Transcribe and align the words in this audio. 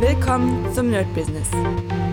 Willkommen 0.00 0.70
zum 0.74 0.90
Nerd 0.90 1.12
Business. 1.14 1.48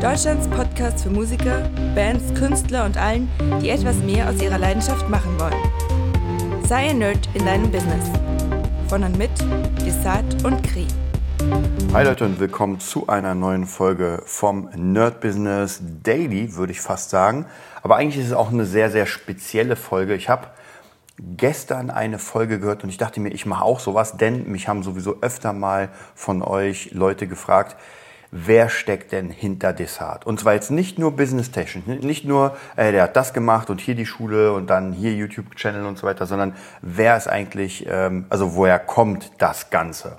Deutschlands 0.02 0.48
Podcast 0.48 1.04
für 1.04 1.10
Musiker, 1.10 1.70
Bands, 1.94 2.34
Künstler 2.34 2.86
und 2.86 2.96
allen, 2.96 3.30
die 3.62 3.72
etwas 3.72 3.98
mehr 3.98 4.30
aus 4.30 4.42
ihrer 4.42 4.58
Leidenschaft 4.58 5.10
machen 5.10 5.38
wollen. 5.38 6.64
Sei 6.66 6.92
ein 6.92 7.00
Nerd 7.00 7.28
in 7.34 7.46
deinem 7.46 7.70
Business. 7.70 8.10
Von 8.88 9.04
und 9.04 9.18
mit 9.18 9.32
Desart 9.86 10.46
und 10.46 10.64
Kri. 10.64 10.88
Hi 11.92 12.06
Leute 12.06 12.24
und 12.24 12.40
willkommen 12.40 12.80
zu 12.80 13.08
einer 13.08 13.36
neuen 13.36 13.66
Folge 13.66 14.24
vom 14.26 14.70
Nerd 14.78 15.20
Business 15.20 15.82
Daily, 16.04 16.56
würde 16.56 16.72
ich 16.72 16.80
fast 16.80 17.10
sagen. 17.10 17.46
Aber 17.82 17.98
eigentlich 17.98 18.24
ist 18.24 18.32
es 18.32 18.34
auch 18.34 18.50
eine 18.50 18.66
sehr, 18.66 18.92
sehr 18.92 19.06
spezielle 19.06 19.76
Folge. 19.76 20.16
Ich 20.16 20.30
habe 20.30 20.48
gestern 21.20 21.90
eine 21.90 22.20
Folge 22.20 22.60
gehört 22.60 22.84
und 22.84 22.90
ich 22.90 22.98
dachte 22.98 23.20
mir, 23.20 23.30
ich 23.30 23.46
mache 23.46 23.64
auch 23.64 23.80
sowas, 23.80 24.18
denn 24.18 24.52
mich 24.52 24.68
haben 24.68 24.84
sowieso 24.84 25.18
öfter 25.22 25.54
mal 25.54 25.90
von 26.16 26.42
euch 26.42 26.92
Leute 26.92 27.28
gefragt, 27.28 27.76
wer 28.32 28.68
steckt 28.68 29.12
denn 29.12 29.30
hinter 29.30 29.74
Desart? 29.74 30.26
Und 30.26 30.40
zwar 30.40 30.54
jetzt 30.54 30.72
nicht 30.72 30.98
nur 30.98 31.16
business-technisch, 31.16 32.02
nicht 32.04 32.26
nur, 32.26 32.58
äh, 32.76 32.92
der 32.92 33.04
hat 33.04 33.16
das 33.16 33.34
gemacht 33.34 33.70
und 33.70 33.80
hier 33.80 33.94
die 33.94 34.08
Schule 34.08 34.54
und 34.54 34.70
dann 34.70 34.92
hier 34.92 35.14
YouTube-Channel 35.14 35.86
und 35.86 36.00
so 36.00 36.08
weiter, 36.08 36.26
sondern 36.26 36.56
wer 36.82 37.16
ist 37.16 37.28
eigentlich, 37.28 37.86
ähm, 37.88 38.26
also 38.30 38.56
woher 38.56 38.80
kommt 38.80 39.32
das 39.38 39.70
Ganze? 39.70 40.18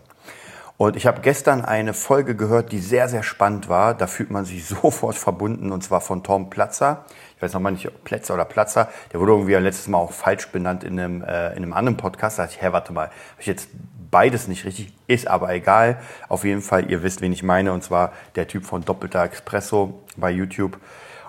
Und 0.77 0.97
ich 0.97 1.07
habe 1.07 1.21
gestern 1.21 1.65
eine 1.65 1.95
Folge 1.95 2.35
gehört, 2.35 2.73
die 2.73 2.81
sehr, 2.81 3.09
sehr 3.09 3.23
spannend 3.23 3.69
war. 3.69 3.95
Da 3.95 4.07
fühlt 4.07 4.31
man 4.31 4.45
sich 4.45 4.65
sofort 4.67 5.17
verbunden 5.17 5.73
und 5.73 5.83
zwar 5.83 6.01
von 6.01 6.23
Tom 6.23 6.51
Platzer 6.51 7.05
weiß 7.45 7.55
noch 7.55 7.61
mal 7.61 7.71
nicht, 7.71 7.89
Plätzer 8.05 8.35
oder 8.35 8.45
Platzer, 8.45 8.89
der 9.13 9.21
wurde 9.21 9.33
irgendwie 9.33 9.55
letztes 9.55 9.89
Mal 9.89 9.99
auch 9.99 10.13
falsch 10.13 10.49
benannt 10.49 10.83
in 10.83 10.99
einem, 10.99 11.23
äh, 11.23 11.51
in 11.51 11.63
einem 11.63 11.73
anderen 11.73 11.97
Podcast. 11.97 12.39
Da 12.39 12.45
dachte 12.45 12.57
ich, 12.57 12.63
hä, 12.63 12.73
warte 12.73 12.93
mal, 12.93 13.07
habe 13.07 13.41
ich 13.41 13.47
jetzt 13.47 13.69
beides 14.11 14.49
nicht 14.49 14.65
richtig, 14.65 14.93
ist 15.07 15.29
aber 15.29 15.53
egal. 15.53 15.99
Auf 16.29 16.45
jeden 16.45 16.63
Fall, 16.63 16.91
ihr 16.91 17.03
wisst, 17.03 17.21
wen 17.21 17.33
ich 17.33 17.43
meine, 17.43 17.73
und 17.73 17.83
zwar 17.83 18.13
der 18.37 18.49
Typ 18.49 18.65
von 18.65 18.85
Doppelter 18.85 19.23
Expresso 19.25 20.03
bei 20.17 20.31
YouTube. 20.31 20.79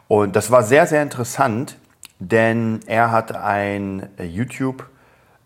Und 0.07 0.35
das 0.35 0.51
war 0.51 0.63
sehr, 0.63 0.85
sehr 0.87 1.01
interessant, 1.01 1.77
denn 2.19 2.79
er 2.85 3.11
hat 3.11 3.35
ein 3.35 4.09
äh, 4.17 4.23
YouTube 4.23 4.85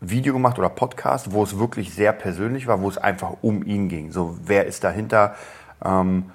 Video 0.02 0.34
gemacht 0.34 0.58
oder 0.60 0.70
Podcast, 0.70 1.32
wo 1.32 1.44
es 1.44 1.60
wirklich 1.60 1.94
sehr 1.94 2.14
persönlich 2.14 2.68
war, 2.68 2.82
wo 2.82 2.90
es 2.90 2.98
einfach 2.98 3.38
um 3.42 3.64
ihn 3.64 3.90
ging. 3.90 4.12
So, 4.12 4.38
wer 4.46 4.66
ist 4.66 4.84
dahinter? 4.84 5.36
Ähm, 5.84 6.32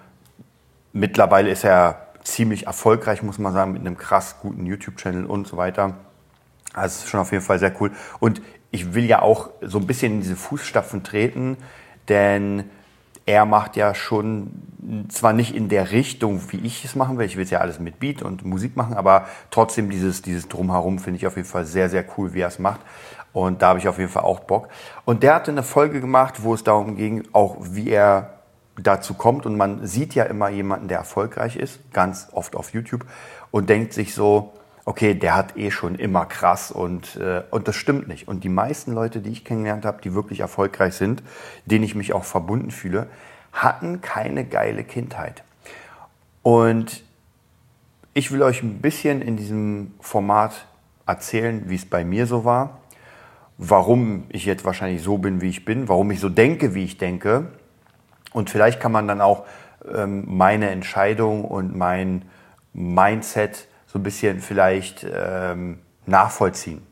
mittlerweile 0.92 1.50
ist 1.50 1.64
er 1.64 2.03
ziemlich 2.24 2.66
erfolgreich, 2.66 3.22
muss 3.22 3.38
man 3.38 3.52
sagen, 3.52 3.72
mit 3.72 3.82
einem 3.82 3.96
krass 3.96 4.36
guten 4.40 4.66
YouTube-Channel 4.66 5.26
und 5.26 5.46
so 5.46 5.56
weiter. 5.56 5.94
Also 6.72 6.96
es 6.96 7.04
ist 7.04 7.08
schon 7.08 7.20
auf 7.20 7.30
jeden 7.30 7.44
Fall 7.44 7.58
sehr 7.58 7.80
cool. 7.80 7.92
Und 8.18 8.42
ich 8.70 8.94
will 8.94 9.04
ja 9.04 9.22
auch 9.22 9.50
so 9.60 9.78
ein 9.78 9.86
bisschen 9.86 10.14
in 10.14 10.20
diese 10.20 10.34
Fußstapfen 10.34 11.04
treten, 11.04 11.56
denn 12.08 12.64
er 13.26 13.46
macht 13.46 13.76
ja 13.76 13.94
schon 13.94 14.50
zwar 15.08 15.32
nicht 15.32 15.54
in 15.54 15.68
der 15.68 15.92
Richtung, 15.92 16.42
wie 16.50 16.58
ich 16.58 16.84
es 16.84 16.94
machen 16.94 17.16
will, 17.16 17.24
ich 17.24 17.36
will 17.36 17.44
es 17.44 17.50
ja 17.50 17.60
alles 17.60 17.78
mit 17.78 18.00
Beat 18.00 18.22
und 18.22 18.44
Musik 18.44 18.76
machen, 18.76 18.94
aber 18.94 19.26
trotzdem 19.50 19.88
dieses, 19.88 20.20
dieses 20.20 20.48
Drumherum 20.48 20.98
finde 20.98 21.18
ich 21.18 21.26
auf 21.26 21.36
jeden 21.36 21.48
Fall 21.48 21.64
sehr, 21.64 21.88
sehr 21.88 22.04
cool, 22.16 22.34
wie 22.34 22.40
er 22.40 22.48
es 22.48 22.58
macht. 22.58 22.80
Und 23.32 23.62
da 23.62 23.68
habe 23.68 23.78
ich 23.78 23.88
auf 23.88 23.98
jeden 23.98 24.10
Fall 24.10 24.22
auch 24.22 24.40
Bock. 24.40 24.68
Und 25.04 25.22
der 25.22 25.34
hatte 25.34 25.50
eine 25.50 25.62
Folge 25.62 26.00
gemacht, 26.00 26.42
wo 26.42 26.54
es 26.54 26.62
darum 26.62 26.96
ging, 26.96 27.24
auch 27.32 27.56
wie 27.60 27.90
er 27.90 28.33
dazu 28.76 29.14
kommt 29.14 29.46
und 29.46 29.56
man 29.56 29.86
sieht 29.86 30.14
ja 30.14 30.24
immer 30.24 30.48
jemanden, 30.48 30.88
der 30.88 30.98
erfolgreich 30.98 31.56
ist, 31.56 31.92
ganz 31.92 32.28
oft 32.32 32.56
auf 32.56 32.72
YouTube 32.72 33.04
und 33.50 33.68
denkt 33.68 33.92
sich 33.92 34.14
so, 34.14 34.52
okay, 34.84 35.14
der 35.14 35.34
hat 35.34 35.56
eh 35.56 35.70
schon 35.70 35.94
immer 35.94 36.26
krass 36.26 36.70
und, 36.70 37.16
äh, 37.16 37.42
und 37.50 37.68
das 37.68 37.76
stimmt 37.76 38.08
nicht. 38.08 38.28
Und 38.28 38.44
die 38.44 38.48
meisten 38.48 38.92
Leute, 38.92 39.20
die 39.20 39.30
ich 39.30 39.44
kennengelernt 39.44 39.84
habe, 39.84 40.02
die 40.02 40.14
wirklich 40.14 40.40
erfolgreich 40.40 40.94
sind, 40.94 41.22
denen 41.64 41.84
ich 41.84 41.94
mich 41.94 42.12
auch 42.12 42.24
verbunden 42.24 42.70
fühle, 42.70 43.06
hatten 43.52 44.00
keine 44.00 44.44
geile 44.44 44.84
Kindheit. 44.84 45.42
Und 46.42 47.02
ich 48.12 48.30
will 48.30 48.42
euch 48.42 48.62
ein 48.62 48.80
bisschen 48.80 49.22
in 49.22 49.36
diesem 49.36 49.94
Format 50.00 50.66
erzählen, 51.06 51.68
wie 51.68 51.76
es 51.76 51.86
bei 51.86 52.04
mir 52.04 52.26
so 52.26 52.44
war, 52.44 52.80
warum 53.56 54.24
ich 54.28 54.44
jetzt 54.44 54.64
wahrscheinlich 54.64 55.02
so 55.02 55.18
bin, 55.18 55.40
wie 55.40 55.48
ich 55.48 55.64
bin, 55.64 55.88
warum 55.88 56.10
ich 56.10 56.20
so 56.20 56.28
denke, 56.28 56.74
wie 56.74 56.84
ich 56.84 56.98
denke 56.98 57.46
und 58.34 58.50
vielleicht 58.50 58.80
kann 58.80 58.92
man 58.92 59.08
dann 59.08 59.22
auch 59.22 59.46
ähm, 59.90 60.24
meine 60.26 60.68
Entscheidung 60.68 61.44
und 61.44 61.74
mein 61.74 62.22
Mindset 62.74 63.68
so 63.86 63.98
ein 63.98 64.02
bisschen 64.02 64.40
vielleicht 64.40 65.06
ähm, 65.10 65.78
nachvollziehen. 66.04 66.86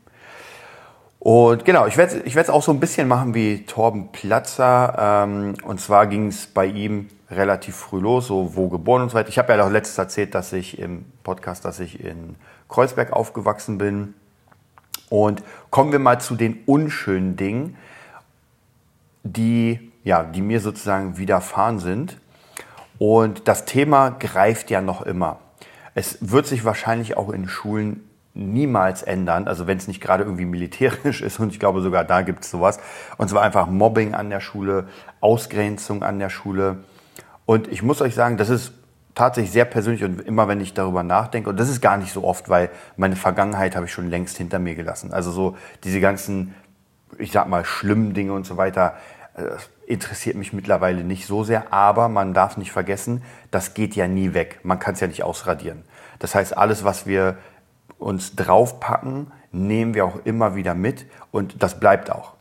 Und 1.19 1.65
genau, 1.65 1.85
ich 1.85 1.97
werde 1.97 2.21
ich 2.25 2.35
es 2.35 2.49
auch 2.49 2.63
so 2.63 2.71
ein 2.71 2.79
bisschen 2.79 3.07
machen 3.07 3.33
wie 3.33 3.65
Torben 3.65 4.11
Platzer. 4.11 5.23
Ähm, 5.25 5.55
und 5.63 5.79
zwar 5.79 6.07
ging 6.07 6.27
es 6.27 6.47
bei 6.47 6.65
ihm 6.65 7.09
relativ 7.29 7.75
früh 7.75 7.99
los, 7.99 8.27
so 8.27 8.55
wo 8.55 8.69
geboren 8.69 9.03
und 9.03 9.09
so 9.09 9.15
weiter. 9.15 9.29
Ich 9.29 9.37
habe 9.37 9.53
ja 9.53 9.65
auch 9.65 9.69
letztes 9.69 9.97
erzählt, 9.97 10.35
dass 10.35 10.53
ich 10.53 10.79
im 10.79 11.05
Podcast, 11.23 11.65
dass 11.65 11.79
ich 11.79 12.03
in 12.03 12.35
Kreuzberg 12.69 13.11
aufgewachsen 13.11 13.77
bin. 13.77 14.13
Und 15.09 15.43
kommen 15.69 15.91
wir 15.91 15.99
mal 15.99 16.19
zu 16.19 16.35
den 16.35 16.63
unschönen 16.65 17.35
Dingen, 17.35 17.77
die 19.23 19.92
ja, 20.03 20.23
die 20.23 20.41
mir 20.41 20.59
sozusagen 20.59 21.17
widerfahren 21.17 21.79
sind. 21.79 22.17
Und 22.97 23.47
das 23.47 23.65
Thema 23.65 24.09
greift 24.09 24.69
ja 24.69 24.81
noch 24.81 25.01
immer. 25.01 25.39
Es 25.95 26.17
wird 26.21 26.47
sich 26.47 26.65
wahrscheinlich 26.65 27.17
auch 27.17 27.29
in 27.29 27.47
Schulen 27.47 28.09
niemals 28.35 29.03
ändern, 29.03 29.47
also 29.47 29.67
wenn 29.67 29.77
es 29.77 29.87
nicht 29.87 30.01
gerade 30.01 30.23
irgendwie 30.23 30.45
militärisch 30.45 31.21
ist 31.21 31.39
und 31.39 31.51
ich 31.51 31.59
glaube 31.59 31.81
sogar 31.81 32.03
da 32.03 32.21
gibt 32.23 32.43
es 32.43 32.49
sowas. 32.49 32.79
Und 33.17 33.29
zwar 33.29 33.43
einfach 33.43 33.67
Mobbing 33.67 34.15
an 34.15 34.29
der 34.29 34.39
Schule, 34.39 34.87
Ausgrenzung 35.21 36.01
an 36.01 36.17
der 36.17 36.29
Schule. 36.29 36.77
Und 37.45 37.67
ich 37.67 37.83
muss 37.83 38.01
euch 38.01 38.15
sagen, 38.15 38.37
das 38.37 38.49
ist 38.49 38.73
tatsächlich 39.13 39.51
sehr 39.51 39.65
persönlich 39.65 40.03
und 40.03 40.21
immer 40.21 40.47
wenn 40.47 40.59
ich 40.61 40.73
darüber 40.73 41.03
nachdenke, 41.03 41.49
und 41.49 41.59
das 41.59 41.69
ist 41.69 41.81
gar 41.81 41.97
nicht 41.97 42.11
so 42.11 42.23
oft, 42.23 42.49
weil 42.49 42.71
meine 42.97 43.15
Vergangenheit 43.15 43.75
habe 43.75 43.85
ich 43.85 43.91
schon 43.91 44.09
längst 44.09 44.37
hinter 44.37 44.57
mir 44.57 44.73
gelassen. 44.73 45.13
Also 45.13 45.29
so 45.29 45.55
diese 45.83 45.99
ganzen, 45.99 46.55
ich 47.19 47.31
sag 47.31 47.47
mal, 47.47 47.63
schlimmen 47.65 48.15
Dinge 48.15 48.33
und 48.33 48.47
so 48.47 48.57
weiter, 48.57 48.95
das 49.35 49.69
interessiert 49.85 50.35
mich 50.35 50.53
mittlerweile 50.53 51.03
nicht 51.03 51.25
so 51.25 51.43
sehr, 51.43 51.73
aber 51.73 52.07
man 52.07 52.33
darf 52.33 52.57
nicht 52.57 52.71
vergessen, 52.71 53.23
das 53.51 53.73
geht 53.73 53.95
ja 53.95 54.07
nie 54.07 54.33
weg. 54.33 54.59
Man 54.63 54.79
kann 54.79 54.93
es 54.93 54.99
ja 54.99 55.07
nicht 55.07 55.23
ausradieren. 55.23 55.83
Das 56.19 56.35
heißt, 56.35 56.57
alles, 56.57 56.83
was 56.83 57.05
wir 57.05 57.37
uns 57.97 58.35
draufpacken, 58.35 59.31
nehmen 59.51 59.93
wir 59.93 60.05
auch 60.05 60.19
immer 60.25 60.55
wieder 60.55 60.73
mit 60.73 61.05
und 61.31 61.61
das 61.61 61.79
bleibt 61.79 62.11
auch. 62.11 62.33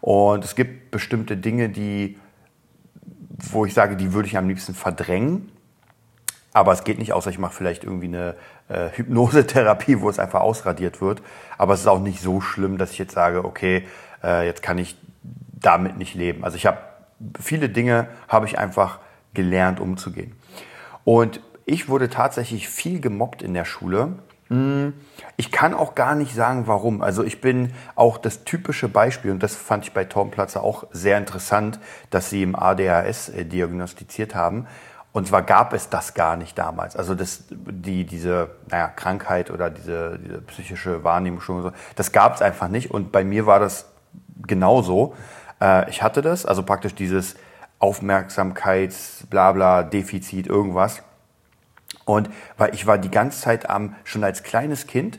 Und 0.00 0.44
es 0.44 0.54
gibt 0.54 0.90
bestimmte 0.90 1.36
Dinge, 1.36 1.68
die, 1.68 2.18
wo 3.50 3.64
ich 3.64 3.74
sage, 3.74 3.96
die 3.96 4.12
würde 4.12 4.28
ich 4.28 4.36
am 4.36 4.48
liebsten 4.48 4.74
verdrängen. 4.74 5.50
Aber 6.52 6.72
es 6.72 6.84
geht 6.84 6.98
nicht, 6.98 7.12
außer 7.12 7.30
ich 7.30 7.38
mache 7.38 7.54
vielleicht 7.54 7.84
irgendwie 7.84 8.06
eine 8.06 8.36
äh, 8.68 8.90
Hypnosetherapie, 8.92 10.00
wo 10.00 10.08
es 10.08 10.18
einfach 10.18 10.40
ausradiert 10.40 11.00
wird. 11.00 11.22
Aber 11.58 11.74
es 11.74 11.80
ist 11.80 11.86
auch 11.86 12.00
nicht 12.00 12.20
so 12.20 12.40
schlimm, 12.40 12.78
dass 12.78 12.92
ich 12.92 12.98
jetzt 12.98 13.14
sage, 13.14 13.44
okay, 13.44 13.86
äh, 14.22 14.46
jetzt 14.46 14.62
kann 14.62 14.78
ich 14.78 14.96
damit 15.64 15.96
nicht 15.96 16.14
leben. 16.14 16.44
Also 16.44 16.56
ich 16.56 16.66
habe 16.66 16.78
viele 17.40 17.68
Dinge 17.68 18.08
habe 18.28 18.46
ich 18.46 18.58
einfach 18.58 18.98
gelernt 19.34 19.80
umzugehen. 19.80 20.34
Und 21.04 21.40
ich 21.66 21.88
wurde 21.88 22.08
tatsächlich 22.08 22.68
viel 22.68 23.00
gemobbt 23.00 23.42
in 23.42 23.54
der 23.54 23.64
Schule. 23.64 24.18
Hm, 24.48 24.94
ich 25.36 25.50
kann 25.50 25.74
auch 25.74 25.94
gar 25.94 26.14
nicht 26.14 26.34
sagen, 26.34 26.66
warum. 26.66 27.02
Also 27.02 27.24
ich 27.24 27.40
bin 27.40 27.72
auch 27.94 28.18
das 28.18 28.44
typische 28.44 28.88
Beispiel, 28.88 29.30
und 29.30 29.42
das 29.42 29.56
fand 29.56 29.84
ich 29.84 29.92
bei 29.92 30.04
Tom 30.04 30.30
Platzer 30.30 30.62
auch 30.62 30.84
sehr 30.92 31.16
interessant, 31.18 31.80
dass 32.10 32.30
sie 32.30 32.42
im 32.42 32.54
ADHS 32.54 33.30
äh, 33.30 33.44
diagnostiziert 33.44 34.34
haben. 34.34 34.66
Und 35.12 35.28
zwar 35.28 35.42
gab 35.42 35.72
es 35.72 35.88
das 35.88 36.14
gar 36.14 36.36
nicht 36.36 36.58
damals. 36.58 36.96
Also 36.96 37.14
das, 37.14 37.44
die, 37.48 38.04
diese 38.04 38.50
naja, 38.68 38.88
Krankheit 38.88 39.50
oder 39.50 39.70
diese, 39.70 40.18
diese 40.18 40.42
psychische 40.42 41.04
Wahrnehmung, 41.04 41.40
so, 41.40 41.70
das 41.94 42.10
gab 42.10 42.34
es 42.34 42.42
einfach 42.42 42.68
nicht. 42.68 42.90
Und 42.90 43.12
bei 43.12 43.22
mir 43.22 43.46
war 43.46 43.60
das 43.60 43.86
genauso. 44.46 45.14
Äh, 45.64 45.88
ich 45.88 46.02
hatte 46.02 46.22
das, 46.22 46.44
also 46.44 46.62
praktisch 46.62 46.94
dieses 46.94 47.36
Aufmerksamkeits, 47.78 49.26
Blabla, 49.30 49.82
Defizit, 49.82 50.46
irgendwas. 50.46 51.02
Und 52.04 52.28
weil 52.58 52.74
ich 52.74 52.86
war 52.86 52.98
die 52.98 53.10
ganze 53.10 53.40
Zeit 53.40 53.70
am, 53.70 53.96
schon 54.04 54.24
als 54.24 54.42
kleines 54.42 54.86
Kind, 54.86 55.18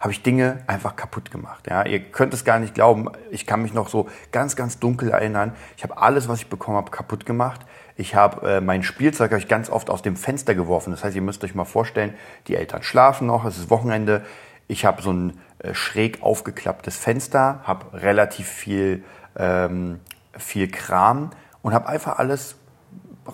habe 0.00 0.12
ich 0.12 0.22
Dinge 0.22 0.58
einfach 0.66 0.96
kaputt 0.96 1.30
gemacht. 1.30 1.66
Ja, 1.70 1.86
ihr 1.86 1.98
könnt 1.98 2.34
es 2.34 2.44
gar 2.44 2.58
nicht 2.58 2.74
glauben. 2.74 3.08
Ich 3.30 3.46
kann 3.46 3.62
mich 3.62 3.72
noch 3.72 3.88
so 3.88 4.08
ganz, 4.32 4.54
ganz 4.54 4.78
dunkel 4.78 5.10
erinnern. 5.10 5.54
Ich 5.78 5.82
habe 5.82 5.96
alles, 5.96 6.28
was 6.28 6.40
ich 6.40 6.48
bekommen 6.48 6.76
habe, 6.76 6.90
kaputt 6.90 7.24
gemacht. 7.24 7.62
Ich 7.96 8.14
habe 8.14 8.56
äh, 8.56 8.60
mein 8.60 8.82
Spielzeug 8.82 9.30
habe 9.30 9.40
ich 9.40 9.48
ganz 9.48 9.70
oft 9.70 9.88
aus 9.88 10.02
dem 10.02 10.16
Fenster 10.16 10.54
geworfen. 10.54 10.90
Das 10.90 11.04
heißt, 11.04 11.16
ihr 11.16 11.22
müsst 11.22 11.42
euch 11.42 11.54
mal 11.54 11.64
vorstellen, 11.64 12.14
die 12.48 12.56
Eltern 12.56 12.82
schlafen 12.82 13.26
noch, 13.26 13.44
es 13.46 13.56
ist 13.56 13.70
Wochenende. 13.70 14.22
Ich 14.66 14.84
habe 14.84 15.00
so 15.00 15.12
ein 15.12 15.40
äh, 15.60 15.72
schräg 15.72 16.22
aufgeklapptes 16.22 16.98
Fenster, 16.98 17.60
habe 17.62 18.02
relativ 18.02 18.46
viel 18.46 19.04
ähm, 19.36 20.00
viel 20.36 20.70
Kram 20.70 21.30
und 21.62 21.74
habe 21.74 21.88
einfach 21.88 22.18
alles 22.18 22.56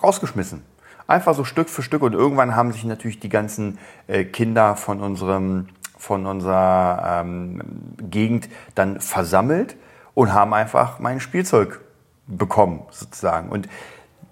rausgeschmissen. 0.01 0.63
Einfach 1.07 1.35
so 1.35 1.43
Stück 1.43 1.69
für 1.69 1.81
Stück 1.81 2.03
und 2.03 2.13
irgendwann 2.13 2.55
haben 2.55 2.71
sich 2.71 2.83
natürlich 2.85 3.19
die 3.19 3.29
ganzen 3.29 3.79
äh, 4.07 4.23
Kinder 4.23 4.75
von 4.75 5.01
unserem 5.01 5.67
von 5.97 6.25
unserer 6.25 7.21
ähm, 7.21 7.61
Gegend 7.97 8.49
dann 8.73 8.99
versammelt 8.99 9.75
und 10.15 10.33
haben 10.33 10.53
einfach 10.53 10.97
mein 10.97 11.19
Spielzeug 11.19 11.81
bekommen 12.25 12.83
sozusagen 12.89 13.49
und 13.49 13.67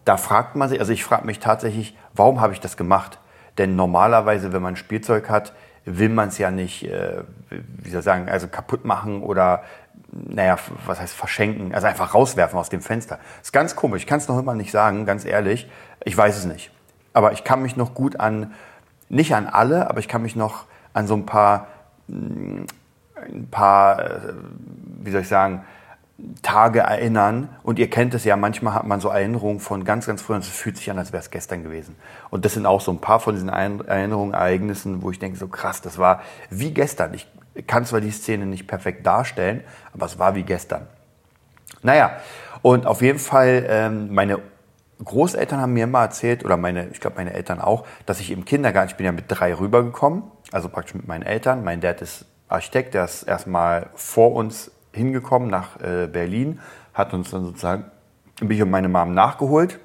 da 0.09 0.17
fragt 0.17 0.55
man 0.55 0.67
sich, 0.67 0.79
also 0.79 0.91
ich 0.91 1.03
frage 1.03 1.27
mich 1.27 1.37
tatsächlich, 1.37 1.95
warum 2.15 2.41
habe 2.41 2.53
ich 2.53 2.59
das 2.59 2.77
gemacht? 2.77 3.19
Denn 3.59 3.75
normalerweise, 3.75 4.51
wenn 4.53 4.61
man 4.63 4.75
Spielzeug 4.75 5.29
hat, 5.29 5.53
will 5.85 6.09
man 6.09 6.29
es 6.29 6.39
ja 6.39 6.49
nicht, 6.49 6.83
äh, 6.85 7.23
wie 7.49 7.89
soll 7.91 7.99
ich 7.99 8.05
sagen, 8.05 8.27
also 8.27 8.47
kaputt 8.47 8.85
machen 8.85 9.21
oder, 9.21 9.61
naja, 10.11 10.57
was 10.85 10.99
heißt 10.99 11.13
verschenken, 11.13 11.73
also 11.73 11.87
einfach 11.87 12.13
rauswerfen 12.13 12.57
aus 12.57 12.69
dem 12.69 12.81
Fenster. 12.81 13.19
Ist 13.41 13.53
ganz 13.53 13.75
komisch, 13.75 14.01
ich 14.01 14.07
kann 14.07 14.19
es 14.19 14.27
noch 14.27 14.39
immer 14.39 14.55
nicht 14.55 14.71
sagen, 14.71 15.05
ganz 15.05 15.25
ehrlich, 15.25 15.69
ich 16.03 16.15
weiß 16.15 16.37
es 16.37 16.45
nicht. 16.45 16.71
Aber 17.13 17.31
ich 17.31 17.43
kann 17.43 17.61
mich 17.61 17.75
noch 17.75 17.93
gut 17.93 18.19
an, 18.19 18.53
nicht 19.09 19.33
an 19.33 19.47
alle, 19.47 19.89
aber 19.89 19.99
ich 19.99 20.07
kann 20.07 20.21
mich 20.21 20.35
noch 20.35 20.65
an 20.93 21.07
so 21.07 21.15
ein 21.15 21.25
paar, 21.25 21.67
mm, 22.07 22.63
ein 23.15 23.47
paar, 23.51 23.99
äh, 23.99 24.33
wie 25.01 25.11
soll 25.11 25.21
ich 25.21 25.27
sagen, 25.27 25.63
Tage 26.41 26.79
erinnern. 26.79 27.49
Und 27.63 27.79
ihr 27.79 27.89
kennt 27.89 28.13
es 28.13 28.23
ja, 28.23 28.35
manchmal 28.35 28.73
hat 28.73 28.85
man 28.85 28.99
so 28.99 29.09
Erinnerungen 29.09 29.59
von 29.59 29.83
ganz, 29.83 30.07
ganz 30.07 30.21
früh 30.21 30.33
und 30.33 30.43
es 30.43 30.49
fühlt 30.49 30.77
sich 30.77 30.89
an, 30.91 30.97
als 30.97 31.11
wäre 31.11 31.21
es 31.21 31.31
gestern 31.31 31.63
gewesen. 31.63 31.95
Und 32.29 32.45
das 32.45 32.53
sind 32.53 32.65
auch 32.65 32.81
so 32.81 32.91
ein 32.91 32.99
paar 32.99 33.19
von 33.19 33.35
diesen 33.35 33.49
Erinnerungen, 33.49 34.33
Ereignissen, 34.33 35.01
wo 35.01 35.11
ich 35.11 35.19
denke, 35.19 35.37
so 35.37 35.47
krass, 35.47 35.81
das 35.81 35.97
war 35.97 36.21
wie 36.49 36.71
gestern. 36.73 37.13
Ich 37.13 37.27
kann 37.67 37.85
zwar 37.85 38.01
die 38.01 38.11
Szene 38.11 38.45
nicht 38.45 38.67
perfekt 38.67 39.05
darstellen, 39.05 39.63
aber 39.93 40.05
es 40.05 40.19
war 40.19 40.35
wie 40.35 40.43
gestern. 40.43 40.87
Naja, 41.81 42.17
und 42.61 42.85
auf 42.85 43.01
jeden 43.01 43.19
Fall, 43.19 43.65
ähm, 43.67 44.13
meine 44.13 44.39
Großeltern 45.03 45.61
haben 45.61 45.73
mir 45.73 45.85
immer 45.85 46.01
erzählt, 46.01 46.43
oder 46.43 46.57
meine, 46.57 46.87
ich 46.89 46.99
glaube 46.99 47.17
meine 47.17 47.33
Eltern 47.33 47.61
auch, 47.61 47.85
dass 48.05 48.19
ich 48.19 48.31
im 48.31 48.43
Kindergarten, 48.43 48.89
ich 48.91 48.97
bin 48.97 49.05
ja 49.05 49.13
mit 49.13 49.25
drei 49.27 49.53
rübergekommen, 49.53 50.23
also 50.51 50.67
praktisch 50.67 50.95
mit 50.95 51.07
meinen 51.07 51.23
Eltern. 51.23 51.63
Mein 51.63 51.79
Dad 51.79 52.01
ist 52.01 52.25
Architekt, 52.49 52.95
der 52.95 53.05
ist 53.05 53.23
erstmal 53.23 53.89
vor 53.95 54.33
uns 54.33 54.71
hingekommen 54.91 55.49
nach 55.49 55.79
äh, 55.81 56.07
Berlin, 56.07 56.59
hat 56.93 57.13
uns 57.13 57.31
dann 57.31 57.45
sozusagen, 57.45 57.85
bin 58.39 58.51
ich 58.51 58.61
und 58.61 58.71
meine 58.71 58.89
Mom 58.89 59.13
nachgeholt. 59.13 59.79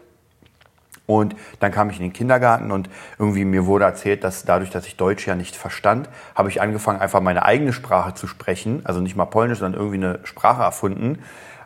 Und 1.07 1.37
dann 1.61 1.71
kam 1.71 1.91
ich 1.91 1.97
in 1.97 2.03
den 2.03 2.13
Kindergarten 2.15 2.71
und 2.71 2.89
irgendwie 3.19 3.45
mir 3.45 3.67
wurde 3.67 3.85
erzählt, 3.85 4.25
dass 4.25 4.45
dadurch, 4.45 4.71
dass 4.71 4.87
ich 4.87 4.97
Deutsch 4.97 5.27
ja 5.27 5.35
nicht 5.35 5.55
verstand, 5.55 6.09
habe 6.35 6.49
ich 6.49 6.63
angefangen, 6.63 7.01
einfach 7.01 7.21
meine 7.21 7.45
eigene 7.45 7.75
Sprache 7.75 8.15
zu 8.15 8.27
sprechen. 8.27 8.81
Also 8.85 9.01
nicht 9.01 9.15
mal 9.15 9.27
Polnisch, 9.27 9.59
sondern 9.59 9.79
irgendwie 9.79 10.03
eine 10.03 10.21
Sprache 10.25 10.63
erfunden. 10.63 11.19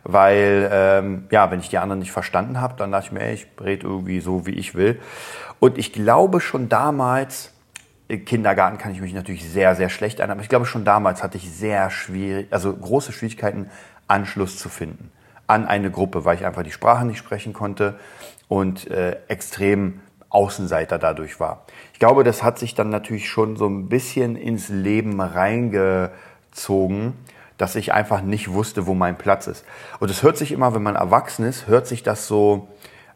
Weil, 0.02 0.68
ähm, 0.72 1.26
ja, 1.30 1.50
wenn 1.50 1.60
ich 1.60 1.68
die 1.68 1.78
anderen 1.78 2.00
nicht 2.00 2.12
verstanden 2.12 2.60
habe, 2.60 2.74
dann 2.78 2.90
dachte 2.90 3.06
ich 3.06 3.12
mir, 3.12 3.20
ey, 3.20 3.34
ich 3.34 3.46
rede 3.62 3.86
irgendwie 3.86 4.20
so, 4.20 4.46
wie 4.46 4.52
ich 4.52 4.74
will. 4.74 5.00
Und 5.60 5.78
ich 5.78 5.92
glaube 5.92 6.40
schon 6.40 6.68
damals, 6.68 7.52
Kindergarten 8.08 8.78
kann 8.78 8.92
ich 8.92 9.00
mich 9.00 9.12
natürlich 9.12 9.48
sehr, 9.48 9.74
sehr 9.74 9.90
schlecht 9.90 10.18
erinnern. 10.18 10.38
Aber 10.38 10.42
ich 10.42 10.48
glaube, 10.48 10.66
schon 10.66 10.84
damals 10.84 11.22
hatte 11.22 11.36
ich 11.36 11.50
sehr 11.50 11.90
schwierig, 11.90 12.48
also 12.50 12.74
große 12.74 13.12
Schwierigkeiten, 13.12 13.70
Anschluss 14.06 14.56
zu 14.56 14.70
finden 14.70 15.10
an 15.48 15.66
eine 15.66 15.90
Gruppe, 15.90 16.24
weil 16.24 16.36
ich 16.36 16.46
einfach 16.46 16.62
die 16.62 16.70
Sprache 16.70 17.04
nicht 17.04 17.18
sprechen 17.18 17.52
konnte 17.52 17.98
und 18.48 18.88
äh, 18.90 19.16
extrem 19.28 20.00
Außenseiter 20.28 20.98
dadurch 20.98 21.40
war. 21.40 21.64
Ich 21.94 21.98
glaube, 21.98 22.22
das 22.22 22.42
hat 22.42 22.58
sich 22.58 22.74
dann 22.74 22.90
natürlich 22.90 23.28
schon 23.28 23.56
so 23.56 23.66
ein 23.66 23.88
bisschen 23.88 24.36
ins 24.36 24.68
Leben 24.68 25.20
reingezogen, 25.20 27.14
dass 27.56 27.76
ich 27.76 27.94
einfach 27.94 28.20
nicht 28.20 28.52
wusste, 28.52 28.86
wo 28.86 28.92
mein 28.94 29.16
Platz 29.16 29.46
ist. 29.46 29.64
Und 30.00 30.10
es 30.10 30.22
hört 30.22 30.36
sich 30.36 30.52
immer, 30.52 30.74
wenn 30.74 30.82
man 30.82 30.96
erwachsen 30.96 31.46
ist, 31.46 31.66
hört 31.66 31.86
sich 31.86 32.02
das 32.02 32.26
so, 32.26 32.68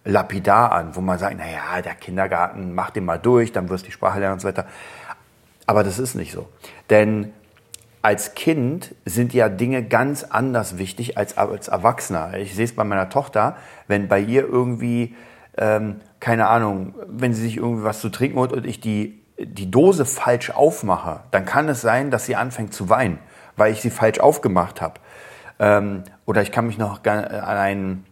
lapidar 0.04 0.72
an, 0.72 0.96
wo 0.96 1.00
man 1.00 1.18
sagt, 1.18 1.36
na 1.38 1.48
ja, 1.48 1.80
der 1.80 1.94
Kindergarten, 1.94 2.74
mach 2.74 2.90
den 2.90 3.04
mal 3.04 3.18
durch, 3.18 3.52
dann 3.52 3.68
wirst 3.68 3.84
du 3.84 3.86
die 3.86 3.92
Sprache 3.92 4.18
lernen 4.18 4.34
und 4.34 4.40
so 4.40 4.48
weiter. 4.48 4.66
Aber 5.66 5.84
das 5.84 5.98
ist 5.98 6.14
nicht 6.14 6.32
so. 6.32 6.48
Denn 6.90 7.32
als 8.02 8.34
Kind 8.34 8.94
sind 9.04 9.32
ja 9.32 9.48
Dinge 9.48 9.84
ganz 9.84 10.24
anders 10.24 10.76
wichtig 10.76 11.16
als 11.16 11.38
als 11.38 11.68
Erwachsener. 11.68 12.34
Ich 12.36 12.54
sehe 12.54 12.64
es 12.64 12.74
bei 12.74 12.82
meiner 12.82 13.08
Tochter, 13.08 13.56
wenn 13.86 14.08
bei 14.08 14.18
ihr 14.18 14.42
irgendwie, 14.42 15.14
ähm, 15.56 16.00
keine 16.18 16.48
Ahnung, 16.48 16.94
wenn 17.06 17.32
sie 17.32 17.42
sich 17.42 17.58
irgendwie 17.58 17.84
was 17.84 18.00
zu 18.00 18.08
trinken 18.08 18.38
holt 18.38 18.52
und 18.52 18.66
ich 18.66 18.80
die, 18.80 19.22
die 19.38 19.70
Dose 19.70 20.04
falsch 20.04 20.50
aufmache, 20.50 21.20
dann 21.30 21.44
kann 21.44 21.68
es 21.68 21.80
sein, 21.80 22.10
dass 22.10 22.26
sie 22.26 22.34
anfängt 22.34 22.74
zu 22.74 22.88
weinen, 22.88 23.18
weil 23.56 23.72
ich 23.72 23.80
sie 23.80 23.90
falsch 23.90 24.18
aufgemacht 24.18 24.80
habe. 24.80 24.94
Ähm, 25.60 26.02
oder 26.26 26.42
ich 26.42 26.50
kann 26.50 26.66
mich 26.66 26.78
noch 26.78 27.04
an 27.04 27.24
einen 27.24 28.04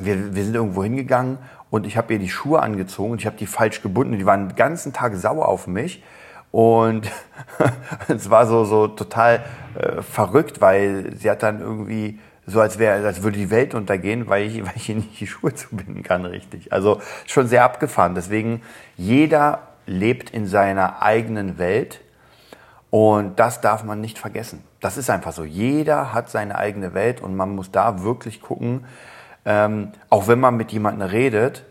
wir, 0.00 0.34
wir 0.34 0.44
sind 0.44 0.54
irgendwo 0.54 0.82
hingegangen 0.82 1.38
und 1.70 1.86
ich 1.86 1.96
habe 1.96 2.12
ihr 2.12 2.18
die 2.18 2.28
Schuhe 2.28 2.62
angezogen 2.62 3.12
und 3.12 3.20
ich 3.20 3.26
habe 3.26 3.36
die 3.36 3.46
falsch 3.46 3.82
gebunden. 3.82 4.18
Die 4.18 4.26
waren 4.26 4.48
den 4.48 4.56
ganzen 4.56 4.92
Tag 4.92 5.16
sauer 5.16 5.48
auf 5.48 5.66
mich. 5.66 6.02
Und 6.50 7.10
es 8.08 8.30
war 8.30 8.46
so, 8.46 8.64
so 8.64 8.86
total 8.86 9.44
äh, 9.74 10.02
verrückt, 10.02 10.60
weil 10.60 11.12
sie 11.16 11.28
hat 11.28 11.42
dann 11.42 11.60
irgendwie 11.60 12.20
so, 12.46 12.60
als 12.60 12.78
wäre, 12.78 13.04
als 13.04 13.22
würde 13.22 13.38
die 13.38 13.50
Welt 13.50 13.74
untergehen, 13.74 14.28
weil 14.28 14.46
ich, 14.46 14.64
weil 14.64 14.72
ich 14.76 14.88
ihr 14.88 14.96
nicht 14.96 15.18
die 15.18 15.26
Schuhe 15.26 15.52
zubinden 15.54 16.02
kann, 16.02 16.24
richtig. 16.24 16.72
Also 16.72 17.00
schon 17.26 17.48
sehr 17.48 17.64
abgefahren. 17.64 18.14
Deswegen, 18.14 18.62
jeder 18.96 19.62
lebt 19.86 20.30
in 20.30 20.46
seiner 20.46 21.02
eigenen 21.02 21.58
Welt 21.58 22.00
und 22.90 23.40
das 23.40 23.60
darf 23.60 23.82
man 23.82 24.00
nicht 24.00 24.18
vergessen. 24.18 24.62
Das 24.80 24.96
ist 24.96 25.10
einfach 25.10 25.32
so. 25.32 25.42
Jeder 25.42 26.12
hat 26.12 26.30
seine 26.30 26.56
eigene 26.56 26.94
Welt 26.94 27.20
und 27.20 27.34
man 27.34 27.54
muss 27.54 27.72
da 27.72 28.04
wirklich 28.04 28.40
gucken, 28.40 28.84
ähm, 29.44 29.92
auch 30.10 30.28
wenn 30.28 30.40
man 30.40 30.56
mit 30.56 30.72
jemandem 30.72 31.08
redet, 31.08 31.64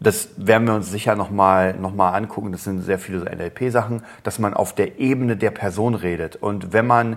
das 0.00 0.28
werden 0.36 0.66
wir 0.66 0.74
uns 0.74 0.90
sicher 0.90 1.16
nochmal 1.16 1.74
noch 1.74 1.94
mal 1.94 2.10
angucken, 2.10 2.52
das 2.52 2.64
sind 2.64 2.82
sehr 2.82 2.98
viele 2.98 3.20
so 3.20 3.24
NLP-Sachen, 3.24 4.02
dass 4.22 4.38
man 4.38 4.52
auf 4.54 4.74
der 4.74 4.98
Ebene 4.98 5.36
der 5.36 5.50
Person 5.50 5.94
redet. 5.94 6.36
Und 6.36 6.74
wenn 6.74 6.86
man, 6.86 7.16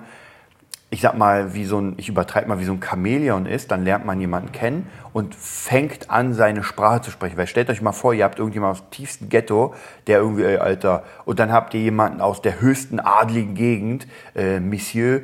ich 0.89 1.01
sag 1.01 1.17
mal, 1.17 1.53
wie 1.53 1.65
so 1.65 1.79
ein, 1.79 1.95
ich 1.97 2.07
übertreibe 2.07 2.47
mal, 2.47 2.59
wie 2.59 2.63
so 2.63 2.71
ein 2.71 2.81
Chamäleon 2.81 3.45
ist, 3.45 3.71
dann 3.71 3.83
lernt 3.83 4.05
man 4.05 4.21
jemanden 4.21 4.53
kennen 4.53 4.87
und 5.11 5.35
fängt 5.35 6.09
an, 6.09 6.33
seine 6.33 6.63
Sprache 6.63 7.01
zu 7.01 7.11
sprechen. 7.11 7.35
Weil 7.35 7.47
stellt 7.47 7.69
euch 7.69 7.81
mal 7.81 7.91
vor, 7.91 8.13
ihr 8.13 8.23
habt 8.23 8.39
irgendjemanden 8.39 8.77
aus 8.77 8.89
dem 8.89 8.91
tiefsten 8.91 9.27
Ghetto, 9.27 9.75
der 10.07 10.19
irgendwie, 10.19 10.43
ey, 10.45 10.57
Alter, 10.57 11.03
und 11.25 11.39
dann 11.39 11.51
habt 11.51 11.73
ihr 11.73 11.81
jemanden 11.81 12.21
aus 12.21 12.41
der 12.41 12.61
höchsten 12.61 13.01
adligen 13.01 13.55
Gegend, 13.55 14.07
äh, 14.35 14.61
Monsieur, 14.61 15.19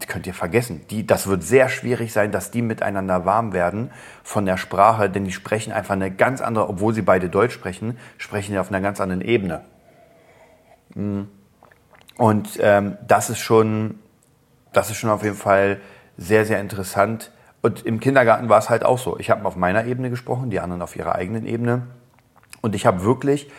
das 0.00 0.08
könnt 0.08 0.26
ihr 0.26 0.34
vergessen. 0.34 0.80
Die, 0.90 1.06
das 1.06 1.26
wird 1.26 1.42
sehr 1.42 1.68
schwierig 1.68 2.12
sein, 2.12 2.32
dass 2.32 2.50
die 2.50 2.62
miteinander 2.62 3.24
warm 3.24 3.52
werden 3.52 3.90
von 4.22 4.46
der 4.46 4.56
Sprache, 4.56 5.10
denn 5.10 5.24
die 5.24 5.32
sprechen 5.32 5.72
einfach 5.72 5.94
eine 5.94 6.10
ganz 6.10 6.40
andere, 6.40 6.68
obwohl 6.68 6.94
sie 6.94 7.02
beide 7.02 7.28
Deutsch 7.28 7.54
sprechen, 7.54 7.98
sprechen 8.18 8.52
die 8.52 8.58
auf 8.58 8.70
einer 8.70 8.80
ganz 8.80 9.00
anderen 9.00 9.22
Ebene. 9.22 9.62
Mm. 10.94 11.22
Und 12.16 12.58
ähm, 12.60 12.98
das 13.06 13.30
ist 13.30 13.38
schon, 13.38 13.98
das 14.72 14.90
ist 14.90 14.96
schon 14.96 15.10
auf 15.10 15.22
jeden 15.22 15.36
Fall 15.36 15.80
sehr, 16.16 16.44
sehr 16.44 16.60
interessant. 16.60 17.30
Und 17.62 17.86
im 17.86 18.00
Kindergarten 18.00 18.48
war 18.48 18.58
es 18.58 18.68
halt 18.68 18.84
auch 18.84 18.98
so. 18.98 19.18
Ich 19.18 19.30
habe 19.30 19.44
auf 19.46 19.56
meiner 19.56 19.84
Ebene 19.84 20.10
gesprochen, 20.10 20.50
die 20.50 20.60
anderen 20.60 20.82
auf 20.82 20.96
ihrer 20.96 21.14
eigenen 21.14 21.46
Ebene. 21.46 21.86
Und 22.60 22.74
ich 22.74 22.84
habe 22.84 23.04
wirklich 23.04 23.50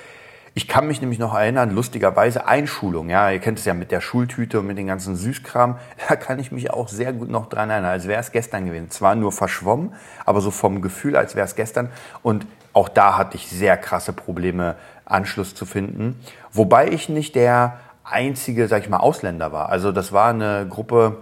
ich 0.53 0.67
kann 0.67 0.88
mich 0.88 1.00
nämlich 1.00 1.20
noch 1.20 1.34
erinnern, 1.34 1.72
lustigerweise 1.72 2.46
Einschulung, 2.46 3.10
ja, 3.10 3.31
ihr 3.31 3.39
kennt 3.39 3.60
es 3.60 3.65
ja 3.65 3.74
mit 3.74 3.91
der 3.91 4.01
Schultüte 4.01 4.60
und 4.60 4.67
mit 4.67 4.77
den 4.77 4.88
ganzen 4.88 5.15
Süßkram, 5.15 5.77
da 6.10 6.15
kann 6.15 6.39
ich 6.39 6.51
mich 6.51 6.72
auch 6.72 6.89
sehr 6.89 7.13
gut 7.13 7.29
noch 7.29 7.48
dran 7.48 7.70
erinnern, 7.70 7.91
als 7.91 8.08
wäre 8.08 8.20
es 8.20 8.31
gestern 8.31 8.65
gewesen. 8.65 8.89
Zwar 8.89 9.15
nur 9.15 9.31
verschwommen, 9.31 9.93
aber 10.25 10.41
so 10.41 10.51
vom 10.51 10.81
Gefühl, 10.81 11.15
als 11.15 11.36
wäre 11.36 11.46
es 11.46 11.55
gestern. 11.55 11.89
Und 12.22 12.46
auch 12.74 12.89
da 12.89 13.17
hatte 13.17 13.38
ich 13.38 13.48
sehr 13.48 13.77
krasse 13.77 14.13
Probleme, 14.13 14.75
Anschluss 15.05 15.55
zu 15.55 15.65
finden. 15.65 16.20
Wobei 16.51 16.89
ich 16.89 17.10
nicht 17.10 17.36
der 17.36 17.79
einzige, 18.03 18.67
sag 18.67 18.84
ich 18.84 18.89
mal, 18.89 18.98
Ausländer 18.98 19.51
war. 19.51 19.70
Also 19.70 19.91
das 19.91 20.12
war 20.12 20.29
eine 20.29 20.65
Gruppe, 20.70 21.17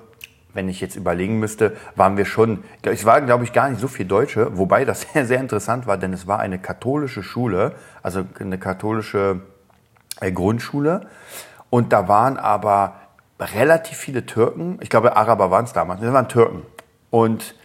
wenn 0.53 0.67
ich 0.67 0.81
jetzt 0.81 0.95
überlegen 0.95 1.39
müsste, 1.39 1.75
waren 1.95 2.17
wir 2.17 2.25
schon, 2.25 2.63
es 2.81 3.05
waren, 3.05 3.25
glaube 3.25 3.43
ich, 3.43 3.53
gar 3.53 3.69
nicht 3.69 3.79
so 3.79 3.87
viele 3.87 4.09
Deutsche, 4.09 4.57
wobei 4.57 4.85
das 4.85 5.01
sehr, 5.13 5.25
sehr 5.25 5.39
interessant 5.39 5.87
war, 5.87 5.97
denn 5.97 6.13
es 6.13 6.27
war 6.27 6.39
eine 6.39 6.59
katholische 6.59 7.23
Schule, 7.23 7.73
also 8.01 8.23
eine 8.39 8.57
katholische 8.57 9.41
äh, 10.21 10.31
Grundschule. 10.31 11.07
Und 11.69 11.93
da 11.93 12.07
waren 12.07 12.37
aber 12.37 12.95
relativ 13.39 13.97
viele 13.97 14.25
Türken, 14.25 14.79
ich 14.81 14.89
glaube, 14.89 15.15
Araber 15.15 15.51
waren 15.51 15.65
es 15.65 15.73
damals, 15.73 16.01
das 16.01 16.11
waren 16.11 16.27
Türken. 16.27 16.63
Und 17.11 17.55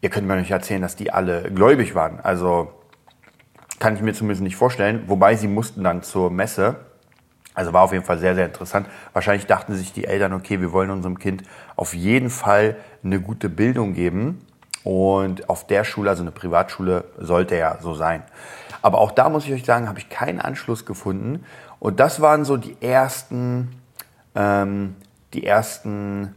ihr 0.00 0.10
könnt 0.10 0.26
mir 0.26 0.36
nicht 0.36 0.50
erzählen, 0.50 0.82
dass 0.82 0.96
die 0.96 1.10
alle 1.12 1.50
gläubig 1.50 1.94
waren. 1.94 2.20
Also 2.20 2.72
kann 3.78 3.94
ich 3.94 4.02
mir 4.02 4.12
zumindest 4.12 4.42
nicht 4.42 4.56
vorstellen. 4.56 5.04
Wobei 5.06 5.36
sie 5.36 5.48
mussten 5.48 5.84
dann 5.84 6.02
zur 6.02 6.30
Messe 6.30 6.76
also 7.58 7.72
war 7.72 7.82
auf 7.82 7.92
jeden 7.92 8.04
Fall 8.04 8.18
sehr, 8.18 8.36
sehr 8.36 8.46
interessant. 8.46 8.86
Wahrscheinlich 9.12 9.46
dachten 9.46 9.74
sich 9.74 9.92
die 9.92 10.04
Eltern, 10.04 10.32
okay, 10.32 10.60
wir 10.60 10.70
wollen 10.70 10.90
unserem 10.90 11.18
Kind 11.18 11.42
auf 11.74 11.92
jeden 11.92 12.30
Fall 12.30 12.76
eine 13.02 13.20
gute 13.20 13.48
Bildung 13.48 13.94
geben. 13.94 14.46
Und 14.84 15.48
auf 15.50 15.66
der 15.66 15.82
Schule, 15.82 16.08
also 16.10 16.22
eine 16.22 16.30
Privatschule, 16.30 17.02
sollte 17.18 17.56
ja 17.56 17.78
so 17.82 17.94
sein. 17.94 18.22
Aber 18.80 18.98
auch 18.98 19.10
da 19.10 19.28
muss 19.28 19.44
ich 19.44 19.52
euch 19.52 19.64
sagen, 19.64 19.88
habe 19.88 19.98
ich 19.98 20.08
keinen 20.08 20.40
Anschluss 20.40 20.86
gefunden. 20.86 21.44
Und 21.80 21.98
das 21.98 22.20
waren 22.20 22.44
so 22.44 22.56
die 22.56 22.76
ersten, 22.80 23.74
ähm, 24.36 24.94
die 25.34 25.44
ersten 25.44 26.36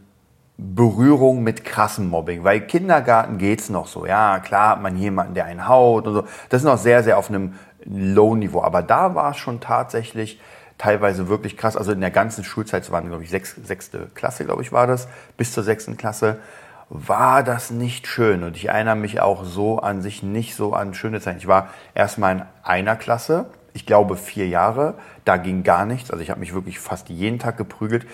Berührungen 0.56 1.44
mit 1.44 1.64
krassem 1.64 2.08
Mobbing. 2.08 2.42
Weil 2.42 2.62
Kindergarten 2.62 3.38
geht's 3.38 3.68
noch 3.68 3.86
so. 3.86 4.06
Ja, 4.06 4.40
klar 4.40 4.70
hat 4.70 4.82
man 4.82 4.96
jemanden, 4.96 5.34
der 5.34 5.44
einen 5.44 5.68
haut 5.68 6.08
und 6.08 6.14
so. 6.14 6.22
Das 6.48 6.62
ist 6.62 6.66
noch 6.66 6.78
sehr, 6.78 7.04
sehr 7.04 7.16
auf 7.16 7.28
einem 7.28 7.54
Low-Niveau. 7.84 8.60
Aber 8.60 8.82
da 8.82 9.14
war 9.14 9.30
es 9.30 9.36
schon 9.36 9.60
tatsächlich 9.60 10.40
teilweise 10.82 11.28
wirklich 11.28 11.56
krass. 11.56 11.76
Also 11.76 11.92
in 11.92 12.00
der 12.00 12.10
ganzen 12.10 12.42
Schulzeit, 12.42 12.82
es 12.82 12.90
waren, 12.90 13.06
glaube 13.06 13.22
ich, 13.22 13.30
sechs, 13.30 13.54
sechste 13.62 14.08
Klasse, 14.14 14.44
glaube 14.44 14.62
ich, 14.62 14.72
war 14.72 14.88
das, 14.88 15.06
bis 15.36 15.52
zur 15.52 15.62
sechsten 15.62 15.96
Klasse, 15.96 16.40
war 16.88 17.44
das 17.44 17.70
nicht 17.70 18.08
schön. 18.08 18.42
Und 18.42 18.56
ich 18.56 18.68
erinnere 18.68 18.96
mich 18.96 19.20
auch 19.20 19.44
so 19.44 19.78
an 19.78 20.02
sich 20.02 20.24
nicht 20.24 20.56
so 20.56 20.74
an 20.74 20.92
schöne 20.92 21.20
Zeiten. 21.20 21.38
Ich 21.38 21.46
war 21.46 21.68
erstmal 21.94 22.34
in 22.34 22.42
einer 22.64 22.96
Klasse, 22.96 23.46
ich 23.74 23.86
glaube 23.86 24.16
vier 24.16 24.48
Jahre, 24.48 24.94
da 25.24 25.36
ging 25.36 25.62
gar 25.62 25.86
nichts. 25.86 26.10
Also 26.10 26.20
ich 26.20 26.30
habe 26.30 26.40
mich 26.40 26.52
wirklich 26.52 26.80
fast 26.80 27.08
jeden 27.08 27.38
Tag 27.38 27.56
geprügelt. 27.56 28.04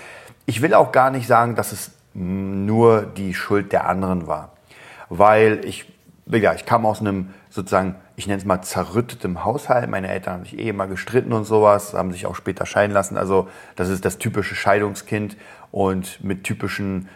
Ich 0.45 0.61
will 0.61 0.75
auch 0.75 0.93
gar 0.93 1.11
nicht 1.11 1.27
sagen, 1.27 1.55
dass 1.55 1.73
es 1.73 1.93
nur 2.13 3.03
die 3.03 3.33
Schuld 3.33 3.73
der 3.73 3.89
anderen 3.89 4.27
war. 4.27 4.53
Weil 5.09 5.65
ich, 5.65 5.91
ja, 6.27 6.53
ich 6.53 6.67
kam 6.67 6.85
aus 6.85 7.01
einem 7.01 7.33
sozusagen, 7.49 7.95
ich 8.19 8.27
nenne 8.27 8.39
es 8.39 8.45
mal 8.45 8.63
zerrüttetem 8.63 9.45
Haushalt. 9.45 9.89
Meine 9.89 10.09
Eltern 10.09 10.35
haben 10.35 10.45
sich 10.45 10.59
eh 10.59 10.69
immer 10.69 10.89
gestritten 10.89 11.33
und 11.33 11.45
sowas, 11.45 11.95
haben 11.95 12.11
sich 12.11 12.27
auch 12.27 12.35
später 12.35 12.67
scheiden 12.67 12.93
lassen. 12.93 13.17
Also 13.17 13.47
das 13.77 13.89
ist 13.89 14.05
das 14.05 14.19
typische 14.19 14.57
Scheidungskind 14.57 15.37
und 15.71 16.23
mit 16.25 16.43
typischen 16.43 17.09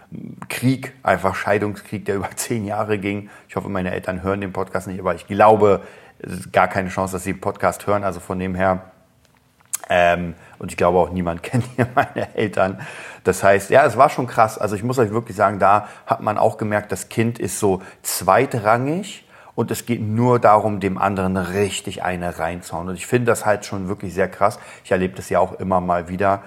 Krieg, 0.49 0.95
einfach 1.03 1.35
Scheidungskrieg, 1.35 2.05
der 2.05 2.15
über 2.19 2.31
zehn 2.37 2.65
Jahre 2.65 2.99
ging. 2.99 3.31
Ich 3.49 3.57
hoffe, 3.57 3.69
meine 3.69 3.91
Eltern 3.91 4.23
hören 4.23 4.41
den 4.41 4.53
Podcast 4.53 4.87
nicht, 4.87 5.01
aber 5.01 5.17
ich 5.17 5.27
glaube, 5.27 5.83
es 6.21 6.35
ist 6.35 6.53
gar 6.53 6.69
keine 6.69 6.89
Chance, 6.89 7.15
dass 7.15 7.25
sie 7.25 7.33
den 7.33 7.41
Podcast 7.41 7.85
hören. 7.89 8.05
Also 8.05 8.21
von 8.21 8.39
dem 8.39 8.55
her, 8.55 8.93
ähm, 9.91 10.35
und 10.61 10.71
ich 10.71 10.77
glaube 10.77 10.99
auch 10.99 11.11
niemand 11.11 11.43
kennt 11.43 11.65
hier 11.75 11.89
meine 11.97 12.33
Eltern. 12.37 12.81
Das 13.25 13.43
heißt, 13.43 13.71
ja, 13.71 13.85
es 13.85 13.97
war 13.97 14.09
schon 14.09 14.29
krass. 14.29 14.57
Also 14.57 14.77
ich 14.77 14.85
muss 14.85 15.01
euch 15.01 15.11
wirklich 15.11 15.37
sagen, 15.37 15.59
da 15.59 15.89
hat 16.07 16.21
man 16.21 16.39
auch 16.39 16.59
gemerkt, 16.59 16.93
das 16.93 17.09
Kind 17.09 17.41
ist 17.41 17.59
so 17.59 17.83
zweitrangig 18.03 19.25
und 19.55 19.71
es 19.71 19.85
geht 19.87 20.01
nur 20.01 20.39
darum, 20.39 20.81
dem 20.81 20.99
anderen 20.99 21.37
richtig 21.37 22.03
eine 22.03 22.39
reinzuhauen. 22.39 22.89
Und 22.89 22.95
ich 22.95 23.07
finde 23.07 23.27
das 23.27 23.45
halt 23.45 23.65
schon 23.65 23.89
wirklich 23.89 24.15
sehr 24.15 24.29
krass. 24.29 24.59
Ich 24.85 24.93
erlebe 24.93 25.15
das 25.15 25.29
ja 25.29 25.41
auch 25.41 25.53
immer 25.55 25.81
mal 25.81 26.09
wieder. 26.09 26.43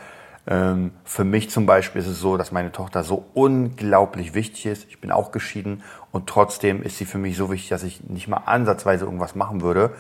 Ähm, 0.48 0.92
für 1.04 1.24
mich 1.24 1.50
zum 1.50 1.66
Beispiel 1.66 2.02
ist 2.02 2.08
es 2.08 2.20
so, 2.20 2.38
dass 2.38 2.52
meine 2.52 2.72
Tochter 2.72 3.04
so 3.04 3.26
unglaublich 3.34 4.34
wichtig 4.34 4.66
ist. 4.66 4.88
Ich 4.90 5.02
bin 5.02 5.12
auch 5.12 5.32
geschieden 5.32 5.84
und 6.12 6.28
trotzdem 6.28 6.84
ist 6.84 6.98
sie 6.98 7.06
für 7.06 7.18
mich 7.18 7.38
so 7.38 7.52
wichtig, 7.52 7.70
dass 7.70 7.84
ich 7.84 8.04
nicht 8.04 8.28
mal 8.28 8.42
ansatzweise 8.46 9.06
irgendwas 9.06 9.36
machen 9.36 9.62
würde. 9.62 9.92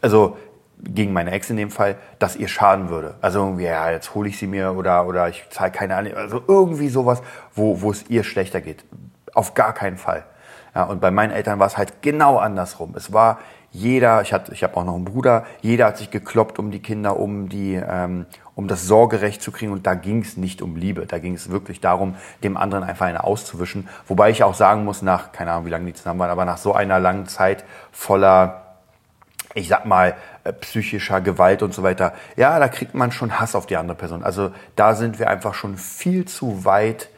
Also 0.00 0.36
gegen 0.80 1.12
meine 1.12 1.32
Ex 1.32 1.50
in 1.50 1.56
dem 1.56 1.70
Fall, 1.70 1.96
dass 2.18 2.36
ihr 2.36 2.48
schaden 2.48 2.88
würde. 2.88 3.16
Also 3.20 3.40
irgendwie, 3.40 3.64
ja, 3.64 3.90
jetzt 3.90 4.14
hole 4.14 4.28
ich 4.28 4.38
sie 4.38 4.46
mir 4.46 4.72
oder, 4.72 5.06
oder 5.06 5.28
ich 5.28 5.44
zahle 5.50 5.72
keine 5.72 5.96
Ahnung. 5.96 6.14
Also 6.14 6.42
irgendwie 6.46 6.88
sowas, 6.88 7.22
wo, 7.54 7.80
wo 7.82 7.90
es 7.90 8.08
ihr 8.08 8.24
schlechter 8.24 8.60
geht. 8.60 8.84
Auf 9.34 9.54
gar 9.54 9.72
keinen 9.72 9.98
Fall. 9.98 10.24
Ja, 10.78 10.84
und 10.84 11.00
bei 11.00 11.10
meinen 11.10 11.32
Eltern 11.32 11.58
war 11.58 11.66
es 11.66 11.76
halt 11.76 12.02
genau 12.02 12.38
andersrum. 12.38 12.94
Es 12.94 13.12
war 13.12 13.40
jeder, 13.72 14.22
ich, 14.22 14.32
hatte, 14.32 14.52
ich 14.52 14.62
habe 14.62 14.76
auch 14.76 14.84
noch 14.84 14.94
einen 14.94 15.06
Bruder, 15.06 15.44
jeder 15.60 15.86
hat 15.86 15.96
sich 15.98 16.12
gekloppt 16.12 16.60
um 16.60 16.70
die 16.70 16.78
Kinder, 16.78 17.18
um, 17.18 17.48
die, 17.48 17.74
ähm, 17.74 18.26
um 18.54 18.68
das 18.68 18.84
Sorgerecht 18.84 19.42
zu 19.42 19.50
kriegen. 19.50 19.72
Und 19.72 19.88
da 19.88 19.94
ging 19.94 20.22
es 20.22 20.36
nicht 20.36 20.62
um 20.62 20.76
Liebe. 20.76 21.04
Da 21.06 21.18
ging 21.18 21.34
es 21.34 21.50
wirklich 21.50 21.80
darum, 21.80 22.14
dem 22.44 22.56
anderen 22.56 22.84
einfach 22.84 23.06
eine 23.06 23.24
auszuwischen. 23.24 23.88
Wobei 24.06 24.30
ich 24.30 24.44
auch 24.44 24.54
sagen 24.54 24.84
muss, 24.84 25.02
nach, 25.02 25.32
keine 25.32 25.50
Ahnung, 25.50 25.66
wie 25.66 25.70
lange 25.70 25.86
die 25.86 25.94
zusammen 25.94 26.20
waren, 26.20 26.30
aber 26.30 26.44
nach 26.44 26.58
so 26.58 26.74
einer 26.74 27.00
langen 27.00 27.26
Zeit 27.26 27.64
voller 27.90 28.62
ich 29.54 29.66
sag 29.66 29.84
mal, 29.84 30.14
äh, 30.44 30.52
psychischer 30.52 31.20
Gewalt 31.20 31.64
und 31.64 31.74
so 31.74 31.82
weiter, 31.82 32.12
ja, 32.36 32.56
da 32.60 32.68
kriegt 32.68 32.94
man 32.94 33.10
schon 33.10 33.40
Hass 33.40 33.56
auf 33.56 33.66
die 33.66 33.76
andere 33.76 33.96
Person. 33.96 34.22
Also 34.22 34.52
da 34.76 34.94
sind 34.94 35.18
wir 35.18 35.28
einfach 35.28 35.54
schon 35.54 35.76
viel 35.76 36.26
zu 36.26 36.64
weit, 36.64 37.08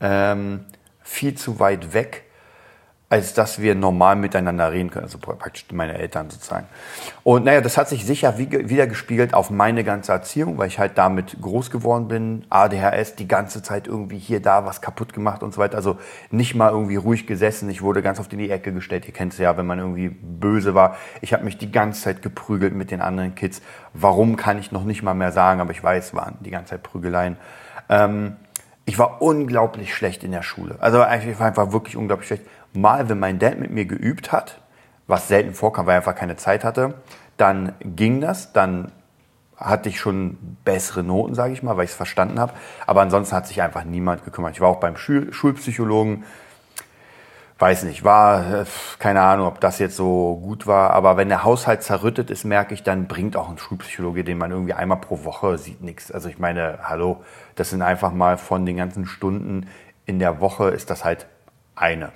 ähm, 0.00 0.66
viel 1.00 1.34
zu 1.36 1.58
weit 1.60 1.94
weg 1.94 2.25
als 3.08 3.34
dass 3.34 3.60
wir 3.60 3.76
normal 3.76 4.16
miteinander 4.16 4.72
reden 4.72 4.90
können, 4.90 5.04
also 5.04 5.18
praktisch 5.18 5.66
meine 5.72 5.96
Eltern 5.96 6.28
sozusagen. 6.28 6.66
Und 7.22 7.44
naja, 7.44 7.60
das 7.60 7.78
hat 7.78 7.88
sich 7.88 8.04
sicher 8.04 8.36
wieder 8.36 8.88
gespiegelt 8.88 9.32
auf 9.32 9.48
meine 9.48 9.84
ganze 9.84 10.10
Erziehung, 10.10 10.58
weil 10.58 10.66
ich 10.66 10.80
halt 10.80 10.98
damit 10.98 11.40
groß 11.40 11.70
geworden 11.70 12.08
bin, 12.08 12.44
ADHS, 12.50 13.14
die 13.14 13.28
ganze 13.28 13.62
Zeit 13.62 13.86
irgendwie 13.86 14.18
hier, 14.18 14.40
da 14.42 14.66
was 14.66 14.80
kaputt 14.80 15.12
gemacht 15.12 15.44
und 15.44 15.54
so 15.54 15.60
weiter, 15.60 15.76
also 15.76 15.98
nicht 16.32 16.56
mal 16.56 16.72
irgendwie 16.72 16.96
ruhig 16.96 17.28
gesessen, 17.28 17.70
ich 17.70 17.80
wurde 17.80 18.02
ganz 18.02 18.18
oft 18.18 18.32
in 18.32 18.40
die 18.40 18.50
Ecke 18.50 18.72
gestellt, 18.72 19.06
ihr 19.06 19.14
kennt 19.14 19.34
es 19.34 19.38
ja, 19.38 19.56
wenn 19.56 19.66
man 19.66 19.78
irgendwie 19.78 20.08
böse 20.08 20.74
war, 20.74 20.96
ich 21.20 21.32
habe 21.32 21.44
mich 21.44 21.58
die 21.58 21.70
ganze 21.70 22.02
Zeit 22.02 22.22
geprügelt 22.22 22.74
mit 22.74 22.90
den 22.90 23.00
anderen 23.00 23.36
Kids, 23.36 23.62
warum 23.92 24.34
kann 24.34 24.58
ich 24.58 24.72
noch 24.72 24.82
nicht 24.82 25.04
mal 25.04 25.14
mehr 25.14 25.30
sagen, 25.30 25.60
aber 25.60 25.70
ich 25.70 25.82
weiß, 25.82 26.14
waren 26.14 26.38
die 26.40 26.50
ganze 26.50 26.70
Zeit 26.70 26.82
Prügeleien. 26.82 27.36
Ähm, 27.88 28.36
ich 28.86 28.98
war 28.98 29.20
unglaublich 29.20 29.94
schlecht 29.94 30.24
in 30.24 30.30
der 30.30 30.42
Schule. 30.42 30.76
Also 30.78 31.04
ich 31.04 31.38
war 31.38 31.48
einfach 31.48 31.72
wirklich 31.72 31.96
unglaublich 31.96 32.28
schlecht 32.28 32.44
mal, 32.72 33.08
wenn 33.08 33.18
mein 33.18 33.38
Dad 33.38 33.58
mit 33.58 33.70
mir 33.70 33.84
geübt 33.84 34.32
hat, 34.32 34.60
was 35.06 35.28
selten 35.28 35.54
vorkam, 35.54 35.86
weil 35.86 35.94
er 35.94 35.98
einfach 35.98 36.14
keine 36.14 36.36
Zeit 36.36 36.64
hatte, 36.64 36.94
dann 37.36 37.74
ging 37.80 38.20
das, 38.20 38.52
dann 38.52 38.92
hatte 39.56 39.88
ich 39.88 39.98
schon 39.98 40.38
bessere 40.64 41.02
Noten, 41.02 41.34
sage 41.34 41.52
ich 41.52 41.62
mal, 41.62 41.76
weil 41.76 41.84
ich 41.84 41.90
es 41.90 41.96
verstanden 41.96 42.38
habe. 42.38 42.52
Aber 42.86 43.00
ansonsten 43.00 43.34
hat 43.34 43.46
sich 43.46 43.60
einfach 43.60 43.84
niemand 43.84 44.24
gekümmert. 44.24 44.54
Ich 44.54 44.60
war 44.60 44.68
auch 44.68 44.80
beim 44.80 44.96
Schul 44.96 45.32
Schulpsychologen, 45.32 46.24
weiß 47.58 47.84
nicht, 47.84 48.04
war, 48.04 48.62
äh, 48.62 48.64
keine 48.98 49.22
Ahnung, 49.22 49.46
ob 49.46 49.60
das 49.60 49.78
jetzt 49.78 49.96
so 49.96 50.38
gut 50.42 50.66
war, 50.66 50.90
aber 50.90 51.16
wenn 51.16 51.28
der 51.28 51.42
Haushalt 51.42 51.82
zerrüttet 51.82 52.30
ist, 52.30 52.44
merke 52.44 52.74
ich, 52.74 52.82
dann 52.82 53.08
bringt 53.08 53.36
auch 53.36 53.48
ein 53.48 53.58
Schulpsychologe, 53.58 54.24
den 54.24 54.38
man 54.38 54.50
irgendwie 54.50 54.74
einmal 54.74 54.98
pro 54.98 55.24
Woche 55.24 55.56
sieht, 55.56 55.80
nichts. 55.80 56.12
Also 56.12 56.28
ich 56.28 56.38
meine, 56.38 56.80
hallo, 56.82 57.24
das 57.54 57.70
sind 57.70 57.82
einfach 57.82 58.12
mal 58.12 58.36
von 58.36 58.66
den 58.66 58.76
ganzen 58.76 59.06
Stunden 59.06 59.66
in 60.04 60.18
der 60.18 60.40
Woche 60.40 60.68
ist 60.68 60.90
das 60.90 61.04
halt 61.04 61.26
eine. 61.74 62.12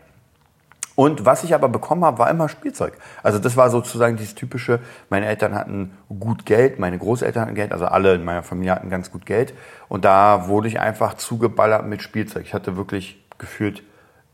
Und 0.94 1.25
was 1.25 1.44
ich 1.44 1.54
aber 1.54 1.70
bekommen 1.70 2.04
habe, 2.04 2.18
war 2.18 2.28
immer 2.28 2.49
Spielzeug. 2.49 2.92
Also 3.23 3.38
das 3.38 3.56
war 3.56 3.70
sozusagen 3.70 4.16
dieses 4.16 4.35
typische, 4.35 4.80
meine 5.09 5.26
Eltern 5.26 5.54
hatten 5.54 5.97
gut 6.09 6.44
Geld, 6.44 6.78
meine 6.78 6.99
Großeltern 6.99 7.44
hatten 7.44 7.54
Geld, 7.54 7.73
also 7.73 7.87
alle 7.87 8.14
in 8.14 8.25
meiner 8.25 8.42
Familie 8.42 8.75
hatten 8.75 8.90
ganz 8.90 9.11
gut 9.11 9.25
Geld. 9.25 9.54
Und 9.88 10.04
da 10.04 10.49
wurde 10.49 10.68
ich 10.68 10.78
einfach 10.78 11.14
zugeballert 11.14 11.87
mit 11.87 12.02
Spielzeug. 12.02 12.44
Ich 12.44 12.52
hatte 12.52 12.76
wirklich 12.76 13.25
gefühlt 13.38 13.82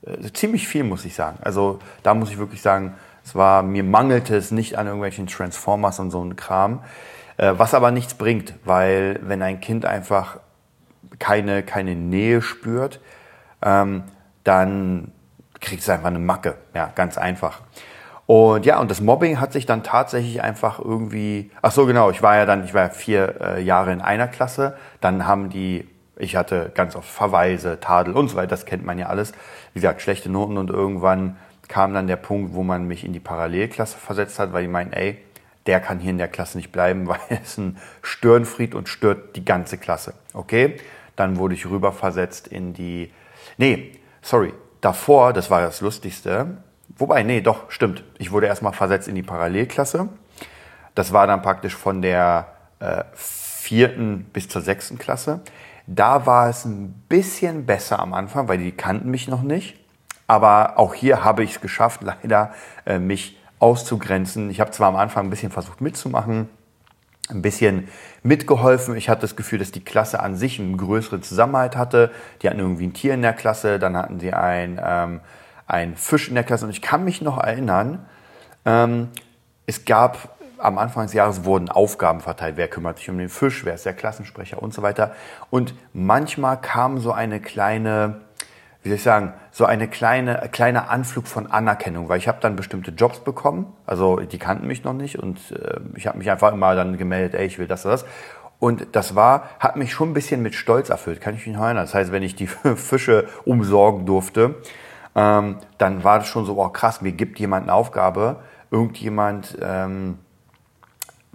äh, 0.06 0.32
ziemlich 0.32 0.66
viel, 0.68 0.84
muss 0.84 1.04
ich 1.04 1.14
sagen. 1.14 1.38
Also 1.42 1.78
da 2.02 2.14
muss 2.14 2.30
ich 2.30 2.38
wirklich 2.38 2.62
sagen, 2.62 2.94
es 3.24 3.34
war, 3.34 3.62
mir 3.62 3.82
mangelte 3.82 4.36
es 4.36 4.50
nicht 4.50 4.78
an 4.78 4.86
irgendwelchen 4.86 5.26
Transformers 5.26 5.98
und 5.98 6.10
so 6.10 6.20
einem 6.20 6.36
Kram. 6.36 6.82
Äh, 7.36 7.54
was 7.56 7.74
aber 7.74 7.90
nichts 7.90 8.14
bringt, 8.14 8.54
weil 8.64 9.20
wenn 9.22 9.42
ein 9.42 9.60
Kind 9.60 9.84
einfach 9.84 10.38
keine, 11.18 11.62
keine 11.62 11.94
Nähe 11.94 12.40
spürt, 12.42 13.00
ähm, 13.62 14.04
dann 14.44 15.12
kriegst 15.60 15.88
du 15.88 15.92
einfach 15.92 16.08
eine 16.08 16.18
Macke. 16.18 16.56
Ja, 16.74 16.90
ganz 16.94 17.18
einfach. 17.18 17.60
Und 18.26 18.66
ja, 18.66 18.80
und 18.80 18.90
das 18.90 19.00
Mobbing 19.00 19.40
hat 19.40 19.52
sich 19.52 19.66
dann 19.66 19.82
tatsächlich 19.84 20.42
einfach 20.42 20.80
irgendwie, 20.80 21.50
ach 21.62 21.70
so 21.70 21.86
genau, 21.86 22.10
ich 22.10 22.22
war 22.22 22.36
ja 22.36 22.44
dann, 22.44 22.64
ich 22.64 22.74
war 22.74 22.82
ja 22.82 22.88
vier 22.90 23.40
äh, 23.40 23.62
Jahre 23.62 23.92
in 23.92 24.00
einer 24.00 24.26
Klasse, 24.26 24.76
dann 25.00 25.26
haben 25.26 25.48
die, 25.48 25.88
ich 26.18 26.36
hatte 26.36 26.72
ganz 26.74 26.96
oft 26.96 27.08
Verweise, 27.08 27.78
Tadel 27.80 28.14
und 28.14 28.28
so 28.28 28.36
weiter, 28.36 28.48
das 28.48 28.66
kennt 28.66 28.84
man 28.84 28.98
ja 28.98 29.06
alles, 29.06 29.32
wie 29.72 29.80
gesagt, 29.80 30.02
schlechte 30.02 30.30
Noten 30.30 30.58
und 30.58 30.70
irgendwann 30.70 31.36
kam 31.68 31.94
dann 31.94 32.06
der 32.06 32.16
Punkt, 32.16 32.54
wo 32.54 32.62
man 32.62 32.86
mich 32.86 33.04
in 33.04 33.12
die 33.12 33.20
Parallelklasse 33.20 33.98
versetzt 33.98 34.38
hat, 34.38 34.52
weil 34.52 34.62
die 34.62 34.68
meinen, 34.68 34.92
ey, 34.92 35.18
der 35.66 35.80
kann 35.80 35.98
hier 35.98 36.10
in 36.10 36.18
der 36.18 36.28
Klasse 36.28 36.56
nicht 36.56 36.72
bleiben, 36.72 37.06
weil 37.08 37.20
er 37.28 37.42
ist 37.42 37.58
ein 37.58 37.78
Störenfried 38.02 38.74
und 38.74 38.88
stört 38.88 39.36
die 39.36 39.44
ganze 39.44 39.78
Klasse. 39.78 40.14
Okay, 40.32 40.76
dann 41.16 41.36
wurde 41.36 41.54
ich 41.54 41.66
rüber 41.66 41.92
versetzt 41.92 42.48
in 42.48 42.72
die, 42.72 43.12
nee, 43.56 43.92
sorry, 44.22 44.52
davor, 44.80 45.32
das 45.32 45.50
war 45.50 45.60
das 45.60 45.80
Lustigste, 45.80 46.58
wobei, 46.96 47.22
nee, 47.22 47.40
doch, 47.40 47.70
stimmt. 47.70 48.04
Ich 48.18 48.32
wurde 48.32 48.46
erstmal 48.46 48.72
versetzt 48.72 49.08
in 49.08 49.14
die 49.14 49.22
Parallelklasse. 49.22 50.08
Das 50.94 51.12
war 51.12 51.26
dann 51.26 51.42
praktisch 51.42 51.74
von 51.74 52.00
der 52.00 52.48
äh, 52.78 53.04
vierten 53.14 54.24
bis 54.32 54.48
zur 54.48 54.62
sechsten 54.62 54.98
Klasse. 54.98 55.40
Da 55.86 56.26
war 56.26 56.48
es 56.48 56.64
ein 56.64 57.04
bisschen 57.08 57.66
besser 57.66 58.00
am 58.00 58.12
Anfang, 58.12 58.48
weil 58.48 58.58
die 58.58 58.72
kannten 58.72 59.10
mich 59.10 59.28
noch 59.28 59.42
nicht. 59.42 59.76
Aber 60.26 60.78
auch 60.78 60.94
hier 60.94 61.24
habe 61.24 61.44
ich 61.44 61.52
es 61.52 61.60
geschafft, 61.60 62.02
leider 62.02 62.52
äh, 62.84 62.98
mich 62.98 63.38
auszugrenzen. 63.58 64.50
Ich 64.50 64.60
habe 64.60 64.72
zwar 64.72 64.88
am 64.88 64.96
Anfang 64.96 65.26
ein 65.26 65.30
bisschen 65.30 65.52
versucht 65.52 65.80
mitzumachen, 65.80 66.48
ein 67.30 67.42
bisschen 67.42 67.88
mitgeholfen. 68.22 68.96
Ich 68.96 69.08
hatte 69.08 69.22
das 69.22 69.36
Gefühl, 69.36 69.60
dass 69.60 69.70
die 69.70 69.84
Klasse 69.84 70.20
an 70.20 70.36
sich 70.36 70.58
einen 70.58 70.76
größeren 70.76 71.22
Zusammenhalt 71.22 71.76
hatte. 71.76 72.10
Die 72.42 72.48
hatten 72.48 72.58
irgendwie 72.58 72.86
ein 72.86 72.92
Tier 72.92 73.14
in 73.14 73.22
der 73.22 73.32
Klasse, 73.32 73.78
dann 73.78 73.96
hatten 73.96 74.18
sie 74.18 74.32
ein, 74.32 74.80
ähm, 74.84 75.20
ein 75.66 75.96
Fisch 75.96 76.28
in 76.28 76.34
der 76.34 76.44
Klasse. 76.44 76.64
Und 76.64 76.70
ich 76.72 76.82
kann 76.82 77.04
mich 77.04 77.22
noch 77.22 77.38
erinnern, 77.38 78.04
ähm, 78.64 79.08
es 79.66 79.84
gab 79.84 80.35
am 80.58 80.78
Anfang 80.78 81.04
des 81.04 81.12
Jahres 81.12 81.44
wurden 81.44 81.68
Aufgaben 81.68 82.20
verteilt. 82.20 82.56
Wer 82.56 82.68
kümmert 82.68 82.98
sich 82.98 83.10
um 83.10 83.18
den 83.18 83.28
Fisch? 83.28 83.64
Wer 83.64 83.74
ist 83.74 83.86
der 83.86 83.94
Klassensprecher 83.94 84.62
und 84.62 84.72
so 84.72 84.82
weiter. 84.82 85.12
Und 85.50 85.74
manchmal 85.92 86.60
kam 86.60 86.98
so 86.98 87.12
eine 87.12 87.40
kleine 87.40 88.20
wie 88.86 88.90
soll 88.90 88.96
ich 88.98 89.02
sagen, 89.02 89.32
so 89.50 89.64
eine 89.64 89.88
kleine, 89.88 90.48
kleine 90.52 90.88
Anflug 90.88 91.26
von 91.26 91.48
Anerkennung, 91.48 92.08
weil 92.08 92.18
ich 92.18 92.28
habe 92.28 92.38
dann 92.40 92.54
bestimmte 92.54 92.92
Jobs 92.92 93.18
bekommen, 93.18 93.72
also 93.84 94.20
die 94.20 94.38
kannten 94.38 94.68
mich 94.68 94.84
noch 94.84 94.92
nicht 94.92 95.18
und 95.18 95.38
äh, 95.50 95.80
ich 95.96 96.06
habe 96.06 96.18
mich 96.18 96.30
einfach 96.30 96.52
immer 96.52 96.72
dann 96.76 96.96
gemeldet, 96.96 97.34
ey, 97.34 97.46
ich 97.46 97.58
will 97.58 97.66
das 97.66 97.82
das. 97.82 98.04
Und 98.60 98.86
das 98.92 99.16
war, 99.16 99.50
hat 99.58 99.74
mich 99.74 99.92
schon 99.92 100.10
ein 100.10 100.14
bisschen 100.14 100.40
mit 100.40 100.54
Stolz 100.54 100.88
erfüllt, 100.88 101.20
kann 101.20 101.34
ich 101.34 101.44
mich 101.44 101.56
noch 101.56 101.64
erinnern. 101.64 101.82
Das 101.82 101.94
heißt, 101.94 102.12
wenn 102.12 102.22
ich 102.22 102.36
die 102.36 102.46
Fische 102.76 103.26
umsorgen 103.44 104.06
durfte, 104.06 104.54
ähm, 105.16 105.56
dann 105.78 106.04
war 106.04 106.20
das 106.20 106.28
schon 106.28 106.44
so, 106.44 106.56
oh 106.56 106.68
krass, 106.68 107.02
mir 107.02 107.10
gibt 107.10 107.40
jemand 107.40 107.64
eine 107.64 107.72
Aufgabe, 107.74 108.36
irgendjemand, 108.70 109.58
ähm, 109.60 110.18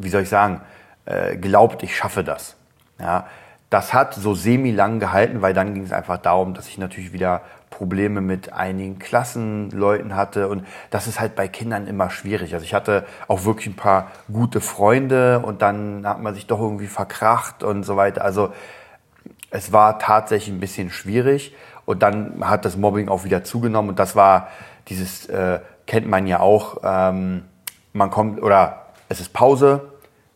wie 0.04 0.10
soll 0.10 0.24
ich 0.24 0.30
sagen, 0.30 0.62
äh, 1.06 1.38
glaubt, 1.38 1.84
ich 1.84 1.96
schaffe 1.96 2.24
das. 2.24 2.56
Ja, 3.00 3.28
das 3.70 3.94
hat 3.94 4.14
so 4.14 4.36
semi-lang 4.36 5.00
gehalten, 5.00 5.42
weil 5.42 5.54
dann 5.54 5.74
ging 5.74 5.84
es 5.84 5.94
einfach 5.94 6.18
darum, 6.18 6.54
dass 6.54 6.68
ich 6.68 6.78
natürlich 6.78 7.14
wieder 7.14 7.42
Probleme 7.70 8.22
mit 8.22 8.54
einigen 8.54 9.00
Klassenleuten 9.00 10.16
hatte. 10.16 10.50
Und 10.50 10.68
das 10.90 11.08
ist 11.08 11.20
halt 11.20 11.36
bei 11.36 11.48
Kindern 11.48 11.88
immer 11.88 12.10
schwierig. 12.10 12.54
Also 12.54 12.66
ich 12.66 12.74
hatte 12.74 13.06
auch 13.28 13.46
wirklich 13.46 13.68
ein 13.68 13.76
paar 13.76 14.12
gute 14.32 14.62
Freunde 14.62 15.40
und 15.40 15.62
dann 15.62 16.06
hat 16.06 16.22
man 16.22 16.36
sich 16.36 16.48
doch 16.48 16.60
irgendwie 16.60 16.88
verkracht 16.88 17.64
und 17.64 17.84
so 17.84 17.96
weiter. 17.96 18.24
Also 18.24 18.52
es 19.52 19.72
war 19.72 20.00
tatsächlich 20.00 20.54
ein 20.54 20.60
bisschen 20.60 20.90
schwierig. 20.92 21.56
Und 21.86 22.04
dann 22.04 22.48
hat 22.48 22.66
das 22.66 22.78
Mobbing 22.78 23.10
auch 23.10 23.24
wieder 23.24 23.44
zugenommen. 23.44 23.90
Und 23.90 24.00
das 24.00 24.16
war 24.16 24.50
dieses, 24.88 25.26
äh, 25.28 25.60
kennt 25.88 26.08
man 26.08 26.28
ja 26.28 26.40
auch, 26.40 26.78
ähm, 26.84 27.46
man 27.94 28.10
kommt, 28.10 28.42
oder 28.42 28.86
es 29.10 29.20
ist 29.20 29.34
Pause, 29.34 29.91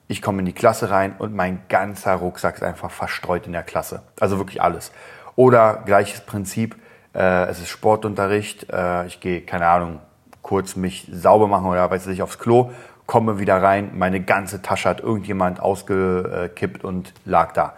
ich 0.08 0.22
komme 0.22 0.40
in 0.40 0.46
die 0.46 0.54
Klasse 0.54 0.92
rein 0.92 1.16
und 1.18 1.34
mein 1.34 1.62
ganzer 1.68 2.14
Rucksack 2.16 2.56
ist 2.56 2.64
einfach 2.64 2.92
verstreut 2.92 3.48
in 3.48 3.54
der 3.54 3.64
Klasse. 3.64 4.04
Also 4.20 4.38
wirklich 4.38 4.62
alles. 4.62 4.92
Oder 5.36 5.82
gleiches 5.86 6.22
Prinzip, 6.22 6.76
äh, 7.14 7.46
es 7.46 7.60
ist 7.60 7.70
Sportunterricht, 7.70 8.70
äh, 8.72 9.06
ich 9.08 9.20
gehe, 9.20 9.42
keine 9.42 9.68
Ahnung, 9.68 10.00
kurz 10.42 10.76
mich 10.76 11.08
sauber 11.12 11.48
machen 11.48 11.66
oder 11.66 11.90
weiß 11.90 12.08
ich, 12.08 12.22
aufs 12.22 12.38
Klo, 12.38 12.72
komme 13.08 13.40
wieder 13.40 13.62
rein, 13.62 13.92
meine 13.96 14.22
ganze 14.22 14.62
Tasche 14.62 14.90
hat 14.90 15.00
irgendjemand 15.00 15.60
ausgekippt 15.60 16.84
und 16.84 17.14
lag 17.26 17.54
da. 17.54 17.74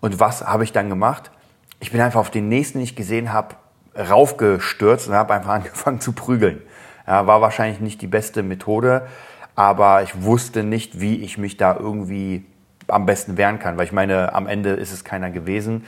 Und 0.00 0.18
was 0.18 0.46
habe 0.46 0.64
ich 0.64 0.72
dann 0.72 0.88
gemacht? 0.88 1.30
Ich 1.78 1.92
bin 1.92 2.00
einfach 2.00 2.20
auf 2.20 2.30
den 2.30 2.48
nächsten, 2.48 2.78
den 2.78 2.84
ich 2.84 2.96
gesehen 2.96 3.32
habe, 3.32 3.54
raufgestürzt 3.96 5.08
und 5.08 5.14
habe 5.14 5.34
einfach 5.34 5.50
angefangen 5.54 6.00
zu 6.00 6.12
prügeln. 6.12 6.62
Ja, 7.06 7.26
war 7.26 7.40
wahrscheinlich 7.40 7.80
nicht 7.80 8.02
die 8.02 8.06
beste 8.06 8.42
Methode, 8.42 9.06
aber 9.54 10.02
ich 10.02 10.22
wusste 10.22 10.62
nicht, 10.62 11.00
wie 11.00 11.16
ich 11.16 11.38
mich 11.38 11.56
da 11.56 11.76
irgendwie 11.76 12.44
am 12.88 13.06
besten 13.06 13.36
wehren 13.36 13.58
kann, 13.58 13.76
weil 13.76 13.84
ich 13.84 13.92
meine, 13.92 14.34
am 14.34 14.46
Ende 14.46 14.70
ist 14.70 14.92
es 14.92 15.04
keiner 15.04 15.30
gewesen. 15.30 15.84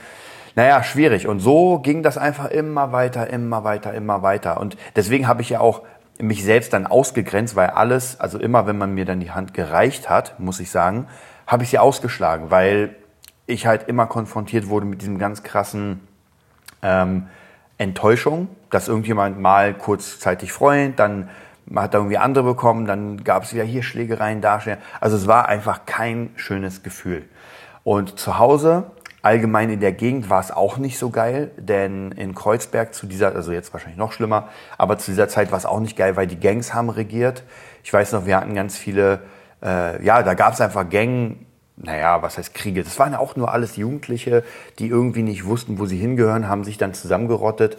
Naja, 0.55 0.83
schwierig. 0.83 1.27
Und 1.27 1.39
so 1.39 1.79
ging 1.79 2.03
das 2.03 2.17
einfach 2.17 2.49
immer 2.49 2.91
weiter, 2.91 3.29
immer 3.29 3.63
weiter, 3.63 3.93
immer 3.93 4.21
weiter. 4.21 4.59
Und 4.59 4.77
deswegen 4.95 5.27
habe 5.27 5.41
ich 5.41 5.49
ja 5.49 5.59
auch 5.59 5.81
mich 6.19 6.43
selbst 6.43 6.73
dann 6.73 6.85
ausgegrenzt, 6.85 7.55
weil 7.55 7.69
alles, 7.69 8.19
also 8.19 8.37
immer 8.37 8.67
wenn 8.67 8.77
man 8.77 8.93
mir 8.93 9.05
dann 9.05 9.19
die 9.19 9.31
Hand 9.31 9.53
gereicht 9.53 10.09
hat, 10.09 10.39
muss 10.39 10.59
ich 10.59 10.69
sagen, 10.69 11.07
habe 11.47 11.63
ich 11.63 11.69
sie 11.69 11.79
ausgeschlagen, 11.79 12.51
weil 12.51 12.95
ich 13.47 13.65
halt 13.65 13.87
immer 13.87 14.05
konfrontiert 14.05 14.69
wurde 14.69 14.85
mit 14.85 15.01
diesem 15.01 15.17
ganz 15.17 15.43
krassen 15.43 16.01
ähm, 16.81 17.27
Enttäuschung, 17.77 18.47
dass 18.69 18.87
irgendjemand 18.87 19.39
mal 19.39 19.73
kurzzeitig 19.73 20.53
freut, 20.53 20.97
dann 20.99 21.29
hat 21.75 21.93
er 21.93 21.99
irgendwie 21.99 22.17
andere 22.17 22.43
bekommen, 22.43 22.85
dann 22.85 23.23
gab 23.23 23.43
es 23.43 23.53
wieder 23.53 23.63
hier 23.63 23.83
Schlägereien, 23.83 24.41
da. 24.41 24.61
Also 24.99 25.17
es 25.17 25.27
war 25.27 25.47
einfach 25.47 25.85
kein 25.85 26.31
schönes 26.35 26.83
Gefühl. 26.83 27.23
Und 27.83 28.19
zu 28.19 28.37
Hause 28.37 28.91
Allgemein 29.23 29.69
in 29.69 29.79
der 29.79 29.93
Gegend 29.93 30.29
war 30.29 30.41
es 30.41 30.51
auch 30.51 30.77
nicht 30.77 30.97
so 30.99 31.09
geil, 31.09 31.51
denn 31.55 32.11
in 32.11 32.35
Kreuzberg 32.35 32.93
zu 32.93 33.07
dieser, 33.07 33.33
also 33.33 33.53
jetzt 33.53 33.71
wahrscheinlich 33.71 33.97
noch 33.97 34.11
schlimmer, 34.11 34.49
aber 34.77 34.97
zu 34.97 35.11
dieser 35.11 35.29
Zeit 35.29 35.49
war 35.49 35.57
es 35.57 35.65
auch 35.65 35.79
nicht 35.79 35.95
geil, 35.95 36.17
weil 36.17 36.27
die 36.27 36.37
Gangs 36.37 36.73
haben 36.73 36.89
regiert. 36.89 37.43
Ich 37.85 37.93
weiß 37.93 38.11
noch, 38.11 38.25
wir 38.25 38.35
hatten 38.35 38.53
ganz 38.53 38.77
viele, 38.77 39.21
äh, 39.63 40.03
ja, 40.03 40.23
da 40.23 40.33
gab 40.33 40.55
es 40.55 40.59
einfach 40.59 40.89
Gang, 40.89 41.37
naja, 41.77 42.21
was 42.21 42.37
heißt 42.37 42.53
Kriege? 42.53 42.83
Das 42.83 42.99
waren 42.99 43.13
ja 43.13 43.19
auch 43.19 43.37
nur 43.37 43.49
alles 43.49 43.77
Jugendliche, 43.77 44.43
die 44.77 44.87
irgendwie 44.87 45.23
nicht 45.23 45.45
wussten, 45.45 45.79
wo 45.79 45.85
sie 45.85 45.97
hingehören, 45.97 46.49
haben 46.49 46.65
sich 46.65 46.77
dann 46.77 46.93
zusammengerottet. 46.93 47.77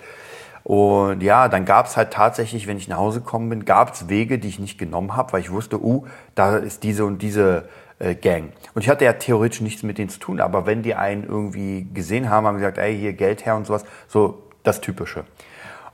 Und 0.64 1.23
ja, 1.23 1.49
dann 1.49 1.66
gab 1.66 1.87
es 1.87 1.97
halt 1.97 2.11
tatsächlich, 2.11 2.66
wenn 2.66 2.78
ich 2.78 2.88
nach 2.88 2.97
Hause 2.97 3.21
gekommen 3.21 3.50
bin, 3.50 3.66
gab 3.66 3.92
es 3.92 4.09
Wege, 4.09 4.38
die 4.38 4.49
ich 4.49 4.59
nicht 4.59 4.78
genommen 4.78 5.14
habe, 5.14 5.35
weil 5.35 5.40
ich 5.40 5.52
wusste, 5.52 5.83
uh, 5.83 6.06
da 6.35 6.56
ist 6.56 6.83
diese 6.83 7.04
und 7.04 7.21
diese 7.21 7.68
äh, 7.99 8.14
Gang. 8.14 8.52
Und 8.75 8.83
ich 8.83 8.88
hatte 8.88 9.04
ja 9.04 9.12
theoretisch 9.12 9.61
nichts 9.61 9.83
mit 9.83 9.99
denen 9.99 10.09
zu 10.09 10.18
tun, 10.18 10.40
aber 10.40 10.64
wenn 10.64 10.83
die 10.83 10.94
einen 10.94 11.25
irgendwie 11.25 11.87
gesehen 11.92 12.30
haben, 12.30 12.47
haben 12.47 12.56
gesagt, 12.56 12.78
ey, 12.78 12.97
hier 12.99 13.12
Geld 13.12 13.44
her 13.44 13.56
und 13.56 13.66
sowas, 13.66 13.85
so 14.09 14.42
das 14.62 14.80
Typische. 14.80 15.25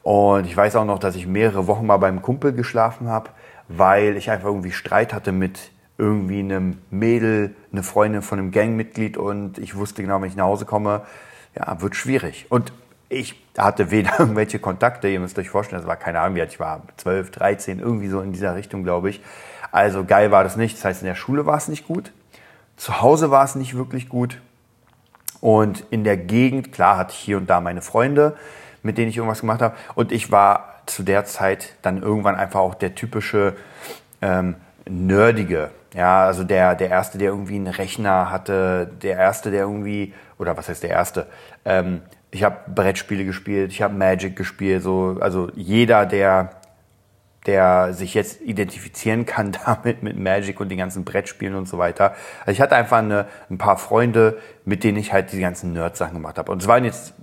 Und 0.02 0.46
ich 0.46 0.56
weiß 0.56 0.76
auch 0.76 0.84
noch, 0.84 1.00
dass 1.00 1.16
ich 1.16 1.26
mehrere 1.26 1.66
Wochen 1.66 1.84
mal 1.84 1.98
beim 1.98 2.22
Kumpel 2.22 2.52
geschlafen 2.52 3.08
habe, 3.08 3.30
weil 3.66 4.16
ich 4.16 4.30
einfach 4.30 4.46
irgendwie 4.46 4.72
Streit 4.72 5.12
hatte 5.12 5.32
mit 5.32 5.72
irgendwie 5.98 6.38
einem 6.38 6.78
Mädel, 6.90 7.54
eine 7.72 7.82
Freundin 7.82 8.22
von 8.22 8.38
einem 8.38 8.52
Gangmitglied 8.52 9.18
und 9.18 9.59
ich 9.59 9.76
wusste 9.76 10.02
genau, 10.02 10.22
wenn 10.22 10.28
ich 10.28 10.37
nach 10.37 10.46
Hause 10.46 10.64
komme, 10.64 11.02
ja, 11.54 11.83
wird 11.83 11.96
schwierig. 11.96 12.46
Und 12.48 12.72
ich 13.11 13.35
hatte 13.59 13.90
weder 13.90 14.12
irgendwelche 14.18 14.59
Kontakte, 14.59 15.09
ihr 15.09 15.20
müsst 15.20 15.38
euch 15.38 15.51
vorstellen, 15.51 15.83
das 15.83 15.88
war 15.88 15.96
keine 15.96 16.20
Ahnung, 16.20 16.37
wie 16.37 16.40
alt 16.40 16.53
ich 16.53 16.61
war, 16.61 16.83
12, 16.96 17.31
13, 17.31 17.79
irgendwie 17.81 18.09
so 18.09 18.23
in 18.23 18.33
dieser 18.33 18.55
Richtung, 18.55 18.83
glaube 18.83 19.11
ich. 19.11 19.20
Also 19.73 20.05
geil 20.05 20.31
war 20.31 20.42
das 20.42 20.57
nicht. 20.57 20.77
Das 20.77 20.85
heißt, 20.85 21.03
in 21.03 21.07
der 21.07 21.14
Schule 21.14 21.44
war 21.46 21.57
es 21.57 21.68
nicht 21.68 21.87
gut. 21.87 22.12
Zu 22.77 23.03
Hause 23.03 23.31
war 23.31 23.44
es 23.44 23.55
nicht 23.55 23.77
wirklich 23.77 24.09
gut. 24.09 24.40
Und 25.40 25.85
in 25.90 26.05
der 26.05 26.16
Gegend, 26.16 26.73
klar, 26.73 26.96
hatte 26.96 27.12
ich 27.12 27.18
hier 27.18 27.37
und 27.37 27.49
da 27.49 27.61
meine 27.61 27.83
Freunde, 27.83 28.37
mit 28.83 28.99
denen 28.99 29.11
ich 29.11 29.16
irgendwas 29.16 29.40
gemacht 29.40 29.62
habe. 29.62 29.77
Und 29.94 30.12
ich 30.12 30.33
war 30.33 30.83
zu 30.87 31.03
der 31.03 31.25
Zeit 31.25 31.75
dann 31.83 32.03
irgendwann 32.03 32.35
einfach 32.35 32.61
auch 32.61 32.75
der 32.75 32.94
typische 32.94 33.57
ähm, 34.23 34.57
Nerdige. 34.88 35.70
Ja, 35.94 36.27
also 36.27 36.44
der, 36.44 36.75
der 36.75 36.88
Erste, 36.88 37.18
der 37.18 37.31
irgendwie 37.31 37.57
einen 37.57 37.66
Rechner 37.66 38.31
hatte, 38.31 38.90
der 39.03 39.16
Erste, 39.16 39.51
der 39.51 39.62
irgendwie, 39.62 40.14
oder 40.38 40.57
was 40.57 40.68
heißt 40.68 40.83
der 40.83 40.90
Erste? 40.90 41.27
Ähm, 41.64 42.03
ich 42.31 42.45
habe 42.45 42.57
Brettspiele 42.73 43.25
gespielt, 43.25 43.73
ich 43.73 43.83
habe 43.83 43.95
Magic 43.95 44.37
gespielt, 44.37 44.83
so, 44.83 45.19
also 45.21 45.51
jeder, 45.55 46.07
der 46.07 46.61
der 47.47 47.95
sich 47.95 48.14
jetzt 48.14 48.40
identifizieren 48.43 49.25
kann 49.27 49.53
damit 49.64 50.03
mit 50.03 50.19
Magic 50.19 50.61
und 50.61 50.69
den 50.69 50.79
ganzen 50.79 51.05
Brettspielen 51.05 51.55
und 51.55 51.66
so 51.66 51.79
weiter. 51.79 52.14
Also 52.40 52.53
ich 52.53 52.61
hatte 52.61 52.77
einfach 52.77 52.99
eine, 52.99 53.27
ein 53.49 53.59
paar 53.59 53.79
Freunde, 53.79 54.38
mit 54.64 54.85
denen 54.85 54.99
ich 54.99 55.12
halt 55.12 55.33
die 55.33 55.40
ganzen 55.40 55.73
Nerd-Sachen 55.73 56.14
gemacht 56.14 56.38
habe. 56.38 56.53
Und 56.53 56.62
es 56.62 56.69
waren 56.69 56.85
jetzt, 56.85 57.14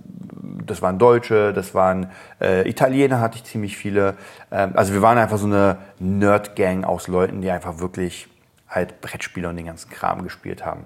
das 0.66 0.82
waren 0.82 0.98
Deutsche, 0.98 1.52
das 1.52 1.74
waren 1.74 2.10
äh, 2.40 2.68
Italiener, 2.68 3.20
hatte 3.20 3.36
ich 3.36 3.44
ziemlich 3.44 3.76
viele. 3.76 4.16
Ähm, 4.50 4.72
also 4.74 4.92
wir 4.92 5.02
waren 5.02 5.18
einfach 5.18 5.38
so 5.38 5.46
eine 5.46 5.78
Nerd-Gang 6.00 6.84
aus 6.84 7.06
Leuten, 7.06 7.40
die 7.40 7.50
einfach 7.50 7.78
wirklich 7.78 8.28
halt 8.68 9.00
Brettspiele 9.00 9.48
und 9.48 9.56
den 9.56 9.66
ganzen 9.66 9.88
Kram 9.88 10.24
gespielt 10.24 10.64
haben. 10.64 10.84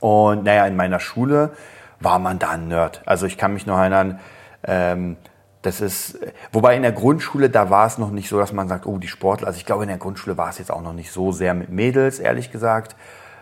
Und 0.00 0.44
naja, 0.44 0.66
in 0.66 0.76
meiner 0.76 0.98
Schule 0.98 1.52
war 2.00 2.18
man 2.18 2.38
da 2.38 2.50
ein 2.50 2.68
Nerd. 2.68 3.02
Also 3.06 3.26
ich 3.26 3.38
kann 3.38 3.52
mich 3.52 3.66
noch 3.66 3.78
erinnern, 3.78 4.18
ähm, 4.64 5.16
das 5.62 5.82
ist, 5.82 6.18
wobei 6.52 6.74
in 6.74 6.82
der 6.82 6.92
Grundschule, 6.92 7.50
da 7.50 7.68
war 7.68 7.86
es 7.86 7.98
noch 7.98 8.10
nicht 8.10 8.30
so, 8.30 8.38
dass 8.38 8.52
man 8.52 8.66
sagt, 8.68 8.86
oh, 8.86 8.96
die 8.96 9.08
Sportler. 9.08 9.46
Also 9.46 9.58
ich 9.58 9.66
glaube, 9.66 9.82
in 9.82 9.88
der 9.88 9.98
Grundschule 9.98 10.38
war 10.38 10.48
es 10.48 10.58
jetzt 10.58 10.70
auch 10.70 10.80
noch 10.80 10.94
nicht 10.94 11.12
so 11.12 11.32
sehr 11.32 11.52
mit 11.52 11.68
Mädels, 11.68 12.18
ehrlich 12.18 12.50
gesagt. 12.50 12.96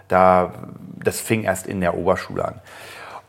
Da, 0.08 0.52
das 0.96 1.20
fing 1.20 1.44
erst 1.44 1.66
in 1.66 1.80
der 1.80 1.96
Oberschule 1.96 2.44
an. 2.44 2.54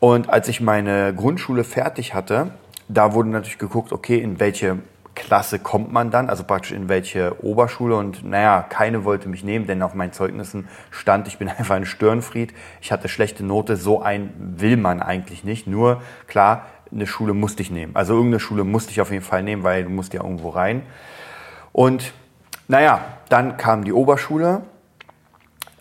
Und 0.00 0.28
als 0.30 0.48
ich 0.48 0.60
meine 0.60 1.14
Grundschule 1.14 1.62
fertig 1.62 2.14
hatte, 2.14 2.50
da 2.88 3.12
wurde 3.12 3.28
natürlich 3.28 3.58
geguckt, 3.58 3.92
okay, 3.92 4.18
in 4.18 4.40
welche 4.40 4.78
Klasse 5.14 5.58
kommt 5.58 5.92
man 5.92 6.10
dann, 6.10 6.28
also 6.28 6.44
praktisch 6.44 6.72
in 6.72 6.88
welche 6.88 7.44
Oberschule. 7.44 7.96
Und 7.96 8.24
naja, 8.24 8.64
keine 8.68 9.04
wollte 9.04 9.28
mich 9.28 9.44
nehmen, 9.44 9.66
denn 9.66 9.82
auf 9.82 9.94
meinen 9.94 10.12
Zeugnissen 10.12 10.68
stand, 10.90 11.28
ich 11.28 11.38
bin 11.38 11.48
einfach 11.58 11.76
ein 11.76 11.86
Störenfried. 11.86 12.54
Ich 12.80 12.92
hatte 12.92 13.08
schlechte 13.08 13.44
Note, 13.44 13.76
so 13.76 14.02
ein 14.02 14.32
will 14.38 14.76
man 14.76 15.02
eigentlich 15.02 15.44
nicht. 15.44 15.66
Nur, 15.66 16.02
klar, 16.26 16.66
eine 16.92 17.06
Schule 17.06 17.34
musste 17.34 17.62
ich 17.62 17.70
nehmen. 17.70 17.94
Also 17.94 18.14
irgendeine 18.14 18.40
Schule 18.40 18.64
musste 18.64 18.92
ich 18.92 19.00
auf 19.00 19.10
jeden 19.10 19.24
Fall 19.24 19.42
nehmen, 19.42 19.62
weil 19.62 19.84
du 19.84 19.90
musst 19.90 20.12
ja 20.12 20.22
irgendwo 20.22 20.50
rein. 20.50 20.82
Und 21.72 22.12
naja, 22.68 23.00
dann 23.28 23.56
kam 23.56 23.84
die 23.84 23.92
Oberschule, 23.92 24.62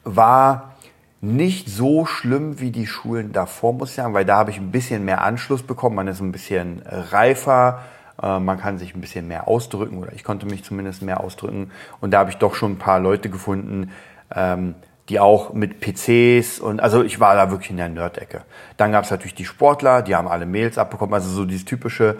war 0.03 0.75
nicht 1.21 1.67
so 1.67 2.05
schlimm 2.05 2.59
wie 2.59 2.71
die 2.71 2.87
Schulen 2.87 3.33
davor, 3.33 3.73
muss 3.73 3.89
ich 3.89 3.95
sagen, 3.95 4.13
weil 4.13 4.25
da 4.25 4.37
habe 4.37 4.51
ich 4.51 4.57
ein 4.57 4.71
bisschen 4.71 5.03
mehr 5.03 5.21
Anschluss 5.21 5.63
bekommen. 5.63 5.95
Man 5.95 6.07
ist 6.07 6.21
ein 6.21 6.31
bisschen 6.31 6.81
reifer, 6.85 7.81
äh, 8.21 8.39
man 8.39 8.59
kann 8.59 8.77
sich 8.77 8.95
ein 8.95 9.01
bisschen 9.01 9.27
mehr 9.27 9.47
ausdrücken 9.47 9.97
oder 9.97 10.13
ich 10.13 10.23
konnte 10.23 10.45
mich 10.45 10.63
zumindest 10.63 11.01
mehr 11.01 11.21
ausdrücken. 11.21 11.71
Und 12.01 12.11
da 12.11 12.19
habe 12.19 12.29
ich 12.29 12.37
doch 12.37 12.55
schon 12.55 12.73
ein 12.73 12.77
paar 12.79 12.99
Leute 12.99 13.29
gefunden, 13.29 13.91
ähm, 14.35 14.75
die 15.09 15.19
auch 15.19 15.53
mit 15.53 15.79
PCs 15.79 16.59
und 16.59 16.79
also 16.79 17.03
ich 17.03 17.19
war 17.19 17.35
da 17.35 17.49
wirklich 17.49 17.71
in 17.71 17.77
der 17.77 17.89
Nerd-Ecke. 17.89 18.43
Dann 18.77 18.91
gab 18.91 19.05
es 19.05 19.11
natürlich 19.11 19.33
die 19.33 19.45
Sportler, 19.45 20.03
die 20.03 20.15
haben 20.15 20.27
alle 20.27 20.45
Mails 20.45 20.77
abbekommen, 20.77 21.15
also 21.15 21.29
so 21.29 21.45
dieses 21.45 21.65
typische, 21.65 22.17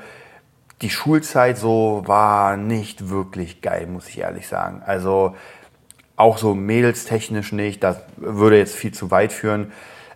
die 0.81 0.89
Schulzeit 0.89 1.57
so 1.57 2.03
war 2.07 2.57
nicht 2.57 3.09
wirklich 3.09 3.62
geil, 3.62 3.85
muss 3.85 4.09
ich 4.09 4.19
ehrlich 4.19 4.47
sagen. 4.47 4.81
Also 4.83 5.35
auch 6.15 6.38
so 6.38 6.55
Mädels 6.55 7.05
technisch 7.05 7.51
nicht, 7.51 7.83
das 7.83 8.01
würde 8.17 8.57
jetzt 8.57 8.75
viel 8.75 8.91
zu 8.91 9.12
weit 9.12 9.31
führen. 9.33 9.71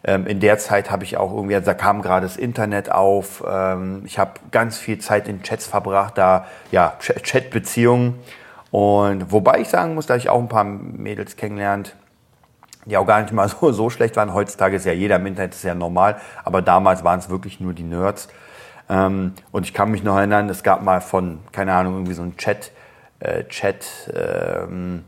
Ähm, 0.05 0.27
in 0.27 0.39
der 0.39 0.57
Zeit 0.57 0.91
habe 0.91 1.03
ich 1.03 1.17
auch 1.17 1.33
irgendwie, 1.33 1.59
da 1.59 1.73
kam 1.73 2.01
gerade 2.01 2.25
das 2.25 2.35
Internet 2.35 2.91
auf, 2.91 3.43
ähm, 3.47 4.03
ich 4.05 4.19
habe 4.19 4.33
ganz 4.51 4.77
viel 4.77 4.99
Zeit 4.99 5.27
in 5.27 5.43
Chats 5.43 5.65
verbracht, 5.65 6.17
da 6.17 6.45
ja, 6.71 6.93
Chat-Beziehungen. 6.99 8.19
Und 8.71 9.31
wobei 9.31 9.59
ich 9.59 9.69
sagen 9.69 9.93
muss, 9.95 10.07
dass 10.07 10.17
ich 10.17 10.29
auch 10.29 10.39
ein 10.39 10.49
paar 10.49 10.63
Mädels 10.65 11.37
kennenlernt, 11.37 11.95
die 12.85 12.97
auch 12.97 13.05
gar 13.05 13.21
nicht 13.21 13.31
mal 13.31 13.47
so, 13.61 13.71
so 13.71 13.89
schlecht 13.89 14.17
waren. 14.17 14.33
Heutzutage 14.33 14.75
ist 14.75 14.85
ja 14.85 14.93
jeder 14.93 15.15
im 15.17 15.25
Internet 15.25 15.53
ist 15.53 15.63
ja 15.63 15.75
normal, 15.75 16.19
aber 16.43 16.61
damals 16.61 17.03
waren 17.03 17.19
es 17.19 17.29
wirklich 17.29 17.59
nur 17.61 17.73
die 17.73 17.83
Nerds. 17.83 18.27
Ähm, 18.89 19.33
und 19.51 19.65
ich 19.65 19.73
kann 19.73 19.91
mich 19.91 20.03
noch 20.03 20.17
erinnern, 20.17 20.49
es 20.49 20.63
gab 20.63 20.81
mal 20.81 20.99
von, 20.99 21.39
keine 21.53 21.73
Ahnung, 21.73 21.93
irgendwie 21.93 22.13
so 22.13 22.23
ein 22.23 22.35
Chat, 22.35 22.71
äh, 23.19 23.45
Chat, 23.45 24.11
ähm, 24.13 25.05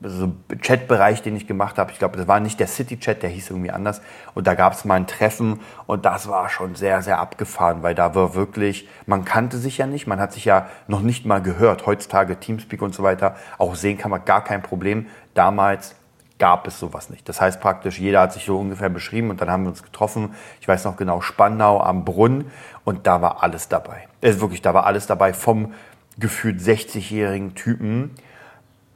so 0.00 0.32
Chatbereich, 0.60 1.22
den 1.22 1.36
ich 1.36 1.46
gemacht 1.48 1.76
habe. 1.76 1.90
Ich 1.90 1.98
glaube, 1.98 2.16
das 2.16 2.28
war 2.28 2.38
nicht 2.38 2.60
der 2.60 2.68
City-Chat, 2.68 3.22
der 3.22 3.30
hieß 3.30 3.50
irgendwie 3.50 3.72
anders. 3.72 4.00
Und 4.34 4.46
da 4.46 4.54
gab 4.54 4.72
es 4.72 4.84
mal 4.84 4.94
ein 4.94 5.08
Treffen 5.08 5.60
und 5.86 6.04
das 6.04 6.28
war 6.28 6.48
schon 6.48 6.76
sehr, 6.76 7.02
sehr 7.02 7.18
abgefahren, 7.18 7.82
weil 7.82 7.94
da 7.94 8.14
war 8.14 8.34
wirklich, 8.34 8.88
man 9.06 9.24
kannte 9.24 9.58
sich 9.58 9.78
ja 9.78 9.86
nicht, 9.86 10.06
man 10.06 10.20
hat 10.20 10.32
sich 10.32 10.44
ja 10.44 10.68
noch 10.86 11.02
nicht 11.02 11.26
mal 11.26 11.42
gehört. 11.42 11.86
Heutzutage 11.86 12.38
Teamspeak 12.38 12.80
und 12.80 12.94
so 12.94 13.02
weiter, 13.02 13.36
auch 13.58 13.74
sehen 13.74 13.98
kann 13.98 14.12
man 14.12 14.24
gar 14.24 14.44
kein 14.44 14.62
Problem. 14.62 15.06
Damals 15.34 15.96
gab 16.38 16.68
es 16.68 16.78
sowas 16.78 17.10
nicht. 17.10 17.28
Das 17.28 17.40
heißt 17.40 17.60
praktisch, 17.60 17.98
jeder 17.98 18.20
hat 18.20 18.32
sich 18.32 18.44
so 18.44 18.58
ungefähr 18.58 18.90
beschrieben 18.90 19.30
und 19.30 19.40
dann 19.40 19.50
haben 19.50 19.64
wir 19.64 19.70
uns 19.70 19.82
getroffen. 19.82 20.34
Ich 20.60 20.68
weiß 20.68 20.84
noch 20.84 20.96
genau, 20.96 21.20
Spandau 21.20 21.80
am 21.82 22.04
Brunnen 22.04 22.52
und 22.84 23.08
da 23.08 23.20
war 23.20 23.42
alles 23.42 23.68
dabei. 23.68 24.06
Es 24.20 24.36
ist 24.36 24.40
wirklich, 24.40 24.62
da 24.62 24.72
war 24.74 24.86
alles 24.86 25.08
dabei 25.08 25.32
vom 25.32 25.74
gefühlt 26.18 26.60
60-jährigen 26.60 27.54
Typen, 27.54 28.14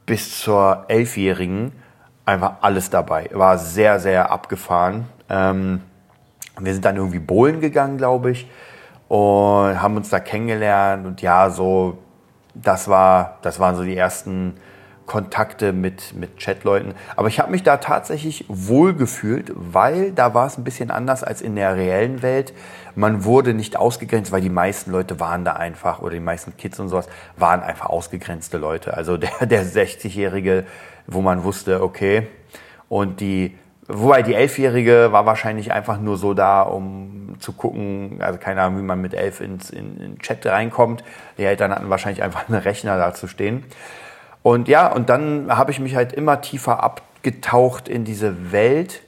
bis 0.05 0.39
zur 0.41 0.85
Elfjährigen 0.87 1.71
einfach 2.25 2.55
alles 2.61 2.89
dabei. 2.89 3.29
War 3.33 3.57
sehr, 3.57 3.99
sehr 3.99 4.31
abgefahren. 4.31 5.07
Ähm, 5.29 5.81
wir 6.59 6.73
sind 6.73 6.85
dann 6.85 6.97
irgendwie 6.97 7.19
bowlen 7.19 7.59
gegangen, 7.59 7.97
glaube 7.97 8.31
ich, 8.31 8.49
und 9.07 9.81
haben 9.81 9.97
uns 9.97 10.09
da 10.09 10.19
kennengelernt. 10.19 11.05
Und 11.05 11.21
ja, 11.21 11.49
so, 11.49 11.97
das, 12.53 12.87
war, 12.87 13.37
das 13.41 13.59
waren 13.59 13.75
so 13.75 13.83
die 13.83 13.97
ersten 13.97 14.55
Kontakte 15.05 15.73
mit, 15.73 16.13
mit 16.15 16.37
Chatleuten. 16.37 16.93
Aber 17.15 17.27
ich 17.27 17.39
habe 17.39 17.51
mich 17.51 17.63
da 17.63 17.77
tatsächlich 17.77 18.45
wohl 18.47 18.93
gefühlt, 18.93 19.51
weil 19.55 20.11
da 20.11 20.33
war 20.33 20.47
es 20.47 20.57
ein 20.57 20.63
bisschen 20.63 20.91
anders 20.91 21.23
als 21.23 21.41
in 21.41 21.55
der 21.55 21.75
reellen 21.75 22.21
Welt. 22.21 22.53
Man 22.95 23.25
wurde 23.25 23.53
nicht 23.53 23.75
ausgegrenzt, 23.75 24.31
weil 24.31 24.41
die 24.41 24.49
meisten 24.49 24.91
Leute 24.91 25.19
waren 25.19 25.43
da 25.43 25.53
einfach, 25.53 26.01
oder 26.01 26.11
die 26.11 26.19
meisten 26.19 26.55
Kids 26.55 26.79
und 26.79 26.89
sowas, 26.89 27.07
waren 27.37 27.61
einfach 27.61 27.87
ausgegrenzte 27.87 28.57
Leute. 28.57 28.95
Also 28.95 29.17
der, 29.17 29.31
der 29.45 29.65
60-Jährige, 29.65 30.65
wo 31.07 31.21
man 31.21 31.43
wusste, 31.43 31.81
okay, 31.81 32.27
und 32.87 33.19
die, 33.19 33.57
wobei 33.87 34.21
die 34.21 34.35
Elfjährige 34.35 35.09
war 35.11 35.25
wahrscheinlich 35.25 35.73
einfach 35.73 35.99
nur 35.99 36.17
so 36.17 36.33
da, 36.33 36.61
um 36.61 37.35
zu 37.39 37.53
gucken, 37.53 38.19
also 38.21 38.39
keine 38.39 38.61
Ahnung, 38.61 38.79
wie 38.79 38.83
man 38.83 39.01
mit 39.01 39.13
elf 39.13 39.41
ins 39.41 39.69
in, 39.69 39.99
in 39.99 40.19
Chat 40.19 40.45
reinkommt. 40.45 41.03
Die 41.37 41.43
Eltern 41.43 41.71
hatten 41.71 41.89
wahrscheinlich 41.89 42.23
einfach 42.23 42.47
einen 42.47 42.59
Rechner 42.59 42.97
da 42.97 43.13
zu 43.13 43.27
stehen. 43.27 43.65
Und 44.43 44.67
ja, 44.67 44.91
und 44.91 45.09
dann 45.09 45.47
habe 45.49 45.71
ich 45.71 45.79
mich 45.79 45.95
halt 45.95 46.13
immer 46.13 46.41
tiefer 46.41 46.83
abgetaucht 46.83 47.87
in 47.87 48.03
diese 48.03 48.51
Welt. 48.51 49.01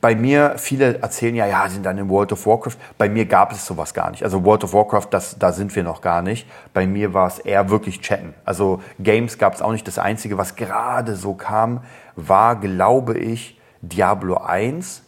Bei 0.00 0.14
mir, 0.14 0.54
viele 0.56 1.00
erzählen 1.02 1.34
ja, 1.34 1.46
ja, 1.46 1.68
sind 1.68 1.84
dann 1.84 1.98
in 1.98 2.08
World 2.08 2.32
of 2.32 2.46
Warcraft. 2.46 2.76
Bei 2.96 3.08
mir 3.08 3.26
gab 3.26 3.52
es 3.52 3.66
sowas 3.66 3.92
gar 3.94 4.10
nicht. 4.10 4.22
Also 4.22 4.44
World 4.44 4.64
of 4.64 4.72
Warcraft, 4.72 5.08
das, 5.10 5.38
da 5.38 5.52
sind 5.52 5.74
wir 5.74 5.82
noch 5.82 6.00
gar 6.00 6.22
nicht. 6.22 6.48
Bei 6.72 6.86
mir 6.86 7.14
war 7.14 7.26
es 7.26 7.40
eher 7.40 7.68
wirklich 7.68 8.00
Chatten. 8.00 8.32
Also 8.44 8.80
Games 8.98 9.38
gab 9.38 9.54
es 9.54 9.62
auch 9.62 9.72
nicht. 9.72 9.86
Das 9.86 9.98
Einzige, 9.98 10.38
was 10.38 10.56
gerade 10.56 11.16
so 11.16 11.34
kam, 11.34 11.82
war, 12.14 12.56
glaube 12.56 13.18
ich, 13.18 13.60
Diablo 13.82 14.36
1 14.36 15.02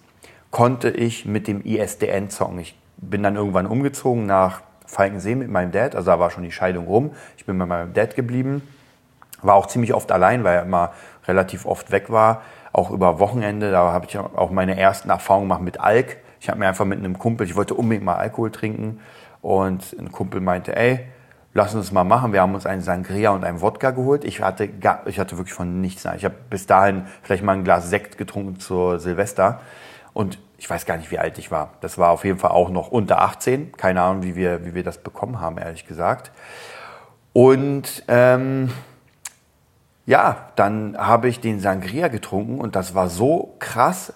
konnte 0.51 0.91
ich 0.91 1.25
mit 1.25 1.47
dem 1.47 1.65
ISDN 1.65 2.29
zocken. 2.29 2.59
Ich 2.59 2.77
bin 2.97 3.23
dann 3.23 3.37
irgendwann 3.37 3.67
umgezogen 3.67 4.27
nach 4.27 4.61
Falkensee 4.87 5.37
mit 5.37 5.49
meinem 5.49 5.71
Dad. 5.71 5.95
Also 5.95 6.11
da 6.11 6.19
war 6.19 6.31
schon 6.31 6.43
die 6.43 6.53
Scheidung 6.53 6.87
rum. 6.87 7.13
Ich 7.37 7.47
bin 7.47 7.57
bei 7.59 7.67
meinem 7.67 7.95
Dad 7.95 8.17
geblieben. 8.17 8.63
War 9.43 9.55
auch 9.55 9.67
ziemlich 9.67 9.95
oft 9.95 10.13
allein, 10.13 10.45
weil 10.45 10.57
er 10.57 10.63
immer 10.63 10.93
relativ 11.27 11.67
oft 11.67 11.91
weg 11.91 12.11
war. 12.11 12.43
Auch 12.73 12.91
über 12.91 13.19
Wochenende, 13.19 13.71
da 13.71 13.93
habe 13.93 14.07
ich 14.07 14.17
auch 14.19 14.51
meine 14.51 14.79
ersten 14.79 15.11
Erfahrungen 15.11 15.49
gemacht 15.49 15.63
mit 15.63 15.81
Alk. 15.81 16.19
Ich 16.41 16.49
habe 16.49 16.59
mir 16.59 16.69
einfach 16.69 16.85
mit 16.85 16.99
einem 16.99 17.19
Kumpel, 17.19 17.47
ich 17.47 17.57
wollte 17.57 17.75
unbedingt 17.75 18.05
mal 18.05 18.17
Alkohol 18.17 18.51
trinken. 18.51 19.01
Und 19.43 19.97
ein 19.99 20.13
Kumpel 20.13 20.41
meinte, 20.41 20.77
ey, 20.77 21.07
lass 21.55 21.75
uns 21.75 21.87
das 21.87 21.93
mal 21.93 22.05
machen. 22.05 22.33
Wir 22.33 22.43
haben 22.43 22.55
uns 22.55 22.67
einen 22.67 22.83
Sangria 22.83 23.31
und 23.31 23.45
einen 23.45 23.61
Wodka 23.61 23.91
geholt. 23.91 24.25
Ich 24.25 24.41
hatte, 24.41 24.69
gar, 24.69 25.07
ich 25.07 25.19
hatte 25.19 25.37
wirklich 25.37 25.55
von 25.55 25.81
nichts. 25.81 26.05
Ich 26.17 26.25
habe 26.25 26.35
bis 26.49 26.67
dahin 26.67 27.07
vielleicht 27.23 27.43
mal 27.43 27.53
ein 27.53 27.65
Glas 27.65 27.91
Sekt 27.91 28.19
getrunken 28.19 28.61
zur 28.61 28.99
Silvester. 29.01 29.61
Und 30.13 30.39
ich 30.59 30.69
weiß 30.69 30.87
gar 30.87 30.97
nicht, 30.97 31.11
wie 31.11 31.19
alt 31.19 31.39
ich 31.39 31.51
war. 31.51 31.71
Das 31.81 31.97
war 31.97 32.11
auf 32.11 32.25
jeden 32.25 32.39
Fall 32.39 32.51
auch 32.51 32.71
noch 32.71 32.89
unter 32.91 33.23
18. 33.23 33.73
Keine 33.73 34.03
Ahnung, 34.03 34.23
wie 34.23 34.37
wir, 34.37 34.65
wie 34.65 34.75
wir 34.75 34.83
das 34.83 34.99
bekommen 34.99 35.41
haben, 35.41 35.59
ehrlich 35.59 35.87
gesagt. 35.87 36.33
Und 37.33 38.05
ähm, 38.09 38.71
ja, 40.07 40.51
dann 40.57 40.97
habe 40.99 41.29
ich 41.29 41.41
den 41.41 41.61
Sangria 41.61 42.09
getrunken 42.09 42.61
und 42.61 42.77
das 42.77 42.95
war 42.95 43.09
so 43.09 43.55
krass. 43.59 44.13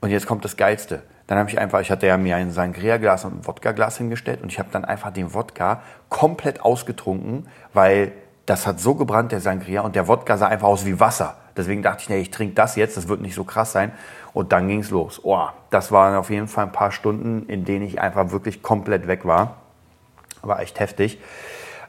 Und 0.00 0.10
jetzt 0.10 0.26
kommt 0.26 0.44
das 0.44 0.56
Geilste. 0.56 1.02
Dann 1.26 1.38
habe 1.38 1.48
ich 1.48 1.58
einfach, 1.58 1.80
ich 1.80 1.90
hatte 1.90 2.06
ja 2.06 2.16
mir 2.16 2.36
ein 2.36 2.50
Sangria-Glas 2.50 3.24
und 3.24 3.40
ein 3.40 3.46
Wodka-Glas 3.46 3.98
hingestellt 3.98 4.42
und 4.42 4.50
ich 4.50 4.58
habe 4.58 4.70
dann 4.72 4.84
einfach 4.84 5.12
den 5.12 5.32
Wodka 5.32 5.80
komplett 6.08 6.62
ausgetrunken, 6.62 7.46
weil 7.72 8.12
das 8.46 8.66
hat 8.66 8.80
so 8.80 8.96
gebrannt, 8.96 9.30
der 9.30 9.40
Sangria, 9.40 9.82
und 9.82 9.94
der 9.94 10.08
Wodka 10.08 10.36
sah 10.36 10.48
einfach 10.48 10.66
aus 10.66 10.84
wie 10.84 10.98
Wasser. 10.98 11.36
Deswegen 11.56 11.82
dachte 11.82 12.02
ich, 12.02 12.08
nee, 12.08 12.18
ich 12.18 12.30
trinke 12.30 12.54
das 12.54 12.74
jetzt, 12.74 12.96
das 12.96 13.06
wird 13.06 13.20
nicht 13.20 13.34
so 13.34 13.44
krass 13.44 13.70
sein. 13.70 13.92
Und 14.32 14.50
dann 14.50 14.66
ging 14.66 14.80
es 14.80 14.90
los. 14.90 15.20
Oh, 15.22 15.46
das 15.70 15.92
waren 15.92 16.16
auf 16.16 16.30
jeden 16.30 16.48
Fall 16.48 16.64
ein 16.64 16.72
paar 16.72 16.90
Stunden, 16.90 17.46
in 17.48 17.64
denen 17.64 17.84
ich 17.84 18.00
einfach 18.00 18.32
wirklich 18.32 18.62
komplett 18.62 19.06
weg 19.06 19.24
war. 19.24 19.56
War 20.42 20.60
echt 20.60 20.80
heftig. 20.80 21.20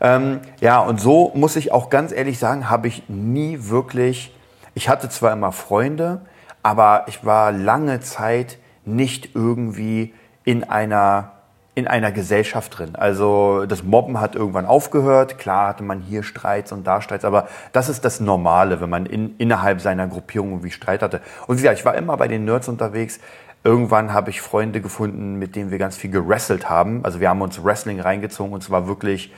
Ähm, 0.01 0.41
ja, 0.59 0.79
und 0.79 0.99
so 0.99 1.31
muss 1.35 1.55
ich 1.55 1.71
auch 1.71 1.89
ganz 1.89 2.11
ehrlich 2.11 2.39
sagen, 2.39 2.69
habe 2.69 2.87
ich 2.87 3.07
nie 3.07 3.69
wirklich, 3.69 4.35
ich 4.73 4.89
hatte 4.89 5.07
zwar 5.09 5.31
immer 5.31 5.51
Freunde, 5.51 6.21
aber 6.63 7.05
ich 7.07 7.23
war 7.23 7.51
lange 7.51 7.99
Zeit 8.01 8.57
nicht 8.83 9.35
irgendwie 9.35 10.13
in 10.43 10.63
einer 10.63 11.33
in 11.73 11.87
einer 11.87 12.11
Gesellschaft 12.11 12.77
drin. 12.77 12.95
Also 12.95 13.65
das 13.65 13.81
Mobben 13.83 14.19
hat 14.19 14.35
irgendwann 14.35 14.65
aufgehört. 14.65 15.37
Klar 15.37 15.69
hatte 15.69 15.83
man 15.83 16.01
hier 16.01 16.21
Streits 16.21 16.73
und 16.73 16.85
da 16.85 17.01
Streits, 17.01 17.23
aber 17.23 17.47
das 17.71 17.87
ist 17.87 18.03
das 18.03 18.19
Normale, 18.19 18.81
wenn 18.81 18.89
man 18.89 19.05
in, 19.05 19.37
innerhalb 19.37 19.79
seiner 19.79 20.07
Gruppierung 20.07 20.49
irgendwie 20.49 20.71
Streit 20.71 21.01
hatte. 21.01 21.21
Und 21.47 21.57
wie 21.57 21.61
gesagt, 21.61 21.79
ich 21.79 21.85
war 21.85 21.95
immer 21.95 22.17
bei 22.17 22.27
den 22.27 22.43
Nerds 22.43 22.67
unterwegs. 22.67 23.19
Irgendwann 23.63 24.11
habe 24.11 24.31
ich 24.31 24.41
Freunde 24.41 24.81
gefunden, 24.81 25.35
mit 25.35 25.55
denen 25.55 25.71
wir 25.71 25.77
ganz 25.77 25.95
viel 25.95 26.11
gewrestelt 26.11 26.69
haben. 26.69 27.05
Also 27.05 27.21
wir 27.21 27.29
haben 27.29 27.41
uns 27.41 27.63
Wrestling 27.63 28.01
reingezogen 28.01 28.53
und 28.53 28.61
zwar 28.61 28.87
wirklich 28.87 29.31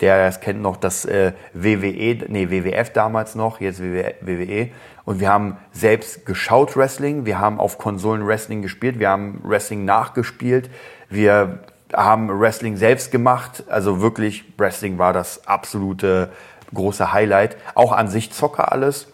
der 0.00 0.26
es 0.26 0.40
kennt 0.40 0.60
noch 0.60 0.76
das 0.76 1.04
äh, 1.04 1.32
WWE, 1.52 2.24
nee, 2.28 2.50
WWF 2.50 2.90
damals 2.92 3.34
noch, 3.34 3.60
jetzt 3.60 3.80
WWE. 3.80 4.68
Und 5.04 5.20
wir 5.20 5.28
haben 5.28 5.56
selbst 5.72 6.26
geschaut 6.26 6.76
Wrestling, 6.76 7.24
wir 7.26 7.38
haben 7.38 7.58
auf 7.58 7.78
Konsolen 7.78 8.26
Wrestling 8.26 8.62
gespielt, 8.62 8.98
wir 8.98 9.08
haben 9.08 9.40
Wrestling 9.42 9.84
nachgespielt, 9.84 10.70
wir 11.08 11.60
haben 11.92 12.28
Wrestling 12.40 12.76
selbst 12.76 13.10
gemacht. 13.10 13.64
Also 13.68 14.00
wirklich, 14.00 14.44
Wrestling 14.58 14.98
war 14.98 15.12
das 15.12 15.46
absolute 15.46 16.30
große 16.72 17.12
Highlight. 17.12 17.56
Auch 17.74 17.92
an 17.92 18.08
sich 18.08 18.32
Zocker 18.32 18.72
alles. 18.72 19.08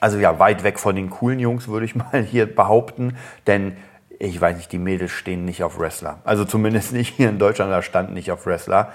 Also 0.00 0.18
ja, 0.18 0.38
weit 0.38 0.62
weg 0.62 0.78
von 0.78 0.96
den 0.96 1.10
coolen 1.10 1.40
Jungs, 1.40 1.68
würde 1.68 1.84
ich 1.86 1.94
mal 1.94 2.22
hier 2.22 2.46
behaupten. 2.46 3.16
Denn 3.46 3.76
ich 4.18 4.40
weiß 4.40 4.56
nicht, 4.56 4.70
die 4.72 4.78
Mädels 4.78 5.12
stehen 5.12 5.44
nicht 5.44 5.62
auf 5.62 5.78
Wrestler. 5.78 6.18
Also 6.24 6.44
zumindest 6.44 6.92
nicht 6.92 7.16
hier 7.16 7.30
in 7.30 7.38
Deutschland, 7.38 7.72
da 7.72 7.82
standen 7.82 8.14
nicht 8.14 8.30
auf 8.30 8.46
Wrestler. 8.46 8.92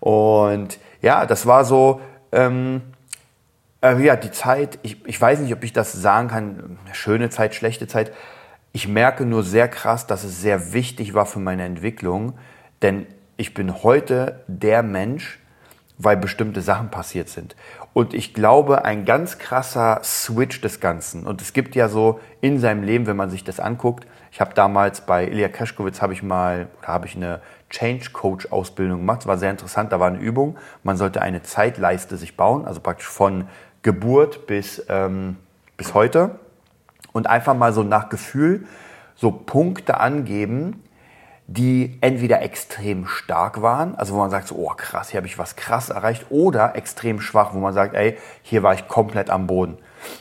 Und 0.00 0.78
ja, 1.02 1.26
das 1.26 1.46
war 1.46 1.64
so, 1.64 2.00
ähm, 2.32 2.82
äh, 3.82 3.98
ja, 4.02 4.16
die 4.16 4.30
Zeit, 4.30 4.78
ich, 4.82 5.06
ich 5.06 5.20
weiß 5.20 5.40
nicht, 5.40 5.52
ob 5.52 5.62
ich 5.62 5.72
das 5.72 5.92
sagen 5.92 6.28
kann, 6.28 6.78
schöne 6.92 7.30
Zeit, 7.30 7.54
schlechte 7.54 7.86
Zeit. 7.86 8.12
Ich 8.72 8.88
merke 8.88 9.24
nur 9.24 9.42
sehr 9.42 9.68
krass, 9.68 10.06
dass 10.06 10.24
es 10.24 10.40
sehr 10.40 10.72
wichtig 10.72 11.14
war 11.14 11.26
für 11.26 11.40
meine 11.40 11.64
Entwicklung, 11.64 12.34
denn 12.82 13.06
ich 13.36 13.54
bin 13.54 13.82
heute 13.82 14.44
der 14.46 14.82
Mensch, 14.82 15.38
weil 15.98 16.16
bestimmte 16.16 16.62
Sachen 16.62 16.90
passiert 16.90 17.28
sind. 17.28 17.56
Und 17.92 18.14
ich 18.14 18.32
glaube, 18.32 18.84
ein 18.84 19.04
ganz 19.04 19.38
krasser 19.38 20.00
Switch 20.02 20.60
des 20.60 20.80
Ganzen. 20.80 21.26
Und 21.26 21.42
es 21.42 21.52
gibt 21.52 21.74
ja 21.74 21.88
so 21.88 22.20
in 22.40 22.58
seinem 22.58 22.82
Leben, 22.84 23.06
wenn 23.06 23.16
man 23.16 23.30
sich 23.30 23.44
das 23.44 23.60
anguckt, 23.60 24.06
ich 24.32 24.40
habe 24.40 24.54
damals 24.54 25.00
bei 25.00 25.26
Ilya 25.26 25.48
Keschkowitz 25.48 26.00
habe 26.00 26.12
ich 26.12 26.22
mal, 26.22 26.68
habe 26.82 27.06
ich 27.06 27.16
eine 27.16 27.40
Change 27.70 28.10
Coach 28.12 28.46
Ausbildung 28.50 28.98
gemacht. 28.98 29.20
Das 29.20 29.26
war 29.26 29.38
sehr 29.38 29.50
interessant. 29.50 29.92
Da 29.92 30.00
war 30.00 30.08
eine 30.08 30.18
Übung. 30.18 30.58
Man 30.82 30.96
sollte 30.96 31.22
eine 31.22 31.42
Zeitleiste 31.42 32.16
sich 32.16 32.36
bauen, 32.36 32.66
also 32.66 32.80
praktisch 32.80 33.06
von 33.06 33.48
Geburt 33.82 34.46
bis, 34.46 34.84
ähm, 34.88 35.36
bis 35.76 35.94
heute. 35.94 36.38
Und 37.12 37.26
einfach 37.26 37.54
mal 37.54 37.72
so 37.72 37.82
nach 37.82 38.08
Gefühl 38.08 38.66
so 39.16 39.30
Punkte 39.30 39.98
angeben, 39.98 40.82
die 41.46 41.98
entweder 42.00 42.42
extrem 42.42 43.06
stark 43.06 43.60
waren, 43.60 43.96
also 43.96 44.14
wo 44.14 44.18
man 44.18 44.30
sagt, 44.30 44.46
so, 44.46 44.54
oh 44.56 44.72
krass, 44.76 45.10
hier 45.10 45.18
habe 45.18 45.26
ich 45.26 45.36
was 45.36 45.56
krass 45.56 45.90
erreicht, 45.90 46.26
oder 46.30 46.76
extrem 46.76 47.20
schwach, 47.20 47.52
wo 47.54 47.58
man 47.58 47.74
sagt, 47.74 47.94
ey, 47.94 48.16
hier 48.42 48.62
war 48.62 48.72
ich 48.74 48.86
komplett 48.86 49.30
am 49.30 49.48
Boden 49.48 49.76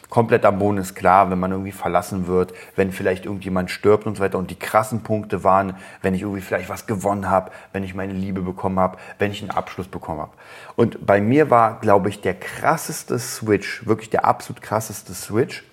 komplett 0.09 0.45
am 0.45 0.59
Boden 0.59 0.77
ist 0.77 0.95
klar, 0.95 1.29
wenn 1.29 1.39
man 1.39 1.51
irgendwie 1.51 1.71
verlassen 1.71 2.27
wird, 2.27 2.53
wenn 2.75 2.91
vielleicht 2.91 3.25
irgendjemand 3.25 3.71
stirbt 3.71 4.05
und 4.05 4.17
so 4.17 4.23
weiter. 4.23 4.37
Und 4.37 4.51
die 4.51 4.59
krassen 4.59 5.03
Punkte 5.03 5.43
waren, 5.43 5.75
wenn 6.01 6.13
ich 6.13 6.21
irgendwie 6.21 6.41
vielleicht 6.41 6.69
was 6.69 6.87
gewonnen 6.87 7.29
habe, 7.29 7.51
wenn 7.73 7.83
ich 7.83 7.93
meine 7.93 8.13
Liebe 8.13 8.41
bekommen 8.41 8.79
habe, 8.79 8.97
wenn 9.17 9.31
ich 9.31 9.41
einen 9.41 9.51
Abschluss 9.51 9.87
bekommen 9.87 10.21
habe. 10.21 10.33
Und 10.75 11.05
bei 11.05 11.21
mir 11.21 11.49
war, 11.49 11.79
glaube 11.79 12.09
ich, 12.09 12.21
der 12.21 12.33
krasseste 12.33 13.19
Switch, 13.19 13.85
wirklich 13.85 14.09
der 14.09 14.25
absolut 14.25 14.61
krasseste 14.61 15.13
Switch. 15.13 15.63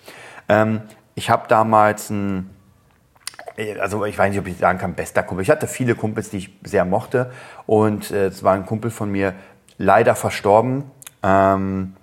Ähm, 0.48 0.82
ich 1.14 1.30
habe 1.30 1.48
damals 1.48 2.10
ein 2.10 2.50
also 3.80 4.04
ich 4.04 4.18
weiß 4.18 4.30
nicht, 4.30 4.38
ob 4.38 4.46
ich 4.46 4.58
sagen 4.58 4.78
kann, 4.78 4.94
bester 4.94 5.22
Kumpel. 5.22 5.42
Ich 5.42 5.50
hatte 5.50 5.66
viele 5.66 5.94
Kumpels, 5.94 6.30
die 6.30 6.38
ich 6.38 6.50
sehr 6.62 6.84
mochte. 6.84 7.30
Und 7.64 8.10
äh, 8.10 8.26
es 8.26 8.42
war 8.42 8.54
ein 8.54 8.66
Kumpel 8.66 8.90
von 8.90 9.10
mir 9.10 9.34
leider 9.78 10.14
verstorben. 10.14 10.84
Ähm, 11.22 11.94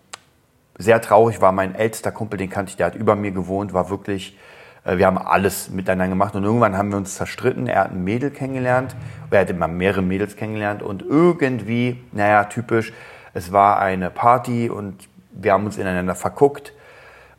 sehr 0.77 1.01
traurig 1.01 1.41
war 1.41 1.51
mein 1.51 1.75
ältester 1.75 2.12
Kumpel, 2.12 2.38
den 2.38 2.49
kannte 2.49 2.71
ich, 2.71 2.77
der 2.77 2.88
hat 2.88 2.95
über 2.95 3.15
mir 3.15 3.31
gewohnt, 3.31 3.73
war 3.73 3.89
wirklich, 3.89 4.38
äh, 4.86 4.97
wir 4.97 5.05
haben 5.05 5.17
alles 5.17 5.69
miteinander 5.69 6.09
gemacht 6.09 6.36
und 6.36 6.43
irgendwann 6.43 6.77
haben 6.77 6.89
wir 6.89 6.97
uns 6.97 7.15
zerstritten. 7.15 7.67
Er 7.67 7.81
hat 7.81 7.91
ein 7.91 8.03
Mädel 8.03 8.31
kennengelernt, 8.31 8.95
er 9.29 9.41
hat 9.41 9.49
immer 9.49 9.67
mehrere 9.67 10.01
Mädels 10.01 10.36
kennengelernt 10.36 10.81
und 10.81 11.01
irgendwie, 11.01 12.01
naja, 12.12 12.45
typisch, 12.45 12.93
es 13.33 13.51
war 13.51 13.79
eine 13.79 14.09
Party 14.09 14.69
und 14.69 15.07
wir 15.31 15.53
haben 15.53 15.65
uns 15.65 15.77
ineinander 15.77 16.15
verguckt 16.15 16.73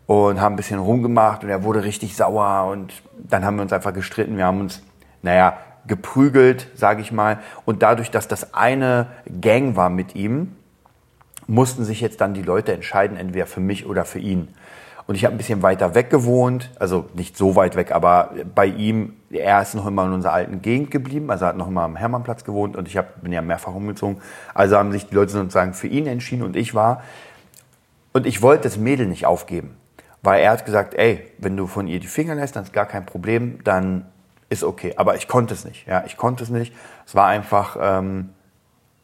und 0.06 0.40
haben 0.40 0.54
ein 0.54 0.56
bisschen 0.56 0.80
rumgemacht 0.80 1.44
und 1.44 1.50
er 1.50 1.62
wurde 1.62 1.84
richtig 1.84 2.16
sauer 2.16 2.70
und 2.70 3.02
dann 3.14 3.44
haben 3.44 3.56
wir 3.56 3.62
uns 3.62 3.72
einfach 3.72 3.94
gestritten. 3.94 4.36
Wir 4.36 4.46
haben 4.46 4.60
uns, 4.60 4.82
naja, 5.22 5.56
geprügelt, 5.86 6.68
sage 6.74 7.00
ich 7.00 7.12
mal. 7.12 7.38
Und 7.64 7.82
dadurch, 7.82 8.10
dass 8.10 8.28
das 8.28 8.54
eine 8.54 9.06
Gang 9.40 9.76
war 9.76 9.90
mit 9.90 10.14
ihm, 10.14 10.56
mussten 11.46 11.84
sich 11.84 12.00
jetzt 12.00 12.20
dann 12.20 12.34
die 12.34 12.42
Leute 12.42 12.72
entscheiden, 12.72 13.16
entweder 13.16 13.46
für 13.46 13.60
mich 13.60 13.86
oder 13.86 14.04
für 14.04 14.18
ihn. 14.18 14.48
Und 15.06 15.16
ich 15.16 15.24
habe 15.26 15.34
ein 15.34 15.38
bisschen 15.38 15.62
weiter 15.62 15.94
weg 15.94 16.08
gewohnt, 16.08 16.70
also 16.78 17.06
nicht 17.12 17.36
so 17.36 17.56
weit 17.56 17.76
weg, 17.76 17.92
aber 17.92 18.30
bei 18.54 18.64
ihm, 18.64 19.16
er 19.30 19.60
ist 19.60 19.74
noch 19.74 19.86
immer 19.86 20.06
in 20.06 20.12
unserer 20.12 20.32
alten 20.32 20.62
Gegend 20.62 20.90
geblieben, 20.90 21.30
also 21.30 21.44
hat 21.44 21.58
noch 21.58 21.68
immer 21.68 21.82
am 21.82 21.96
Hermannplatz 21.96 22.44
gewohnt 22.44 22.74
und 22.74 22.88
ich 22.88 22.96
hab, 22.96 23.22
bin 23.22 23.30
ja 23.30 23.42
mehrfach 23.42 23.74
umgezogen. 23.74 24.22
Also 24.54 24.78
haben 24.78 24.92
sich 24.92 25.06
die 25.06 25.14
Leute 25.14 25.32
sozusagen 25.32 25.74
für 25.74 25.88
ihn 25.88 26.06
entschieden 26.06 26.42
und 26.42 26.56
ich 26.56 26.74
war. 26.74 27.02
Und 28.14 28.26
ich 28.26 28.40
wollte 28.40 28.62
das 28.62 28.78
Mädel 28.78 29.06
nicht 29.06 29.26
aufgeben, 29.26 29.76
weil 30.22 30.40
er 30.40 30.52
hat 30.52 30.64
gesagt, 30.64 30.94
ey, 30.94 31.30
wenn 31.36 31.54
du 31.56 31.66
von 31.66 31.86
ihr 31.86 32.00
die 32.00 32.06
Finger 32.06 32.34
lässt, 32.34 32.56
dann 32.56 32.62
ist 32.62 32.72
gar 32.72 32.86
kein 32.86 33.04
Problem, 33.04 33.58
dann 33.62 34.06
ist 34.48 34.64
okay. 34.64 34.94
Aber 34.96 35.16
ich 35.16 35.28
konnte 35.28 35.52
es 35.52 35.66
nicht. 35.66 35.86
Ja, 35.86 36.04
ich 36.06 36.16
konnte 36.16 36.44
es 36.44 36.48
nicht. 36.48 36.72
Es 37.06 37.14
war 37.14 37.26
einfach, 37.26 37.76
ähm, 37.78 38.30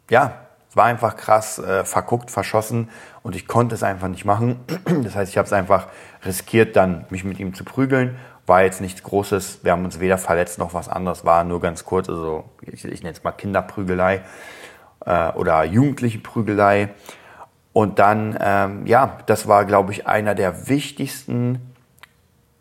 ja, 0.08 0.32
es 0.70 0.76
war 0.76 0.84
einfach 0.84 1.16
krass 1.16 1.58
äh, 1.58 1.84
verguckt, 1.84 2.30
verschossen 2.30 2.88
und 3.24 3.34
ich 3.34 3.48
konnte 3.48 3.74
es 3.74 3.82
einfach 3.82 4.08
nicht 4.08 4.24
machen. 4.24 4.60
Das 5.02 5.16
heißt, 5.16 5.30
ich 5.30 5.36
habe 5.36 5.46
es 5.46 5.52
einfach 5.52 5.88
riskiert, 6.24 6.76
dann 6.76 7.06
mich 7.10 7.24
mit 7.24 7.40
ihm 7.40 7.54
zu 7.54 7.64
prügeln. 7.64 8.16
War 8.46 8.62
jetzt 8.62 8.80
nichts 8.80 9.02
Großes. 9.02 9.64
Wir 9.64 9.72
haben 9.72 9.84
uns 9.84 10.00
weder 10.00 10.16
verletzt 10.16 10.58
noch 10.58 10.72
was 10.72 10.88
anderes. 10.88 11.24
War 11.24 11.44
nur 11.44 11.60
ganz 11.60 11.84
kurz, 11.84 12.08
also 12.08 12.44
ich, 12.62 12.84
ich 12.84 13.02
nenne 13.02 13.14
es 13.14 13.24
mal 13.24 13.32
Kinderprügelei 13.32 14.22
äh, 15.04 15.32
oder 15.32 15.64
jugendliche 15.64 16.20
Prügelei. 16.20 16.90
Und 17.72 17.98
dann, 17.98 18.38
ähm, 18.40 18.86
ja, 18.86 19.18
das 19.26 19.48
war, 19.48 19.64
glaube 19.64 19.92
ich, 19.92 20.06
einer 20.06 20.34
der 20.34 20.68
wichtigsten 20.68 21.70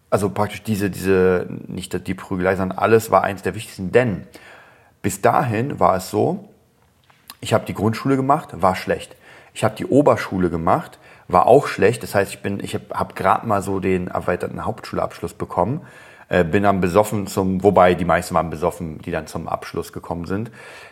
also 0.09 0.29
praktisch 0.29 0.63
diese, 0.63 0.89
diese, 0.89 1.47
nicht 1.67 2.07
die 2.07 2.13
Prügelei, 2.13 2.55
sondern 2.55 2.77
alles 2.77 3.11
war 3.11 3.23
eins 3.23 3.43
der 3.43 3.55
wichtigsten. 3.55 3.91
Denn 3.91 4.25
bis 5.01 5.21
dahin 5.21 5.79
war 5.79 5.97
es 5.97 6.09
so, 6.09 6.49
ich 7.41 7.53
habe 7.53 7.65
die 7.65 7.73
Grundschule 7.73 8.15
gemacht, 8.15 8.49
war 8.61 8.75
schlecht. 8.75 9.15
Ich 9.53 9.63
habe 9.63 9.75
die 9.75 9.85
Oberschule 9.85 10.49
gemacht, 10.49 10.99
war 11.27 11.45
auch 11.45 11.67
schlecht. 11.67 12.03
Das 12.03 12.15
heißt, 12.15 12.33
ich 12.33 12.41
bin, 12.41 12.59
ich 12.63 12.73
habe 12.75 12.85
hab 12.91 13.15
gerade 13.15 13.47
mal 13.47 13.61
so 13.61 13.79
den 13.79 14.07
erweiterten 14.07 14.65
Hauptschulabschluss 14.65 15.33
bekommen. 15.33 15.81
Äh, 16.29 16.43
bin 16.43 16.63
dann 16.63 16.79
besoffen 16.79 17.25
zum, 17.25 17.63
wobei 17.63 17.95
die 17.95 18.05
meisten 18.05 18.35
waren 18.35 18.51
besoffen, 18.51 18.99
die 18.99 19.11
dann 19.11 19.25
zum 19.25 19.47
Abschluss 19.47 19.91
gekommen 19.91 20.25
sind. 20.25 20.51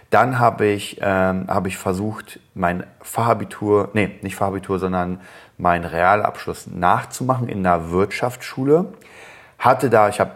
Dann 0.10 0.40
habe 0.40 0.66
ich, 0.66 1.00
ähm, 1.02 1.46
habe 1.48 1.68
ich 1.68 1.78
versucht, 1.78 2.40
mein 2.56 2.84
Fachabitur, 3.02 3.90
nee, 3.94 4.16
nicht 4.22 4.36
Fachabitur, 4.36 4.80
sondern 4.80 5.20
meinen 5.58 5.86
Realabschluss 5.86 6.68
nachzumachen 6.68 7.50
in 7.50 7.66
einer 7.66 7.92
Wirtschaftsschule. 7.92 8.94
Hatte 9.60 9.90
da, 9.90 10.10
ich 10.10 10.20
habe 10.20 10.32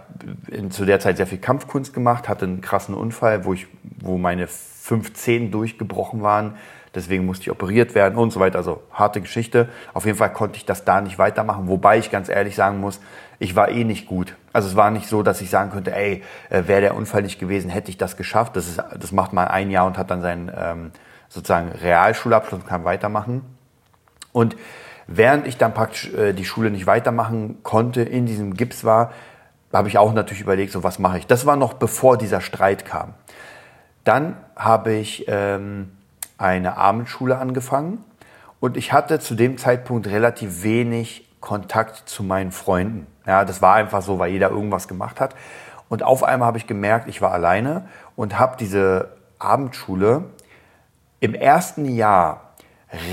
zu 0.69 0.85
der 0.85 0.99
Zeit 0.99 1.17
sehr 1.17 1.27
viel 1.27 1.37
Kampfkunst 1.37 1.93
gemacht, 1.93 2.27
hatte 2.27 2.45
einen 2.45 2.61
krassen 2.61 2.93
Unfall, 2.93 3.45
wo 3.45 3.53
ich, 3.53 3.67
wo 4.01 4.17
meine 4.17 4.47
fünf 4.47 5.13
Zehen 5.13 5.51
durchgebrochen 5.51 6.21
waren. 6.21 6.55
Deswegen 6.93 7.25
musste 7.25 7.43
ich 7.43 7.51
operiert 7.51 7.95
werden 7.95 8.17
und 8.17 8.31
so 8.31 8.39
weiter. 8.39 8.57
Also 8.57 8.81
harte 8.91 9.21
Geschichte. 9.21 9.69
Auf 9.93 10.05
jeden 10.05 10.17
Fall 10.17 10.33
konnte 10.33 10.57
ich 10.57 10.65
das 10.65 10.83
da 10.83 10.99
nicht 10.99 11.17
weitermachen. 11.17 11.67
Wobei 11.67 11.97
ich 11.97 12.11
ganz 12.11 12.27
ehrlich 12.27 12.55
sagen 12.55 12.79
muss, 12.79 12.99
ich 13.39 13.55
war 13.55 13.69
eh 13.69 13.85
nicht 13.85 14.07
gut. 14.07 14.35
Also 14.51 14.67
es 14.67 14.75
war 14.75 14.91
nicht 14.91 15.07
so, 15.07 15.23
dass 15.23 15.39
ich 15.39 15.49
sagen 15.49 15.71
könnte, 15.71 15.95
ey, 15.95 16.21
äh, 16.49 16.63
wäre 16.67 16.81
der 16.81 16.95
Unfall 16.95 17.21
nicht 17.21 17.39
gewesen, 17.39 17.69
hätte 17.69 17.89
ich 17.89 17.97
das 17.97 18.17
geschafft. 18.17 18.57
Das, 18.57 18.67
ist, 18.67 18.83
das 18.99 19.11
macht 19.13 19.31
mal 19.31 19.47
ein 19.47 19.71
Jahr 19.71 19.87
und 19.87 19.97
hat 19.97 20.11
dann 20.11 20.21
seinen 20.21 20.51
ähm, 20.55 20.91
sozusagen 21.29 21.69
Realschulabschluss 21.69 22.61
und 22.61 22.67
kann 22.67 22.83
weitermachen. 22.83 23.43
Und 24.33 24.57
Während 25.13 25.45
ich 25.45 25.57
dann 25.57 25.73
praktisch 25.73 26.13
äh, 26.13 26.31
die 26.31 26.45
Schule 26.45 26.71
nicht 26.71 26.87
weitermachen 26.87 27.57
konnte, 27.63 28.01
in 28.01 28.25
diesem 28.25 28.53
Gips 28.53 28.85
war, 28.85 29.11
habe 29.73 29.89
ich 29.89 29.97
auch 29.97 30.13
natürlich 30.13 30.41
überlegt, 30.41 30.71
so 30.71 30.83
was 30.83 30.99
mache 30.99 31.17
ich. 31.17 31.27
Das 31.27 31.45
war 31.45 31.57
noch 31.57 31.73
bevor 31.73 32.17
dieser 32.17 32.39
Streit 32.39 32.85
kam. 32.85 33.13
Dann 34.03 34.35
habe 34.55 34.93
ich 34.93 35.25
ähm, 35.27 35.91
eine 36.37 36.77
Abendschule 36.77 37.37
angefangen 37.37 38.03
und 38.59 38.77
ich 38.77 38.93
hatte 38.93 39.19
zu 39.19 39.35
dem 39.35 39.57
Zeitpunkt 39.57 40.07
relativ 40.07 40.63
wenig 40.63 41.27
Kontakt 41.39 42.09
zu 42.09 42.23
meinen 42.23 42.51
Freunden. 42.51 43.07
Ja, 43.25 43.45
das 43.45 43.61
war 43.61 43.75
einfach 43.75 44.01
so, 44.01 44.19
weil 44.19 44.31
jeder 44.31 44.49
irgendwas 44.49 44.87
gemacht 44.87 45.19
hat. 45.19 45.35
Und 45.89 46.03
auf 46.03 46.23
einmal 46.23 46.47
habe 46.47 46.57
ich 46.57 46.67
gemerkt, 46.67 47.07
ich 47.07 47.21
war 47.21 47.31
alleine 47.31 47.87
und 48.15 48.39
habe 48.39 48.55
diese 48.57 49.09
Abendschule 49.39 50.25
im 51.19 51.33
ersten 51.33 51.85
Jahr 51.85 52.51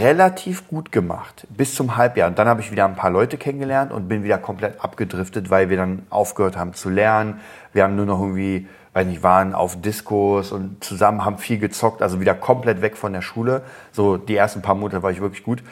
relativ 0.01 0.66
gut 0.68 0.90
gemacht 0.90 1.46
bis 1.51 1.74
zum 1.74 1.96
Halbjahr. 1.96 2.29
Und 2.29 2.38
dann 2.38 2.48
habe 2.48 2.61
ich 2.61 2.70
wieder 2.70 2.85
ein 2.85 2.96
paar 2.96 3.11
Leute 3.11 3.37
kennengelernt 3.37 3.92
und 3.92 4.09
bin 4.09 4.24
wieder 4.24 4.38
komplett 4.38 4.83
abgedriftet, 4.83 5.51
weil 5.51 5.70
wir 5.70 5.77
dann 5.77 6.07
aufgehört 6.11 6.57
haben 6.57 6.74
zu 6.74 6.90
lernen. 6.90 7.40
Wir 7.72 7.85
haben 7.85 7.94
nur 7.94 8.07
noch 8.07 8.20
irgendwie, 8.20 8.68
weiß 8.98 9.06
nicht, 9.06 9.22
waren 9.22 9.54
auf 9.54 9.80
Diskos 9.80 10.50
und 10.50 10.82
zusammen 10.82 11.24
haben 11.24 11.38
viel 11.38 11.58
gezockt, 11.58 12.02
also 12.02 12.20
wieder 12.20 12.34
komplett 12.34 12.82
weg 12.82 12.96
von 12.96 13.12
der 13.12 13.22
Schule. 13.22 13.62
So 13.92 14.16
die 14.16 14.34
ersten 14.34 14.61
paar 14.61 14.74
Monate 14.74 15.02
war 15.04 15.12
ich 15.12 15.20
wirklich 15.20 15.44
gut. 15.44 15.62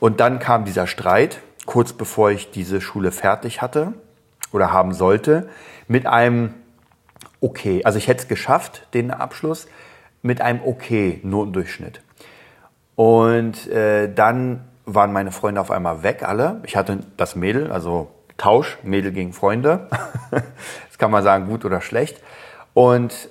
Und 0.00 0.20
dann 0.20 0.38
kam 0.38 0.66
dieser 0.66 0.86
Streit, 0.86 1.40
kurz 1.64 1.94
bevor 1.94 2.30
ich 2.30 2.50
diese 2.50 2.82
Schule 2.82 3.10
fertig 3.10 3.62
hatte 3.62 3.94
oder 4.52 4.70
haben 4.70 4.92
sollte, 4.92 5.48
mit 5.88 6.06
einem 6.06 6.54
okay, 7.40 7.82
also 7.84 7.96
ich 7.98 8.06
hätte 8.06 8.22
es 8.22 8.28
geschafft, 8.28 8.86
den 8.92 9.10
Abschluss, 9.10 9.66
mit 10.20 10.42
einem 10.42 10.60
okay 10.64 11.20
Notendurchschnitt. 11.22 12.02
Und 12.96 13.66
äh, 13.68 14.12
dann 14.12 14.60
waren 14.84 15.12
meine 15.12 15.32
Freunde 15.32 15.60
auf 15.60 15.70
einmal 15.70 16.02
weg, 16.02 16.22
alle. 16.22 16.60
Ich 16.64 16.76
hatte 16.76 16.98
das 17.16 17.34
Mädel, 17.34 17.72
also 17.72 18.10
Tausch, 18.36 18.76
Mädel 18.82 19.12
gegen 19.12 19.32
Freunde. 19.32 19.88
das 20.30 20.98
kann 20.98 21.10
man 21.10 21.22
sagen, 21.22 21.48
gut 21.48 21.64
oder 21.64 21.80
schlecht. 21.80 22.20
Und 22.74 23.30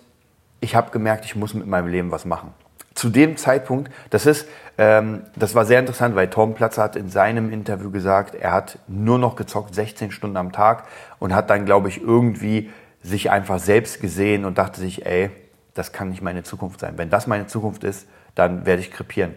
ich 0.62 0.76
habe 0.76 0.92
gemerkt, 0.92 1.26
ich 1.26 1.36
muss 1.36 1.54
mit 1.54 1.68
meinem 1.68 1.88
Leben 1.88 2.12
was 2.12 2.26
machen. 2.26 2.54
Zu 2.96 3.10
dem 3.10 3.38
Zeitpunkt, 3.38 3.92
das 4.10 4.26
ist, 4.26 4.48
ähm, 4.78 5.24
das 5.36 5.56
war 5.56 5.66
sehr 5.66 5.80
interessant, 5.80 6.16
weil 6.16 6.30
Tom 6.30 6.54
Platzer 6.54 6.84
hat 6.84 6.96
in 6.96 7.10
seinem 7.10 7.52
Interview 7.52 7.92
gesagt, 7.92 8.36
er 8.36 8.52
hat 8.52 8.80
nur 8.88 9.20
noch 9.20 9.36
gezockt, 9.36 9.76
16 9.76 10.12
Stunden 10.12 10.38
am 10.38 10.52
Tag 10.52 10.86
und 11.20 11.34
hat 11.34 11.50
dann, 11.50 11.66
glaube 11.66 11.90
ich, 11.90 12.02
irgendwie 12.02 12.72
sich 13.02 13.30
einfach 13.30 13.60
selbst 13.60 14.00
gesehen 14.00 14.46
und 14.46 14.58
dachte 14.58 14.80
sich, 14.80 15.06
ey, 15.06 15.32
das 15.74 15.92
kann 15.92 16.10
nicht 16.10 16.22
meine 16.22 16.44
Zukunft 16.44 16.80
sein. 16.80 16.98
Wenn 16.98 17.10
das 17.10 17.28
meine 17.28 17.48
Zukunft 17.48 17.84
ist, 17.84 18.08
dann 18.36 18.66
werde 18.66 18.82
ich 18.82 18.92
krepieren. 18.92 19.34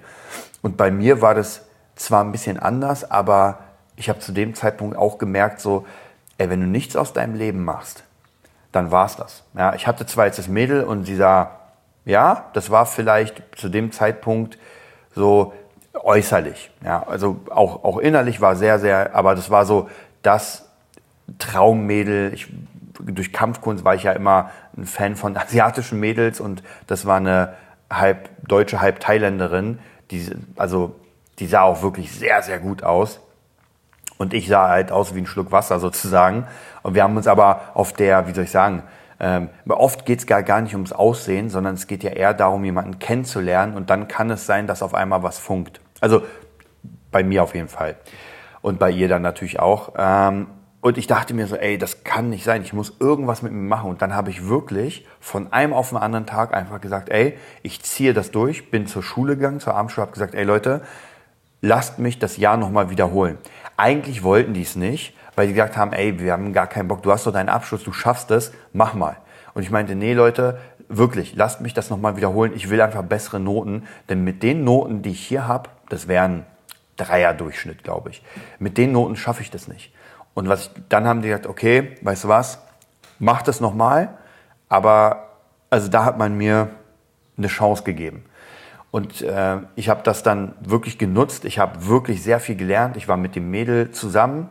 Und 0.62 0.76
bei 0.76 0.90
mir 0.90 1.20
war 1.22 1.34
das 1.34 1.66
zwar 1.96 2.22
ein 2.22 2.32
bisschen 2.32 2.58
anders, 2.58 3.10
aber 3.10 3.60
ich 3.96 4.08
habe 4.08 4.20
zu 4.20 4.32
dem 4.32 4.54
Zeitpunkt 4.54 4.96
auch 4.96 5.18
gemerkt, 5.18 5.60
so, 5.60 5.86
ey, 6.38 6.50
wenn 6.50 6.60
du 6.60 6.66
nichts 6.66 6.94
aus 6.94 7.12
deinem 7.12 7.34
Leben 7.34 7.64
machst, 7.64 8.04
dann 8.76 8.90
war's 8.90 9.16
das. 9.16 9.42
Ja, 9.56 9.74
ich 9.74 9.86
hatte 9.86 10.06
zwar 10.06 10.26
jetzt 10.26 10.38
das 10.38 10.48
Mädel 10.48 10.84
und 10.84 11.04
sie 11.04 11.16
sah, 11.16 11.50
ja, 12.04 12.44
das 12.52 12.70
war 12.70 12.86
vielleicht 12.86 13.42
zu 13.56 13.68
dem 13.68 13.90
Zeitpunkt 13.90 14.58
so 15.14 15.54
äußerlich. 15.94 16.70
Ja, 16.84 17.02
also 17.08 17.40
auch, 17.50 17.82
auch 17.84 17.98
innerlich 17.98 18.40
war 18.40 18.54
sehr, 18.54 18.78
sehr, 18.78 19.14
aber 19.14 19.34
das 19.34 19.50
war 19.50 19.64
so 19.64 19.88
das 20.22 20.68
Traummädel. 21.38 22.32
Ich, 22.34 22.52
durch 23.00 23.32
Kampfkunst 23.32 23.84
war 23.84 23.94
ich 23.94 24.04
ja 24.04 24.12
immer 24.12 24.50
ein 24.76 24.84
Fan 24.84 25.16
von 25.16 25.36
asiatischen 25.36 25.98
Mädels 25.98 26.38
und 26.38 26.62
das 26.86 27.06
war 27.06 27.16
eine 27.16 27.54
halb 27.90 28.28
Deutsche, 28.46 28.80
halb 28.80 29.00
Thailänderin. 29.00 29.78
Die, 30.10 30.30
also 30.56 30.94
die 31.38 31.46
sah 31.46 31.62
auch 31.62 31.82
wirklich 31.82 32.12
sehr, 32.12 32.42
sehr 32.42 32.58
gut 32.58 32.82
aus. 32.82 33.20
Und 34.18 34.34
ich 34.34 34.48
sah 34.48 34.68
halt 34.68 34.92
aus 34.92 35.14
wie 35.14 35.20
ein 35.20 35.26
Schluck 35.26 35.52
Wasser 35.52 35.78
sozusagen. 35.78 36.46
Und 36.82 36.94
wir 36.94 37.02
haben 37.02 37.16
uns 37.16 37.26
aber 37.26 37.60
auf 37.74 37.92
der, 37.92 38.26
wie 38.26 38.32
soll 38.32 38.44
ich 38.44 38.50
sagen, 38.50 38.82
ähm, 39.18 39.48
oft 39.68 40.06
geht 40.06 40.20
es 40.20 40.26
gar, 40.26 40.42
gar 40.42 40.60
nicht 40.60 40.74
ums 40.74 40.92
Aussehen, 40.92 41.48
sondern 41.48 41.74
es 41.74 41.86
geht 41.86 42.02
ja 42.02 42.10
eher 42.10 42.34
darum, 42.34 42.64
jemanden 42.64 42.98
kennenzulernen. 42.98 43.74
Und 43.74 43.90
dann 43.90 44.08
kann 44.08 44.30
es 44.30 44.46
sein, 44.46 44.66
dass 44.66 44.82
auf 44.82 44.94
einmal 44.94 45.22
was 45.22 45.38
funkt. 45.38 45.80
Also 46.00 46.22
bei 47.10 47.22
mir 47.22 47.42
auf 47.42 47.54
jeden 47.54 47.68
Fall. 47.68 47.96
Und 48.62 48.78
bei 48.78 48.90
ihr 48.90 49.08
dann 49.08 49.22
natürlich 49.22 49.60
auch. 49.60 49.92
Ähm, 49.96 50.48
und 50.86 50.98
ich 50.98 51.08
dachte 51.08 51.34
mir 51.34 51.46
so, 51.46 51.56
ey, 51.56 51.78
das 51.78 52.04
kann 52.04 52.30
nicht 52.30 52.44
sein, 52.44 52.62
ich 52.62 52.72
muss 52.72 52.94
irgendwas 53.00 53.42
mit 53.42 53.52
mir 53.52 53.58
machen. 53.58 53.90
Und 53.90 54.02
dann 54.02 54.14
habe 54.14 54.30
ich 54.30 54.46
wirklich 54.46 55.06
von 55.18 55.52
einem 55.52 55.72
auf 55.72 55.88
den 55.88 55.98
anderen 55.98 56.26
Tag 56.26 56.54
einfach 56.54 56.80
gesagt, 56.80 57.08
ey, 57.08 57.36
ich 57.62 57.82
ziehe 57.82 58.14
das 58.14 58.30
durch, 58.30 58.70
bin 58.70 58.86
zur 58.86 59.02
Schule 59.02 59.36
gegangen, 59.36 59.58
zur 59.58 59.74
Abendschule, 59.74 60.02
habe 60.02 60.12
gesagt, 60.12 60.34
ey 60.34 60.44
Leute, 60.44 60.82
lasst 61.60 61.98
mich 61.98 62.18
das 62.18 62.36
Jahr 62.36 62.56
nochmal 62.56 62.90
wiederholen. 62.90 63.38
Eigentlich 63.76 64.22
wollten 64.22 64.54
die 64.54 64.62
es 64.62 64.76
nicht, 64.76 65.14
weil 65.34 65.46
die 65.46 65.52
gesagt 65.52 65.76
haben, 65.76 65.92
ey, 65.92 66.18
wir 66.18 66.32
haben 66.32 66.52
gar 66.52 66.66
keinen 66.66 66.88
Bock, 66.88 67.02
du 67.02 67.12
hast 67.12 67.26
doch 67.26 67.32
deinen 67.32 67.48
Abschluss, 67.48 67.84
du 67.84 67.92
schaffst 67.92 68.30
es, 68.30 68.52
mach 68.72 68.94
mal. 68.94 69.16
Und 69.54 69.62
ich 69.62 69.70
meinte, 69.70 69.94
nee 69.94 70.14
Leute, 70.14 70.58
wirklich, 70.88 71.34
lasst 71.34 71.60
mich 71.60 71.74
das 71.74 71.90
nochmal 71.90 72.16
wiederholen, 72.16 72.52
ich 72.54 72.70
will 72.70 72.80
einfach 72.80 73.02
bessere 73.02 73.40
Noten, 73.40 73.86
denn 74.08 74.24
mit 74.24 74.42
den 74.42 74.64
Noten, 74.64 75.02
die 75.02 75.10
ich 75.10 75.26
hier 75.26 75.46
habe, 75.46 75.70
das 75.88 76.08
wären 76.08 76.44
Dreier-Durchschnitt, 76.96 77.84
glaube 77.84 78.10
ich. 78.10 78.22
Mit 78.58 78.78
den 78.78 78.92
Noten 78.92 79.16
schaffe 79.16 79.42
ich 79.42 79.50
das 79.50 79.68
nicht. 79.68 79.92
Und 80.34 80.48
was 80.48 80.66
ich, 80.66 80.70
dann 80.88 81.06
haben 81.06 81.22
die 81.22 81.28
gesagt, 81.28 81.46
okay, 81.46 81.96
weißt 82.02 82.24
du 82.24 82.28
was, 82.28 82.60
mach 83.18 83.42
das 83.42 83.60
nochmal. 83.60 84.16
Aber 84.68 85.30
also 85.70 85.88
da 85.88 86.04
hat 86.04 86.18
man 86.18 86.36
mir 86.36 86.70
eine 87.36 87.48
Chance 87.48 87.82
gegeben. 87.82 88.24
Und 88.96 89.20
äh, 89.20 89.58
ich 89.74 89.90
habe 89.90 90.00
das 90.04 90.22
dann 90.22 90.54
wirklich 90.58 90.96
genutzt. 90.96 91.44
Ich 91.44 91.58
habe 91.58 91.86
wirklich 91.86 92.22
sehr 92.22 92.40
viel 92.40 92.56
gelernt. 92.56 92.96
Ich 92.96 93.08
war 93.08 93.18
mit 93.18 93.36
dem 93.36 93.50
Mädel 93.50 93.90
zusammen. 93.90 94.48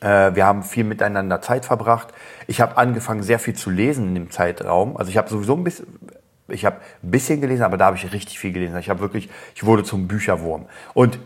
Äh, 0.00 0.34
wir 0.34 0.44
haben 0.44 0.62
viel 0.62 0.84
miteinander 0.84 1.40
Zeit 1.40 1.64
verbracht. 1.64 2.08
Ich 2.46 2.60
habe 2.60 2.76
angefangen, 2.76 3.22
sehr 3.22 3.38
viel 3.38 3.54
zu 3.54 3.70
lesen 3.70 4.08
in 4.08 4.14
dem 4.16 4.30
Zeitraum. 4.30 4.98
Also 4.98 5.10
ich 5.10 5.16
habe 5.16 5.30
sowieso 5.30 5.56
ein 5.56 5.64
bisschen, 5.64 5.86
ich 6.46 6.66
habe 6.66 6.76
ein 7.02 7.10
bisschen 7.10 7.40
gelesen, 7.40 7.62
aber 7.62 7.78
da 7.78 7.86
habe 7.86 7.96
ich 7.96 8.12
richtig 8.12 8.38
viel 8.38 8.52
gelesen. 8.52 8.76
Ich 8.76 8.90
habe 8.90 9.00
wirklich, 9.00 9.30
ich 9.54 9.64
wurde 9.64 9.82
zum 9.82 10.08
Bücherwurm. 10.08 10.66
Und 10.92 11.18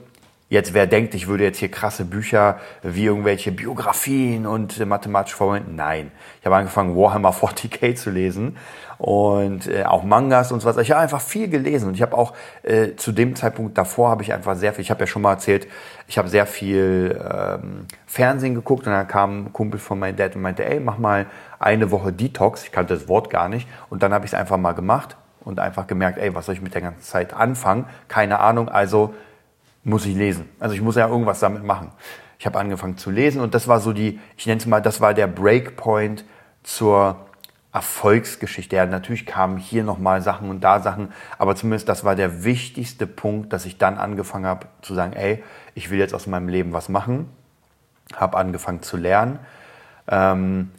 Jetzt, 0.50 0.72
wer 0.72 0.86
denkt, 0.86 1.14
ich 1.14 1.26
würde 1.26 1.44
jetzt 1.44 1.58
hier 1.58 1.70
krasse 1.70 2.06
Bücher 2.06 2.58
wie 2.82 3.04
irgendwelche 3.04 3.52
Biografien 3.52 4.46
und 4.46 4.80
äh, 4.80 4.86
mathematische 4.86 5.36
Formeln, 5.36 5.76
nein. 5.76 6.10
Ich 6.40 6.46
habe 6.46 6.56
angefangen, 6.56 6.96
Warhammer 6.96 7.34
40k 7.34 7.94
zu 7.96 8.08
lesen 8.08 8.56
und 8.96 9.66
äh, 9.66 9.84
auch 9.84 10.04
Mangas 10.04 10.50
und 10.50 10.60
so 10.60 10.68
was. 10.68 10.78
Ich 10.78 10.90
habe 10.90 11.02
einfach 11.02 11.20
viel 11.20 11.48
gelesen 11.48 11.88
und 11.88 11.94
ich 11.96 12.00
habe 12.00 12.16
auch 12.16 12.32
äh, 12.62 12.96
zu 12.96 13.12
dem 13.12 13.36
Zeitpunkt 13.36 13.76
davor 13.76 14.08
habe 14.08 14.22
ich 14.22 14.32
einfach 14.32 14.56
sehr 14.56 14.72
viel, 14.72 14.80
ich 14.80 14.90
habe 14.90 15.00
ja 15.00 15.06
schon 15.06 15.20
mal 15.20 15.32
erzählt, 15.32 15.68
ich 16.06 16.16
habe 16.16 16.28
sehr 16.30 16.46
viel 16.46 17.20
ähm, 17.22 17.84
Fernsehen 18.06 18.54
geguckt 18.54 18.86
und 18.86 18.92
dann 18.94 19.06
kam 19.06 19.44
ein 19.44 19.52
Kumpel 19.52 19.78
von 19.78 19.98
meinem 19.98 20.16
Dad 20.16 20.34
und 20.34 20.40
meinte, 20.40 20.64
ey, 20.64 20.80
mach 20.80 20.96
mal 20.96 21.26
eine 21.58 21.90
Woche 21.90 22.10
Detox. 22.10 22.64
Ich 22.64 22.72
kannte 22.72 22.94
das 22.94 23.06
Wort 23.06 23.28
gar 23.28 23.50
nicht 23.50 23.68
und 23.90 24.02
dann 24.02 24.14
habe 24.14 24.24
ich 24.24 24.32
es 24.32 24.38
einfach 24.38 24.56
mal 24.56 24.72
gemacht 24.72 25.18
und 25.40 25.60
einfach 25.60 25.86
gemerkt, 25.86 26.16
ey, 26.16 26.34
was 26.34 26.46
soll 26.46 26.54
ich 26.54 26.62
mit 26.62 26.72
der 26.72 26.80
ganzen 26.80 27.02
Zeit 27.02 27.34
anfangen? 27.34 27.84
Keine 28.08 28.40
Ahnung, 28.40 28.70
also 28.70 29.14
muss 29.88 30.06
ich 30.06 30.14
lesen. 30.14 30.48
Also 30.60 30.74
ich 30.74 30.82
muss 30.82 30.96
ja 30.96 31.08
irgendwas 31.08 31.40
damit 31.40 31.64
machen. 31.64 31.90
Ich 32.38 32.46
habe 32.46 32.58
angefangen 32.58 32.98
zu 32.98 33.10
lesen 33.10 33.40
und 33.40 33.54
das 33.54 33.66
war 33.66 33.80
so 33.80 33.92
die, 33.92 34.20
ich 34.36 34.46
nenne 34.46 34.60
es 34.60 34.66
mal, 34.66 34.80
das 34.80 35.00
war 35.00 35.14
der 35.14 35.26
Breakpoint 35.26 36.24
zur 36.62 37.16
Erfolgsgeschichte. 37.72 38.76
Ja, 38.76 38.86
natürlich 38.86 39.26
kamen 39.26 39.56
hier 39.56 39.82
nochmal 39.82 40.22
Sachen 40.22 40.48
und 40.50 40.60
da 40.62 40.80
Sachen, 40.80 41.12
aber 41.36 41.56
zumindest 41.56 41.88
das 41.88 42.04
war 42.04 42.14
der 42.14 42.44
wichtigste 42.44 43.06
Punkt, 43.06 43.52
dass 43.52 43.66
ich 43.66 43.78
dann 43.78 43.98
angefangen 43.98 44.46
habe 44.46 44.68
zu 44.82 44.94
sagen, 44.94 45.14
ey, 45.14 45.42
ich 45.74 45.90
will 45.90 45.98
jetzt 45.98 46.14
aus 46.14 46.26
meinem 46.26 46.48
Leben 46.48 46.72
was 46.72 46.88
machen. 46.88 47.28
Habe 48.14 48.38
angefangen 48.38 48.82
zu 48.82 48.96
lernen. 48.96 49.38
Ähm, 50.06 50.70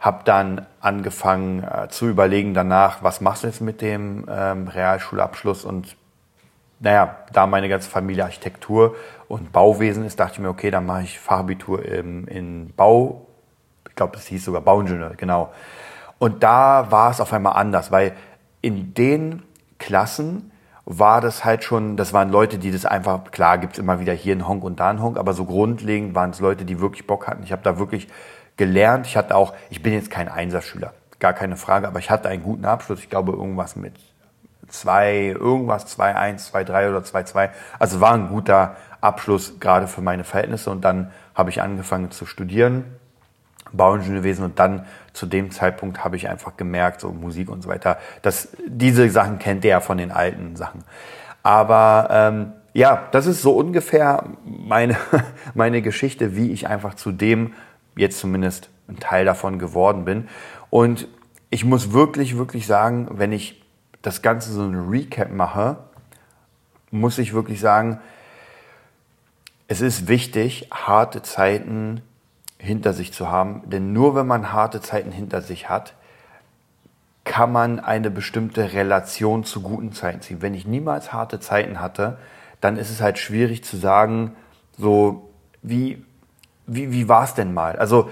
habe 0.00 0.22
dann 0.24 0.66
angefangen 0.80 1.62
äh, 1.62 1.88
zu 1.88 2.08
überlegen 2.08 2.52
danach, 2.52 3.02
was 3.02 3.22
machst 3.22 3.42
du 3.42 3.46
jetzt 3.46 3.62
mit 3.62 3.80
dem 3.80 4.26
ähm, 4.28 4.68
Realschulabschluss 4.68 5.64
und 5.64 5.96
naja, 6.80 7.16
da 7.32 7.46
meine 7.46 7.68
ganze 7.68 7.88
Familie 7.88 8.24
Architektur 8.24 8.94
und 9.28 9.52
Bauwesen 9.52 10.04
ist, 10.04 10.20
dachte 10.20 10.34
ich 10.34 10.38
mir, 10.40 10.48
okay, 10.48 10.70
dann 10.70 10.86
mache 10.86 11.02
ich 11.02 11.18
Fachabitur 11.18 11.84
im, 11.84 12.26
in 12.28 12.72
Bau, 12.76 13.26
ich 13.88 13.94
glaube, 13.94 14.16
es 14.16 14.26
hieß 14.26 14.44
sogar 14.44 14.60
Bauingenieur, 14.60 15.14
genau. 15.16 15.52
Und 16.18 16.42
da 16.42 16.90
war 16.90 17.10
es 17.10 17.20
auf 17.20 17.32
einmal 17.32 17.54
anders, 17.54 17.92
weil 17.92 18.12
in 18.60 18.94
den 18.94 19.42
Klassen 19.78 20.50
war 20.86 21.20
das 21.20 21.44
halt 21.44 21.64
schon, 21.64 21.96
das 21.96 22.12
waren 22.12 22.30
Leute, 22.30 22.58
die 22.58 22.70
das 22.70 22.84
einfach, 22.84 23.30
klar 23.30 23.58
gibt 23.58 23.74
es 23.74 23.78
immer 23.78 24.00
wieder 24.00 24.12
hier 24.12 24.32
einen 24.32 24.46
Honk 24.46 24.64
und 24.64 24.80
da 24.80 24.90
einen 24.90 25.02
Honk, 25.02 25.16
aber 25.16 25.32
so 25.32 25.44
grundlegend 25.44 26.14
waren 26.14 26.30
es 26.30 26.40
Leute, 26.40 26.64
die 26.64 26.80
wirklich 26.80 27.06
Bock 27.06 27.26
hatten. 27.26 27.42
Ich 27.42 27.52
habe 27.52 27.62
da 27.62 27.78
wirklich 27.78 28.08
gelernt. 28.56 29.06
Ich 29.06 29.16
hatte 29.16 29.34
auch, 29.36 29.54
ich 29.70 29.82
bin 29.82 29.92
jetzt 29.92 30.10
kein 30.10 30.28
Einserschüler, 30.28 30.92
gar 31.18 31.32
keine 31.32 31.56
Frage, 31.56 31.88
aber 31.88 31.98
ich 31.98 32.10
hatte 32.10 32.28
einen 32.28 32.42
guten 32.42 32.64
Abschluss. 32.64 33.00
Ich 33.00 33.10
glaube, 33.10 33.32
irgendwas 33.32 33.76
mit 33.76 33.94
2, 34.80 35.36
irgendwas, 35.38 35.98
2-1, 35.98 36.50
2-3 36.52 36.90
oder 36.90 37.00
2-2. 37.00 37.50
Also 37.78 38.00
war 38.00 38.14
ein 38.14 38.28
guter 38.28 38.76
Abschluss, 39.00 39.60
gerade 39.60 39.86
für 39.86 40.00
meine 40.00 40.24
Verhältnisse. 40.24 40.70
Und 40.70 40.84
dann 40.84 41.10
habe 41.34 41.50
ich 41.50 41.60
angefangen 41.62 42.10
zu 42.10 42.26
studieren, 42.26 42.84
Bauingenieurwesen. 43.72 44.44
Und 44.44 44.58
dann 44.58 44.86
zu 45.12 45.26
dem 45.26 45.50
Zeitpunkt 45.50 46.04
habe 46.04 46.16
ich 46.16 46.28
einfach 46.28 46.56
gemerkt, 46.56 47.00
so 47.00 47.10
Musik 47.10 47.50
und 47.50 47.62
so 47.62 47.68
weiter, 47.68 47.98
dass 48.22 48.48
diese 48.66 49.08
Sachen 49.10 49.38
kennt 49.38 49.64
ihr 49.64 49.80
von 49.80 49.98
den 49.98 50.10
alten 50.10 50.56
Sachen. 50.56 50.84
Aber 51.42 52.08
ähm, 52.10 52.52
ja, 52.72 53.08
das 53.12 53.26
ist 53.26 53.42
so 53.42 53.52
ungefähr 53.52 54.24
meine, 54.44 54.96
meine 55.54 55.82
Geschichte, 55.82 56.36
wie 56.36 56.50
ich 56.50 56.68
einfach 56.68 56.94
zu 56.94 57.12
dem 57.12 57.54
jetzt 57.96 58.18
zumindest 58.18 58.70
ein 58.88 58.98
Teil 58.98 59.24
davon 59.24 59.58
geworden 59.58 60.04
bin. 60.04 60.28
Und 60.70 61.06
ich 61.50 61.64
muss 61.64 61.92
wirklich, 61.92 62.36
wirklich 62.36 62.66
sagen, 62.66 63.08
wenn 63.12 63.30
ich 63.30 63.63
das 64.04 64.20
Ganze 64.20 64.52
so 64.52 64.62
ein 64.62 64.88
Recap 64.88 65.32
mache, 65.32 65.78
muss 66.90 67.18
ich 67.18 67.32
wirklich 67.32 67.58
sagen, 67.58 68.00
es 69.66 69.80
ist 69.80 70.08
wichtig, 70.08 70.68
harte 70.70 71.22
Zeiten 71.22 72.02
hinter 72.58 72.92
sich 72.92 73.14
zu 73.14 73.30
haben. 73.30 73.62
Denn 73.70 73.94
nur 73.94 74.14
wenn 74.14 74.26
man 74.26 74.52
harte 74.52 74.82
Zeiten 74.82 75.10
hinter 75.10 75.40
sich 75.40 75.70
hat, 75.70 75.94
kann 77.24 77.50
man 77.50 77.80
eine 77.80 78.10
bestimmte 78.10 78.74
Relation 78.74 79.42
zu 79.44 79.62
guten 79.62 79.92
Zeiten 79.92 80.20
ziehen. 80.20 80.42
Wenn 80.42 80.52
ich 80.52 80.66
niemals 80.66 81.14
harte 81.14 81.40
Zeiten 81.40 81.80
hatte, 81.80 82.18
dann 82.60 82.76
ist 82.76 82.90
es 82.90 83.00
halt 83.00 83.18
schwierig 83.18 83.64
zu 83.64 83.78
sagen, 83.78 84.36
so 84.76 85.30
wie, 85.62 86.04
wie, 86.66 86.92
wie 86.92 87.08
war 87.08 87.24
es 87.24 87.32
denn 87.32 87.54
mal? 87.54 87.76
Also 87.76 88.10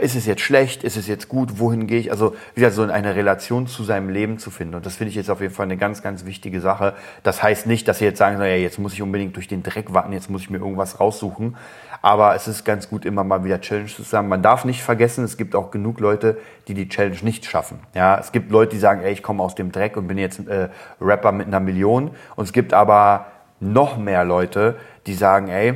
ist 0.00 0.14
es 0.14 0.26
jetzt 0.26 0.42
schlecht, 0.42 0.84
ist 0.84 0.96
es 0.96 1.06
jetzt 1.06 1.28
gut, 1.28 1.58
wohin 1.58 1.86
gehe 1.86 1.98
ich? 1.98 2.10
Also 2.10 2.36
wieder 2.54 2.70
so 2.70 2.82
eine 2.82 3.14
Relation 3.14 3.66
zu 3.66 3.84
seinem 3.84 4.08
Leben 4.08 4.38
zu 4.38 4.50
finden. 4.50 4.74
Und 4.74 4.86
das 4.86 4.96
finde 4.96 5.10
ich 5.10 5.14
jetzt 5.14 5.30
auf 5.30 5.40
jeden 5.40 5.54
Fall 5.54 5.64
eine 5.64 5.76
ganz, 5.76 6.02
ganz 6.02 6.24
wichtige 6.24 6.60
Sache. 6.60 6.94
Das 7.22 7.42
heißt 7.42 7.66
nicht, 7.66 7.88
dass 7.88 7.98
Sie 7.98 8.04
jetzt 8.04 8.18
sagen, 8.18 8.38
naja, 8.38 8.56
jetzt 8.56 8.78
muss 8.78 8.92
ich 8.92 9.02
unbedingt 9.02 9.36
durch 9.36 9.48
den 9.48 9.62
Dreck 9.62 9.94
warten, 9.94 10.12
jetzt 10.12 10.30
muss 10.30 10.42
ich 10.42 10.50
mir 10.50 10.58
irgendwas 10.58 11.00
raussuchen. 11.00 11.56
Aber 12.02 12.34
es 12.34 12.48
ist 12.48 12.64
ganz 12.64 12.88
gut, 12.88 13.04
immer 13.04 13.24
mal 13.24 13.44
wieder 13.44 13.60
Challenge 13.60 13.88
zu 13.88 14.02
sagen. 14.02 14.28
Man 14.28 14.42
darf 14.42 14.64
nicht 14.64 14.82
vergessen, 14.82 15.24
es 15.24 15.36
gibt 15.36 15.54
auch 15.54 15.70
genug 15.70 16.00
Leute, 16.00 16.38
die 16.68 16.74
die 16.74 16.88
Challenge 16.88 17.18
nicht 17.22 17.46
schaffen. 17.46 17.80
Ja, 17.94 18.18
es 18.18 18.32
gibt 18.32 18.50
Leute, 18.50 18.72
die 18.72 18.78
sagen, 18.78 19.02
ey, 19.02 19.12
ich 19.12 19.22
komme 19.22 19.42
aus 19.42 19.54
dem 19.54 19.72
Dreck 19.72 19.96
und 19.96 20.06
bin 20.06 20.18
jetzt 20.18 20.46
äh, 20.46 20.68
Rapper 21.00 21.32
mit 21.32 21.46
einer 21.46 21.60
Million. 21.60 22.10
Und 22.36 22.44
es 22.44 22.52
gibt 22.52 22.74
aber 22.74 23.26
noch 23.60 23.96
mehr 23.96 24.24
Leute, 24.24 24.76
die 25.06 25.14
sagen, 25.14 25.48
ey, 25.48 25.74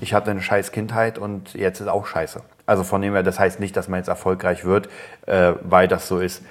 ich 0.00 0.12
hatte 0.12 0.32
eine 0.32 0.42
scheiß 0.42 0.72
Kindheit 0.72 1.18
und 1.18 1.54
jetzt 1.54 1.80
ist 1.80 1.88
auch 1.88 2.06
scheiße. 2.06 2.42
Also 2.66 2.82
von 2.84 3.02
dem 3.02 3.12
her, 3.12 3.22
das 3.22 3.38
heißt 3.38 3.60
nicht, 3.60 3.76
dass 3.76 3.88
man 3.88 3.98
jetzt 3.98 4.08
erfolgreich 4.08 4.64
wird, 4.64 4.88
äh, 5.26 5.52
weil 5.62 5.88
das 5.88 6.08
so 6.08 6.18
ist. 6.18 6.42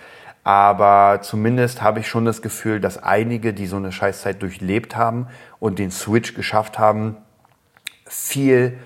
Aber 0.44 1.20
zumindest 1.22 1.82
habe 1.82 2.02
ich 2.02 2.08
schon 2.08 2.26
das 2.26 2.42
Gefühl, 2.42 2.80
dass 2.80 3.02
einige, 3.02 3.54
die 3.54 3.66
so 3.66 3.78
eine 3.78 3.92
Scheißzeit 3.92 4.42
durchlebt 4.42 4.96
haben 4.96 5.28
und 5.60 5.80
den 5.80 5.90
Switch 5.90 6.34
geschafft 6.34 6.78
haben, 6.78 7.18
viel 8.06 8.78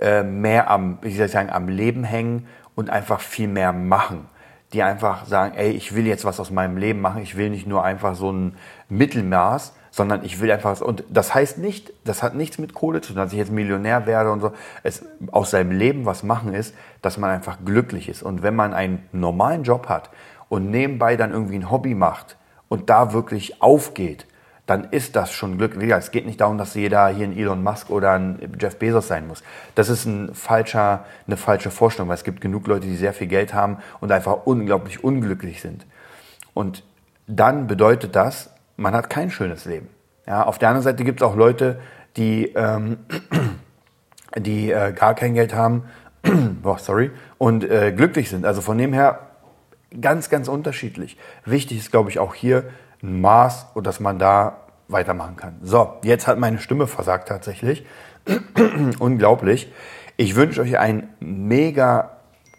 äh, 0.00 0.22
mehr 0.22 0.70
am, 0.70 0.98
wie 1.02 1.14
soll 1.14 1.26
ich 1.26 1.32
sagen, 1.32 1.50
am 1.50 1.68
Leben 1.68 2.04
hängen 2.04 2.48
und 2.74 2.90
einfach 2.90 3.20
viel 3.20 3.48
mehr 3.48 3.72
machen. 3.72 4.28
Die 4.74 4.82
einfach 4.82 5.24
sagen, 5.24 5.54
ey, 5.56 5.70
ich 5.70 5.94
will 5.94 6.04
jetzt 6.04 6.24
was 6.24 6.40
aus 6.40 6.50
meinem 6.50 6.76
Leben 6.76 7.00
machen. 7.00 7.22
Ich 7.22 7.36
will 7.36 7.48
nicht 7.48 7.66
nur 7.66 7.84
einfach 7.84 8.16
so 8.16 8.32
ein 8.32 8.56
Mittelmaß, 8.88 9.72
sondern 9.92 10.24
ich 10.24 10.40
will 10.40 10.50
einfach, 10.50 10.80
und 10.80 11.04
das 11.08 11.32
heißt 11.32 11.58
nicht, 11.58 11.92
das 12.04 12.24
hat 12.24 12.34
nichts 12.34 12.58
mit 12.58 12.74
Kohle 12.74 13.00
zu 13.00 13.12
tun, 13.12 13.22
dass 13.22 13.32
ich 13.32 13.38
jetzt 13.38 13.52
Millionär 13.52 14.04
werde 14.06 14.32
und 14.32 14.40
so. 14.40 14.52
Es 14.82 15.04
aus 15.30 15.52
seinem 15.52 15.70
Leben 15.70 16.06
was 16.06 16.24
machen 16.24 16.52
ist, 16.52 16.74
dass 17.02 17.18
man 17.18 17.30
einfach 17.30 17.58
glücklich 17.64 18.08
ist. 18.08 18.24
Und 18.24 18.42
wenn 18.42 18.56
man 18.56 18.74
einen 18.74 19.08
normalen 19.12 19.62
Job 19.62 19.88
hat 19.88 20.10
und 20.48 20.72
nebenbei 20.72 21.16
dann 21.16 21.30
irgendwie 21.30 21.54
ein 21.54 21.70
Hobby 21.70 21.94
macht 21.94 22.36
und 22.68 22.90
da 22.90 23.12
wirklich 23.12 23.62
aufgeht, 23.62 24.26
dann 24.66 24.84
ist 24.90 25.14
das 25.14 25.30
schon 25.32 25.58
Glück. 25.58 25.76
Es 25.76 26.10
geht 26.10 26.24
nicht 26.24 26.40
darum, 26.40 26.56
dass 26.56 26.74
jeder 26.74 27.08
hier 27.08 27.26
ein 27.26 27.36
Elon 27.36 27.62
Musk 27.62 27.90
oder 27.90 28.12
ein 28.12 28.56
Jeff 28.58 28.78
Bezos 28.78 29.08
sein 29.08 29.26
muss. 29.26 29.42
Das 29.74 29.90
ist 29.90 30.06
ein 30.06 30.34
falscher, 30.34 31.04
eine 31.26 31.36
falsche 31.36 31.70
Vorstellung, 31.70 32.08
weil 32.08 32.16
es 32.16 32.24
gibt 32.24 32.40
genug 32.40 32.66
Leute, 32.66 32.86
die 32.86 32.96
sehr 32.96 33.12
viel 33.12 33.26
Geld 33.26 33.52
haben 33.52 33.78
und 34.00 34.10
einfach 34.10 34.46
unglaublich 34.46 35.04
unglücklich 35.04 35.60
sind. 35.60 35.86
Und 36.54 36.82
dann 37.26 37.66
bedeutet 37.66 38.16
das, 38.16 38.50
man 38.76 38.94
hat 38.94 39.10
kein 39.10 39.30
schönes 39.30 39.66
Leben. 39.66 39.88
Ja, 40.26 40.44
auf 40.44 40.58
der 40.58 40.68
anderen 40.68 40.84
Seite 40.84 41.04
gibt 41.04 41.20
es 41.20 41.26
auch 41.26 41.36
Leute, 41.36 41.78
die, 42.16 42.46
ähm, 42.54 42.98
die 44.36 44.70
äh, 44.70 44.92
gar 44.92 45.14
kein 45.14 45.34
Geld 45.34 45.54
haben, 45.54 45.84
boah, 46.62 46.78
sorry, 46.78 47.10
und 47.36 47.64
äh, 47.64 47.92
glücklich 47.92 48.30
sind. 48.30 48.46
Also 48.46 48.62
von 48.62 48.78
dem 48.78 48.94
her 48.94 49.30
ganz, 50.00 50.30
ganz 50.30 50.48
unterschiedlich. 50.48 51.18
Wichtig 51.44 51.78
ist, 51.78 51.90
glaube 51.90 52.08
ich, 52.08 52.18
auch 52.18 52.34
hier 52.34 52.64
ein 53.04 53.20
Maß 53.20 53.66
und 53.74 53.86
dass 53.86 54.00
man 54.00 54.18
da 54.18 54.56
weitermachen 54.88 55.36
kann. 55.36 55.56
So, 55.62 55.94
jetzt 56.02 56.26
hat 56.26 56.38
meine 56.38 56.58
Stimme 56.58 56.86
versagt 56.86 57.28
tatsächlich. 57.28 57.86
Unglaublich. 58.98 59.72
Ich 60.16 60.36
wünsche 60.36 60.60
euch 60.60 60.78
ein 60.78 61.08
mega 61.20 62.10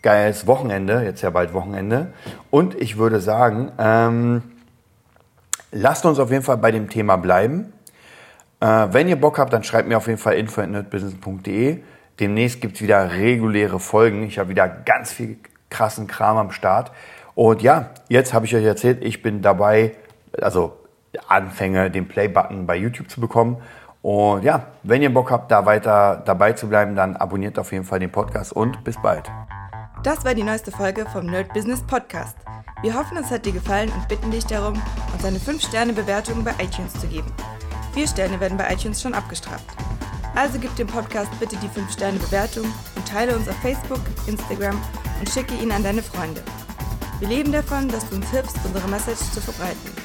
geiles 0.01 0.45
Wochenende, 0.47 1.03
jetzt 1.03 1.21
ja 1.21 1.29
bald 1.29 1.53
Wochenende. 1.53 2.13
Und 2.51 2.75
ich 2.75 2.97
würde 2.97 3.19
sagen, 3.19 3.71
ähm, 3.77 4.43
Lasst 5.77 6.05
uns 6.05 6.19
auf 6.19 6.31
jeden 6.31 6.43
Fall 6.43 6.55
bei 6.55 6.71
dem 6.71 6.89
Thema 6.89 7.17
bleiben. 7.17 7.73
Äh, 8.61 8.87
wenn 8.91 9.09
ihr 9.09 9.17
Bock 9.17 9.37
habt, 9.39 9.51
dann 9.51 9.63
schreibt 9.63 9.89
mir 9.89 9.97
auf 9.97 10.07
jeden 10.07 10.17
Fall 10.17 10.35
info.nerdbusiness.de. 10.35 11.81
Demnächst 12.21 12.61
gibt 12.61 12.75
es 12.75 12.81
wieder 12.81 13.11
reguläre 13.11 13.81
Folgen. 13.81 14.23
Ich 14.23 14.39
habe 14.39 14.47
wieder 14.47 14.69
ganz 14.69 15.11
viel 15.11 15.37
krassen 15.69 16.07
Kram 16.07 16.37
am 16.37 16.51
Start. 16.51 16.93
Und 17.33 17.61
ja, 17.61 17.89
jetzt 18.07 18.33
habe 18.33 18.45
ich 18.45 18.55
euch 18.55 18.63
erzählt, 18.63 19.03
ich 19.03 19.21
bin 19.21 19.41
dabei, 19.41 19.91
also 20.41 20.73
Anfänge, 21.27 21.91
den 21.91 22.07
Play-Button 22.07 22.65
bei 22.65 22.75
YouTube 22.75 23.09
zu 23.09 23.21
bekommen. 23.21 23.57
Und 24.01 24.43
ja, 24.43 24.67
wenn 24.83 25.01
ihr 25.01 25.13
Bock 25.13 25.31
habt, 25.31 25.49
da 25.51 25.65
weiter 25.65 26.21
dabei 26.25 26.53
zu 26.53 26.69
bleiben, 26.69 26.95
dann 26.95 27.15
abonniert 27.15 27.57
auf 27.57 27.71
jeden 27.71 27.85
Fall 27.85 27.99
den 27.99 28.11
Podcast 28.11 28.53
und 28.53 28.83
bis 28.83 29.01
bald. 29.01 29.31
Das 30.03 30.23
war 30.23 30.35
die 30.35 30.43
neueste 30.43 30.71
Folge 30.71 31.05
vom 31.11 31.25
Nerd 31.25 31.51
Business 31.53 31.81
Podcast. 31.81 32.37
Wir 32.83 32.93
hoffen, 32.93 33.17
es 33.17 33.31
hat 33.31 33.45
dir 33.47 33.53
gefallen 33.53 33.91
und 33.91 34.07
bitten 34.07 34.29
dich 34.29 34.45
darum, 34.45 34.79
uns 35.13 35.25
eine 35.25 35.39
5-Sterne-Bewertung 35.39 36.43
bei 36.43 36.51
iTunes 36.63 36.93
zu 36.93 37.07
geben. 37.07 37.31
Vier 37.93 38.07
Sterne 38.07 38.39
werden 38.39 38.57
bei 38.57 38.71
iTunes 38.71 39.01
schon 39.01 39.15
abgestraft. 39.15 39.65
Also 40.35 40.59
gib 40.59 40.75
dem 40.75 40.85
Podcast 40.85 41.31
bitte 41.39 41.55
die 41.55 41.69
5-Sterne-Bewertung 41.69 42.65
und 42.95 43.07
teile 43.07 43.35
uns 43.35 43.49
auf 43.49 43.55
Facebook, 43.55 44.01
Instagram 44.27 44.79
und 45.19 45.29
schicke 45.29 45.55
ihn 45.55 45.71
an 45.71 45.81
deine 45.81 46.03
Freunde. 46.03 46.43
Wir 47.19 47.29
leben 47.29 47.51
davon, 47.51 47.87
dass 47.87 48.07
du 48.09 48.17
uns 48.17 48.29
hilfst, 48.29 48.59
unsere 48.65 48.87
Message 48.89 49.31
zu 49.31 49.41
verbreiten. 49.41 50.04